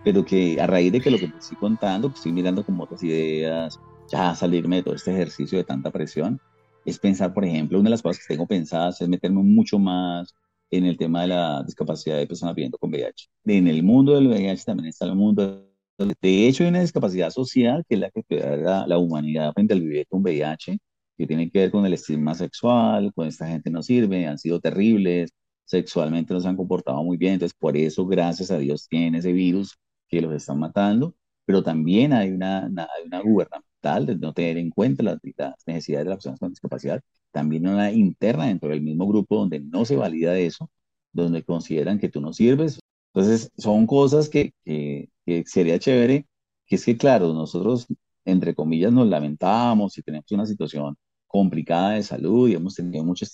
pero 0.05 0.25
que 0.25 0.61
a 0.61 0.67
raíz 0.67 0.93
de 0.93 1.01
que 1.01 1.11
lo 1.11 1.19
que 1.19 1.29
te 1.29 1.39
estoy 1.39 1.57
contando, 1.57 2.09
que 2.09 2.15
estoy 2.15 2.33
mirando 2.33 2.65
como 2.65 2.85
otras 2.85 3.03
ideas, 3.03 3.81
ya 4.11 4.35
salirme 4.35 4.77
de 4.77 4.83
todo 4.85 4.95
este 4.95 5.13
ejercicio 5.13 5.59
de 5.59 5.65
tanta 5.65 5.91
presión, 5.91 6.41
es 6.85 6.99
pensar, 6.99 7.35
por 7.35 7.45
ejemplo, 7.45 7.79
una 7.79 7.89
de 7.89 7.93
las 7.93 8.03
cosas 8.03 8.25
que 8.25 8.35
tengo 8.35 8.47
pensadas 8.47 9.01
es 9.01 9.09
meterme 9.09 9.43
mucho 9.43 9.79
más 9.79 10.35
en 10.71 10.85
el 10.85 10.97
tema 10.97 11.23
de 11.23 11.29
la 11.29 11.63
discapacidad 11.65 12.17
de 12.17 12.27
personas 12.27 12.55
viviendo 12.55 12.79
con 12.79 12.91
VIH. 12.91 13.29
En 13.47 13.67
el 13.67 13.83
mundo 13.83 14.15
del 14.15 14.29
VIH 14.29 14.65
también 14.65 14.89
está 14.89 15.07
el 15.07 15.15
mundo 15.15 15.69
de 15.99 16.47
hecho, 16.47 16.63
hay 16.63 16.71
una 16.71 16.81
discapacidad 16.81 17.31
social 17.31 17.85
que 17.89 17.97
es 17.97 18.01
la 18.01 18.11
que 18.11 18.23
queda 18.23 18.87
la, 18.87 18.99
humanidad 18.99 19.53
frente 19.53 19.75
al 19.75 19.81
vivir 19.81 20.07
con 20.09 20.23
VIH, 20.23 20.79
que 21.19 21.27
tiene 21.27 21.51
que 21.51 21.59
ver 21.61 21.71
con 21.73 21.85
el 21.85 21.95
estigma 21.95 22.35
sexual, 22.35 23.13
con 23.15 23.27
esta 23.27 23.49
gente 23.49 23.71
no 23.71 23.83
sirve, 23.83 24.27
han 24.27 24.39
sido 24.39 24.61
terribles, 24.61 25.33
sexualmente 25.65 26.33
no 26.33 26.41
se 26.41 26.49
han 26.49 26.57
comportado 26.57 27.03
muy 27.05 27.17
bien, 27.19 27.35
entonces 27.35 27.57
por 27.59 27.77
eso, 27.77 28.07
gracias 28.07 28.51
a 28.51 28.59
Dios, 28.59 28.89
tienen 28.89 29.17
ese 29.17 29.33
virus 29.33 29.77
que 30.09 30.21
los 30.23 30.33
están 30.35 30.59
matando, 30.61 31.15
pero 31.45 31.63
también 31.63 32.13
hay 32.13 32.31
una, 32.31 32.67
hay 32.67 33.07
una 33.07 33.21
gubernamental 33.21 34.07
de 34.07 34.17
no 34.17 34.33
tener 34.33 34.59
en 34.59 34.71
cuenta 34.71 35.03
las, 35.03 35.19
necesidades 35.67 36.05
de 36.07 36.11
las 36.11 36.17
personas 36.19 36.41
con 36.41 36.51
discapacidad, 36.51 37.03
también 37.33 37.67
una 37.69 37.91
interna 37.93 38.47
dentro 38.47 38.71
del 38.71 38.83
mismo 38.83 39.07
grupo 39.07 39.37
donde 39.37 39.61
no 39.61 39.85
se 39.85 39.97
valida 39.97 40.39
eso, 40.39 40.71
donde 41.13 41.45
consideran 41.45 41.99
que 41.99 42.09
tú 42.09 42.21
no 42.21 42.33
sirves. 42.33 42.79
Entonces, 43.13 43.51
son 43.57 43.87
cosas 43.87 44.29
que, 44.29 44.53
que, 44.65 45.11
que 45.27 45.45
sería 45.47 45.79
chévere, 45.79 46.27
que 46.67 46.77
es 46.77 46.85
que, 46.85 46.97
claro, 46.97 47.33
nosotros, 47.35 47.87
entre 48.25 48.55
comillas, 48.55 48.93
nos 48.93 49.09
lamentamos 49.09 49.97
y 49.99 50.03
tenemos 50.03 50.31
una 50.33 50.47
situación 50.47 50.97
complicada 51.29 51.93
de 51.93 52.03
salud 52.03 52.49
y 52.49 52.55
hemos 52.55 52.75
tenido 52.75 53.05
mucha 53.05 53.27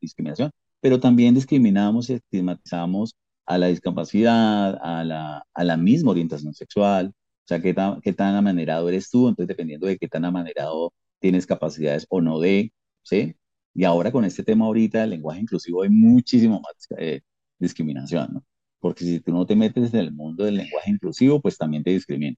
discriminación, 0.00 0.50
pero 0.80 1.00
también 1.00 1.34
discriminamos 1.34 2.10
y 2.10 2.14
estigmatizamos 2.14 3.16
a 3.46 3.58
la 3.58 3.68
discapacidad, 3.68 4.78
a 4.82 5.04
la, 5.04 5.46
a 5.54 5.64
la 5.64 5.76
misma 5.76 6.12
orientación 6.12 6.54
sexual, 6.54 7.08
o 7.08 7.46
sea, 7.46 7.60
qué 7.60 7.74
tan, 7.74 8.00
qué 8.00 8.12
tan 8.12 8.36
amanerado 8.36 8.88
eres 8.88 9.10
tú, 9.10 9.28
entonces 9.28 9.48
dependiendo 9.48 9.86
de 9.86 9.98
qué 9.98 10.08
tan 10.08 10.24
amanerado 10.24 10.92
tienes 11.20 11.46
capacidades 11.46 12.06
o 12.10 12.20
no 12.20 12.38
de, 12.40 12.72
¿sí? 13.02 13.34
Y 13.74 13.84
ahora 13.84 14.12
con 14.12 14.24
este 14.24 14.44
tema 14.44 14.66
ahorita 14.66 15.00
del 15.00 15.10
lenguaje 15.10 15.40
inclusivo 15.40 15.82
hay 15.82 15.90
muchísimo 15.90 16.60
más 16.60 16.74
eh, 16.98 17.22
discriminación, 17.58 18.34
¿no? 18.34 18.44
porque 18.82 19.04
si 19.04 19.20
tú 19.20 19.32
no 19.32 19.46
te 19.46 19.56
metes 19.56 19.94
en 19.94 20.00
el 20.00 20.12
mundo 20.12 20.44
del 20.44 20.56
lenguaje 20.56 20.90
inclusivo, 20.90 21.40
pues 21.40 21.56
también 21.56 21.84
te 21.84 21.90
discriminan. 21.90 22.36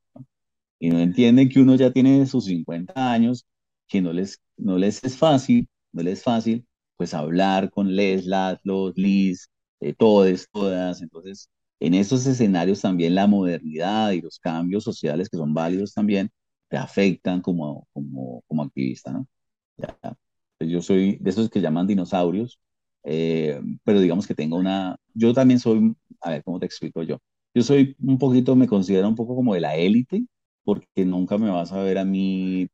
Y 0.78 0.90
no 0.90 0.98
entienden 1.00 1.48
que 1.48 1.60
uno 1.60 1.74
ya 1.74 1.90
tiene 1.90 2.26
sus 2.26 2.44
50 2.44 2.92
años, 3.12 3.46
que 3.88 4.00
no 4.02 4.12
les, 4.12 4.40
no 4.56 4.78
les 4.78 5.02
es 5.04 5.16
fácil, 5.16 5.68
no 5.92 6.02
les 6.02 6.18
es 6.18 6.24
fácil, 6.24 6.66
pues 6.96 7.14
hablar 7.14 7.70
con 7.70 7.94
les, 7.94 8.26
las, 8.26 8.58
los, 8.64 8.96
lis, 8.96 9.48
eh, 9.80 9.94
todes, 9.94 10.48
todas. 10.52 11.02
Entonces, 11.02 11.50
en 11.80 11.94
esos 11.94 12.26
escenarios 12.26 12.80
también 12.80 13.14
la 13.14 13.26
modernidad 13.26 14.12
y 14.12 14.20
los 14.22 14.38
cambios 14.38 14.84
sociales 14.84 15.28
que 15.28 15.36
son 15.36 15.54
válidos 15.54 15.94
también 15.94 16.30
te 16.68 16.76
afectan 16.76 17.40
como, 17.42 17.86
como, 17.92 18.42
como 18.46 18.62
activista, 18.62 19.24
pues 20.58 20.70
yo 20.70 20.80
soy 20.82 21.16
de 21.20 21.30
esos 21.30 21.50
que 21.50 21.60
llaman 21.60 21.86
dinosaurios, 21.86 22.60
eh, 23.04 23.60
pero 23.84 24.00
digamos 24.00 24.26
que 24.26 24.34
tengo 24.34 24.56
una, 24.56 24.96
yo 25.14 25.32
también 25.34 25.60
soy 25.60 25.94
a 26.20 26.30
ver, 26.30 26.42
¿cómo 26.44 26.58
te 26.58 26.66
explico 26.66 27.02
yo? 27.02 27.18
Yo 27.54 27.62
soy 27.62 27.96
un 28.00 28.18
poquito, 28.18 28.56
me 28.56 28.66
considero 28.68 29.08
un 29.08 29.14
poco 29.14 29.34
como 29.36 29.54
de 29.54 29.60
la 29.60 29.76
élite, 29.76 30.24
porque 30.64 31.04
nunca 31.04 31.38
me 31.38 31.50
vas 31.50 31.72
a 31.72 31.82
ver 31.82 31.98
a 31.98 32.04
mí, 32.04 32.68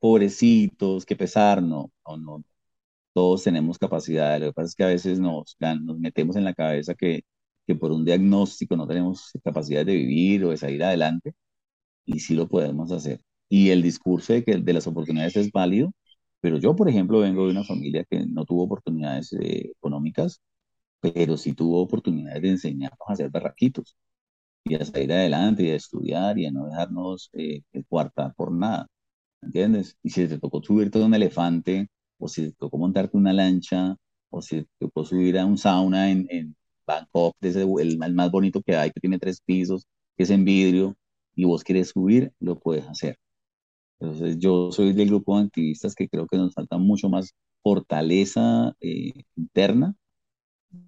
pobrecitos, 0.00 1.06
que 1.06 1.16
pesar, 1.16 1.62
no, 1.62 1.92
no, 2.06 2.16
no. 2.18 2.44
Todos 3.14 3.44
tenemos 3.44 3.78
capacidad, 3.78 4.40
lo 4.40 4.46
que 4.48 4.52
pasa 4.54 4.66
es 4.68 4.74
que 4.76 4.84
a 4.84 4.88
veces 4.88 5.20
nos, 5.20 5.56
nos 5.60 5.98
metemos 5.98 6.36
en 6.36 6.44
la 6.44 6.54
cabeza 6.54 6.94
que, 6.94 7.22
que 7.66 7.74
por 7.76 7.92
un 7.92 8.04
diagnóstico 8.04 8.76
no 8.76 8.86
tenemos 8.86 9.30
capacidad 9.44 9.86
de 9.86 9.94
vivir 9.96 10.44
o 10.44 10.50
de 10.50 10.58
salir 10.58 10.84
adelante, 10.84 11.34
y 12.04 12.20
sí 12.20 12.34
lo 12.34 12.48
podemos 12.48 12.92
hacer. 12.92 13.20
Y 13.48 13.70
el 13.70 13.82
discurso 13.82 14.32
de 14.32 14.44
que 14.44 14.56
de 14.56 14.72
las 14.72 14.86
oportunidades 14.86 15.36
es 15.36 15.50
válido, 15.52 15.92
pero 16.40 16.58
yo, 16.58 16.76
por 16.76 16.88
ejemplo, 16.88 17.20
vengo 17.20 17.44
de 17.46 17.50
una 17.52 17.64
familia 17.64 18.04
que 18.08 18.26
no 18.26 18.44
tuvo 18.44 18.64
oportunidades 18.64 19.32
eh, 19.34 19.72
económicas 19.76 20.40
pero 21.00 21.36
sí 21.36 21.52
tuvo 21.54 21.80
oportunidades 21.82 22.42
de 22.42 22.50
enseñarnos 22.50 22.98
a 23.08 23.12
hacer 23.14 23.30
barraquitos 23.30 23.96
y 24.64 24.74
a 24.76 24.84
salir 24.84 25.12
adelante 25.12 25.64
y 25.64 25.70
a 25.70 25.76
estudiar 25.76 26.38
y 26.38 26.46
a 26.46 26.50
no 26.52 26.66
dejarnos 26.68 27.30
eh, 27.34 27.62
cuartar 27.88 28.34
por 28.36 28.52
nada, 28.52 28.86
¿entiendes? 29.42 29.96
Y 30.02 30.10
si 30.10 30.26
te 30.28 30.38
tocó 30.38 30.62
subirte 30.62 31.02
a 31.02 31.06
un 31.06 31.14
elefante, 31.14 31.88
o 32.18 32.28
si 32.28 32.50
te 32.50 32.52
tocó 32.52 32.78
montarte 32.78 33.16
una 33.16 33.32
lancha, 33.32 33.96
o 34.30 34.42
si 34.42 34.62
te 34.62 34.68
tocó 34.78 35.04
subir 35.04 35.38
a 35.38 35.46
un 35.46 35.58
sauna 35.58 36.10
en, 36.10 36.26
en 36.30 36.56
Bangkok, 36.86 37.36
ese, 37.40 37.62
el, 37.62 37.98
más 37.98 38.30
bonito 38.30 38.62
que 38.62 38.76
hay, 38.76 38.90
que 38.90 39.00
tiene 39.00 39.18
tres 39.18 39.40
pisos, 39.40 39.86
que 40.16 40.24
es 40.24 40.30
en 40.30 40.44
vidrio, 40.44 40.96
y 41.34 41.44
vos 41.44 41.64
querés 41.64 41.90
subir, 41.90 42.32
lo 42.40 42.58
puedes 42.58 42.86
hacer. 42.88 43.18
Entonces 44.00 44.38
yo 44.38 44.72
soy 44.72 44.92
del 44.92 45.08
grupo 45.08 45.38
de 45.38 45.46
activistas 45.46 45.94
que 45.94 46.08
creo 46.08 46.26
que 46.26 46.36
nos 46.38 46.54
falta 46.54 46.78
mucho 46.78 47.08
más 47.08 47.34
fortaleza 47.62 48.74
eh, 48.80 49.12
interna 49.36 49.94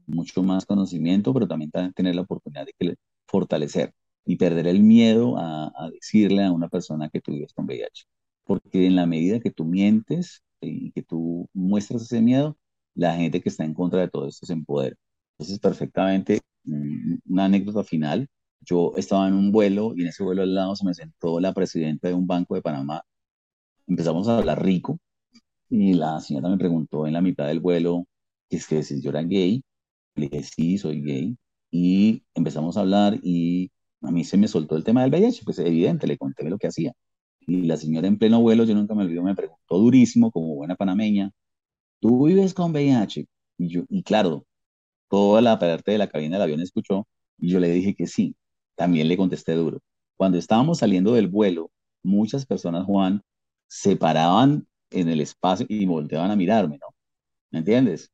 mucho 0.07 0.43
más 0.43 0.67
conocimiento, 0.67 1.33
pero 1.33 1.47
también 1.49 1.71
tener 1.95 2.15
la 2.15 2.23
oportunidad 2.23 2.67
de 2.67 2.97
fortalecer 3.27 3.93
y 4.25 4.37
perder 4.37 4.67
el 4.67 4.83
miedo 4.83 5.37
a, 5.39 5.91
decirle 5.93 6.45
a 6.45 6.53
una 6.53 6.69
persona 6.69 7.09
que 7.09 7.21
tú 7.21 7.33
vives 7.33 7.53
con 7.53 7.67
VIH. 7.67 8.05
Porque 8.49 8.87
en 8.87 8.97
la 8.97 9.07
medida 9.07 9.41
que 9.41 9.53
tú 9.53 9.67
mientes 9.67 10.43
y 10.63 10.93
que 10.93 11.03
tú 11.05 11.49
muestras 11.55 12.03
ese 12.05 12.23
miedo, 12.23 12.59
la 12.95 13.17
gente 13.17 13.43
que 13.43 13.51
está 13.51 13.65
en 13.65 13.75
contra 13.75 14.01
de 14.03 14.09
todo 14.11 14.29
esto 14.29 14.47
se 14.47 14.55
empodera. 14.55 14.97
Entonces, 15.39 15.61
perfectamente, 15.61 16.41
una 17.29 17.47
anécdota 17.47 17.85
final. 17.85 18.29
Yo 18.61 18.93
estaba 18.97 19.29
en 19.29 19.35
un 19.35 19.53
vuelo 19.53 19.95
y 19.97 20.03
en 20.03 20.09
ese 20.09 20.25
vuelo 20.25 20.43
al 20.43 20.55
lado 20.55 20.77
se 20.77 20.85
me 20.87 20.95
sentó 20.95 21.41
la 21.41 21.53
presidenta 21.55 22.09
de 22.09 22.15
un 22.15 22.27
banco 22.27 22.55
de 22.55 22.63
Panamá. 22.63 23.03
Empezamos 23.87 24.29
a 24.29 24.39
hablar 24.39 24.63
rico 24.65 24.99
y 25.71 25.95
la 25.95 26.21
señora 26.21 26.49
me 26.51 26.59
preguntó 26.59 27.07
en 27.07 27.15
la 27.15 27.23
mitad 27.23 27.47
del 27.49 27.61
vuelo 27.61 28.07
que 28.51 28.57
es 28.59 28.67
que 28.69 28.83
si 28.83 29.03
yo 29.03 29.11
era 29.11 29.23
gay 29.23 29.63
le 30.17 30.29
dije, 30.29 30.43
sí, 30.45 30.79
soy 30.79 31.03
gay. 31.03 31.39
Y 31.71 32.25
empezamos 32.35 32.77
a 32.77 32.81
hablar 32.81 33.19
y 33.23 33.71
a 34.03 34.11
mí 34.11 34.25
se 34.25 34.37
me 34.39 34.49
soltó 34.49 34.77
el 34.77 34.85
tema 34.85 35.03
del 35.03 35.11
VIH, 35.13 35.45
pues 35.45 35.59
evidente, 35.61 36.07
le 36.07 36.19
conté 36.19 36.49
lo 36.51 36.59
que 36.59 36.69
hacía. 36.69 36.95
Y 37.49 37.63
la 37.65 37.77
señora 37.77 38.09
en 38.09 38.19
pleno 38.19 38.41
vuelo, 38.41 38.65
yo 38.65 38.75
nunca 38.75 38.95
me 38.95 39.05
olvido, 39.05 39.23
me 39.25 39.35
preguntó 39.35 39.79
durísimo, 39.79 40.31
como 40.31 40.55
buena 40.55 40.77
panameña, 40.77 41.33
¿tú 42.01 42.27
vives 42.27 42.55
con 42.55 42.73
VIH? 42.73 43.27
Y 43.59 43.69
yo, 43.69 43.85
y 43.89 44.03
claro, 44.05 44.47
toda 45.09 45.41
la 45.43 45.59
parte 45.59 45.93
de 45.93 45.99
la 45.99 46.09
cabina 46.09 46.37
del 46.37 46.43
avión 46.45 46.61
escuchó, 46.61 47.09
y 47.39 47.51
yo 47.51 47.61
le 47.61 47.71
dije 47.71 47.95
que 47.95 48.07
sí. 48.07 48.37
También 48.77 49.09
le 49.09 49.17
contesté 49.17 49.55
duro. 49.55 49.81
Cuando 50.17 50.39
estábamos 50.39 50.79
saliendo 50.79 51.15
del 51.15 51.29
vuelo, 51.29 51.71
muchas 52.03 52.47
personas, 52.47 52.85
Juan, 52.87 53.23
se 53.69 53.97
paraban 53.97 54.67
en 54.91 55.09
el 55.09 55.21
espacio 55.21 55.67
y 55.69 55.87
volteaban 55.87 56.31
a 56.31 56.37
mirarme, 56.37 56.79
¿no? 56.79 56.89
¿Me 57.51 57.61
entiendes? 57.61 58.11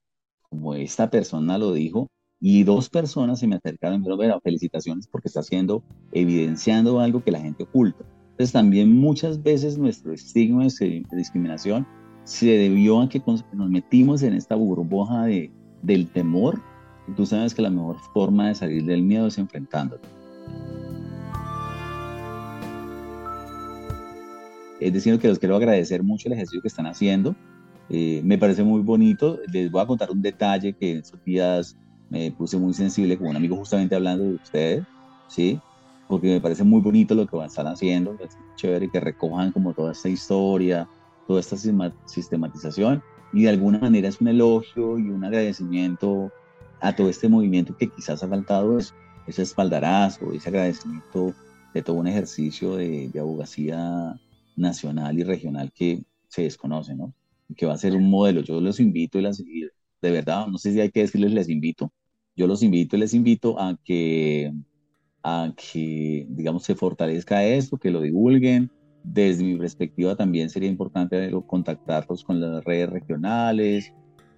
como 0.55 0.74
esta 0.74 1.11
persona 1.11 1.59
lo 1.59 1.72
dijo, 1.72 2.11
y 2.41 2.62
dos 2.62 2.89
personas 2.89 3.41
se 3.41 3.47
me 3.47 3.57
acercaron 3.57 4.01
y 4.01 4.07
me 4.07 4.16
dijeron, 4.16 4.41
felicitaciones 4.43 5.09
porque 5.09 5.28
está 5.28 5.41
haciendo, 5.41 5.82
evidenciando 6.12 7.01
algo 7.01 7.24
que 7.24 7.32
la 7.32 7.41
gente 7.41 7.64
oculta. 7.64 8.05
Entonces 8.35 8.53
también 8.53 8.93
muchas 8.97 9.41
veces 9.41 9.78
nuestro 9.78 10.12
estigma 10.12 10.64
de 10.64 11.05
discriminación 11.12 11.87
se 12.24 12.47
debió 12.47 13.01
a 13.01 13.09
que 13.09 13.22
nos 13.24 13.70
metimos 13.70 14.24
en 14.24 14.35
esta 14.35 14.57
burbuja 14.57 15.26
de, 15.26 15.53
del 15.82 16.09
temor. 16.09 16.61
Y 17.07 17.12
tú 17.12 17.26
sabes 17.26 17.55
que 17.55 17.62
la 17.62 17.70
mejor 17.70 17.97
forma 18.12 18.49
de 18.49 18.57
salir 18.57 18.85
del 18.87 19.03
miedo 19.03 19.28
es 19.28 19.39
enfrentándolo. 19.39 20.03
Es 24.80 24.93
decir, 24.93 25.16
que 25.20 25.28
les 25.28 25.39
quiero 25.39 25.55
agradecer 25.55 26.03
mucho 26.03 26.28
el 26.28 26.32
ejercicio 26.32 26.61
que 26.61 26.68
están 26.68 26.87
haciendo 26.87 27.37
Eh, 27.91 28.20
me 28.24 28.37
parece 28.39 28.64
muy 28.64 28.80
bonito. 28.80 29.39
Les 29.53 29.70
voy 29.70 29.82
a 29.82 29.87
contar 29.87 30.11
un 30.11 30.22
detalle 30.22 30.72
que 30.72 30.91
en 30.91 30.99
estos 30.99 31.22
días 31.22 31.76
me 32.11 32.32
puse 32.32 32.57
muy 32.59 32.74
sensible 32.74 33.16
con 33.16 33.28
un 33.28 33.37
amigo 33.37 33.57
justamente 33.57 33.95
hablando 33.95 34.24
de 34.24 34.35
ustedes, 34.35 34.85
¿sí? 35.28 35.61
Porque 36.09 36.28
me 36.28 36.40
parece 36.40 36.64
muy 36.64 36.80
bonito 36.80 37.14
lo 37.14 37.26
que 37.26 37.36
van 37.36 37.44
a 37.44 37.48
estar 37.48 37.66
haciendo, 37.66 38.16
es 38.20 38.36
chévere 38.57 38.90
que 38.90 39.00
recojan 39.00 39.52
como 39.52 39.72
toda 39.72 39.92
esta 39.92 40.09
historia, 40.09 40.88
toda 41.26 41.40
esta 41.40 41.57
sistematización 41.57 43.02
y 43.32 43.42
de 43.42 43.48
alguna 43.48 43.78
manera 43.78 44.09
es 44.09 44.20
un 44.20 44.28
elogio 44.28 44.98
y 44.98 45.11
un 45.11 45.24
agradecimiento 45.24 46.30
a 46.80 46.94
todo 46.94 47.09
este 47.09 47.28
movimiento 47.28 47.76
que 47.76 47.88
quizás 47.88 48.22
ha 48.22 48.28
faltado 48.28 48.78
eso, 48.78 48.94
ese 49.26 49.42
espaldarazo, 49.42 50.32
ese 50.32 50.48
agradecimiento 50.48 51.34
de 51.72 51.82
todo 51.82 51.96
un 51.96 52.07
ejercicio 52.07 52.76
de, 52.76 53.09
de 53.09 53.20
abogacía 53.20 54.20
nacional 54.57 55.18
y 55.18 55.24
regional 55.24 55.72
que 55.72 56.05
se 56.28 56.42
desconoce, 56.42 56.94
¿no? 56.94 57.12
Que 57.57 57.66
va 57.66 57.74
a 57.74 57.78
ser 57.78 57.96
un 57.96 58.09
modelo. 58.09 58.42
Yo 58.42 58.61
los 58.61 58.78
invito 58.78 59.18
y 59.18 59.22
las 59.22 59.38
de 59.38 60.11
verdad, 60.11 60.46
no 60.46 60.59
sé 60.59 60.72
si 60.72 60.80
hay 60.80 60.90
que 60.90 61.00
decirles 61.00 61.32
les 61.32 61.48
invito, 61.48 61.90
yo 62.36 62.46
los 62.46 62.62
invito 62.62 62.96
y 62.96 63.00
les 63.00 63.14
invito 63.14 63.59
a 63.59 63.76
que, 63.84 64.52
a 65.25 65.55
que, 65.57 66.27
digamos, 66.29 66.64
se 66.64 66.75
fortalezca 66.75 67.45
esto, 67.45 67.79
que 67.79 67.91
lo 67.91 68.03
divulguen. 68.03 68.70
Desde 69.03 69.43
mi 69.43 69.57
perspectiva 69.57 70.14
también 70.14 70.51
sería 70.51 70.68
importante 70.68 71.33
contactarlos 71.47 72.22
con 72.22 72.41
las 72.41 72.62
redes 72.62 72.91
regionales. 72.91 73.93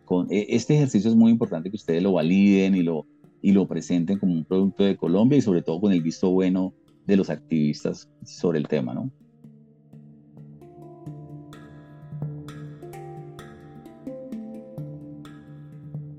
Con, 0.05 0.29
e, 0.31 0.47
este 0.49 0.77
ejercicio 0.77 1.11
es 1.11 1.17
muy 1.17 1.33
importante 1.33 1.71
que 1.71 1.77
ustedes 1.77 2.03
lo 2.03 2.13
validen 2.13 2.77
y 2.77 2.83
lo, 2.83 3.05
y 3.43 3.51
lo 3.51 3.67
presenten 3.67 4.19
como 4.19 4.33
un 4.33 4.45
producto 4.45 4.85
de 4.85 4.97
Colombia 4.97 5.39
y 5.39 5.43
sobre 5.43 5.63
todo 5.63 5.81
con 5.81 5.93
el 5.93 6.03
visto 6.03 6.31
bueno 6.31 6.73
de 7.05 7.17
los 7.17 7.31
activistas 7.31 8.09
sobre 8.25 8.59
el 8.61 8.69
tema, 8.69 8.95
¿no? 8.95 9.11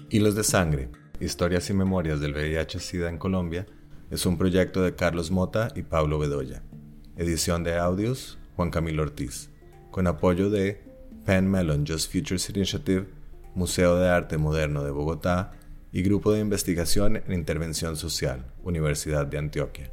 Hilos 0.09 0.35
de 0.35 0.43
Sangre, 0.43 0.89
Historias 1.19 1.69
y 1.69 1.73
Memorias 1.73 2.19
del 2.19 2.33
VIH-Sida 2.33 3.09
en 3.09 3.17
Colombia, 3.17 3.65
es 4.09 4.25
un 4.25 4.37
proyecto 4.37 4.81
de 4.81 4.95
Carlos 4.95 5.31
Mota 5.31 5.69
y 5.75 5.81
Pablo 5.81 6.19
Bedoya. 6.19 6.63
Edición 7.15 7.63
de 7.63 7.77
audios, 7.77 8.37
Juan 8.55 8.71
Camilo 8.71 9.03
Ortiz. 9.03 9.49
Con 9.91 10.07
apoyo 10.07 10.49
de 10.49 10.81
Penn 11.25 11.49
Mellon 11.49 11.85
Just 11.85 12.11
Futures 12.11 12.49
Initiative, 12.49 13.07
Museo 13.55 13.97
de 13.97 14.07
Arte 14.07 14.37
Moderno 14.37 14.83
de 14.83 14.91
Bogotá 14.91 15.51
y 15.91 16.03
Grupo 16.03 16.31
de 16.31 16.39
Investigación 16.39 17.17
en 17.17 17.33
Intervención 17.33 17.97
Social, 17.97 18.45
Universidad 18.63 19.25
de 19.25 19.37
Antioquia. 19.39 19.91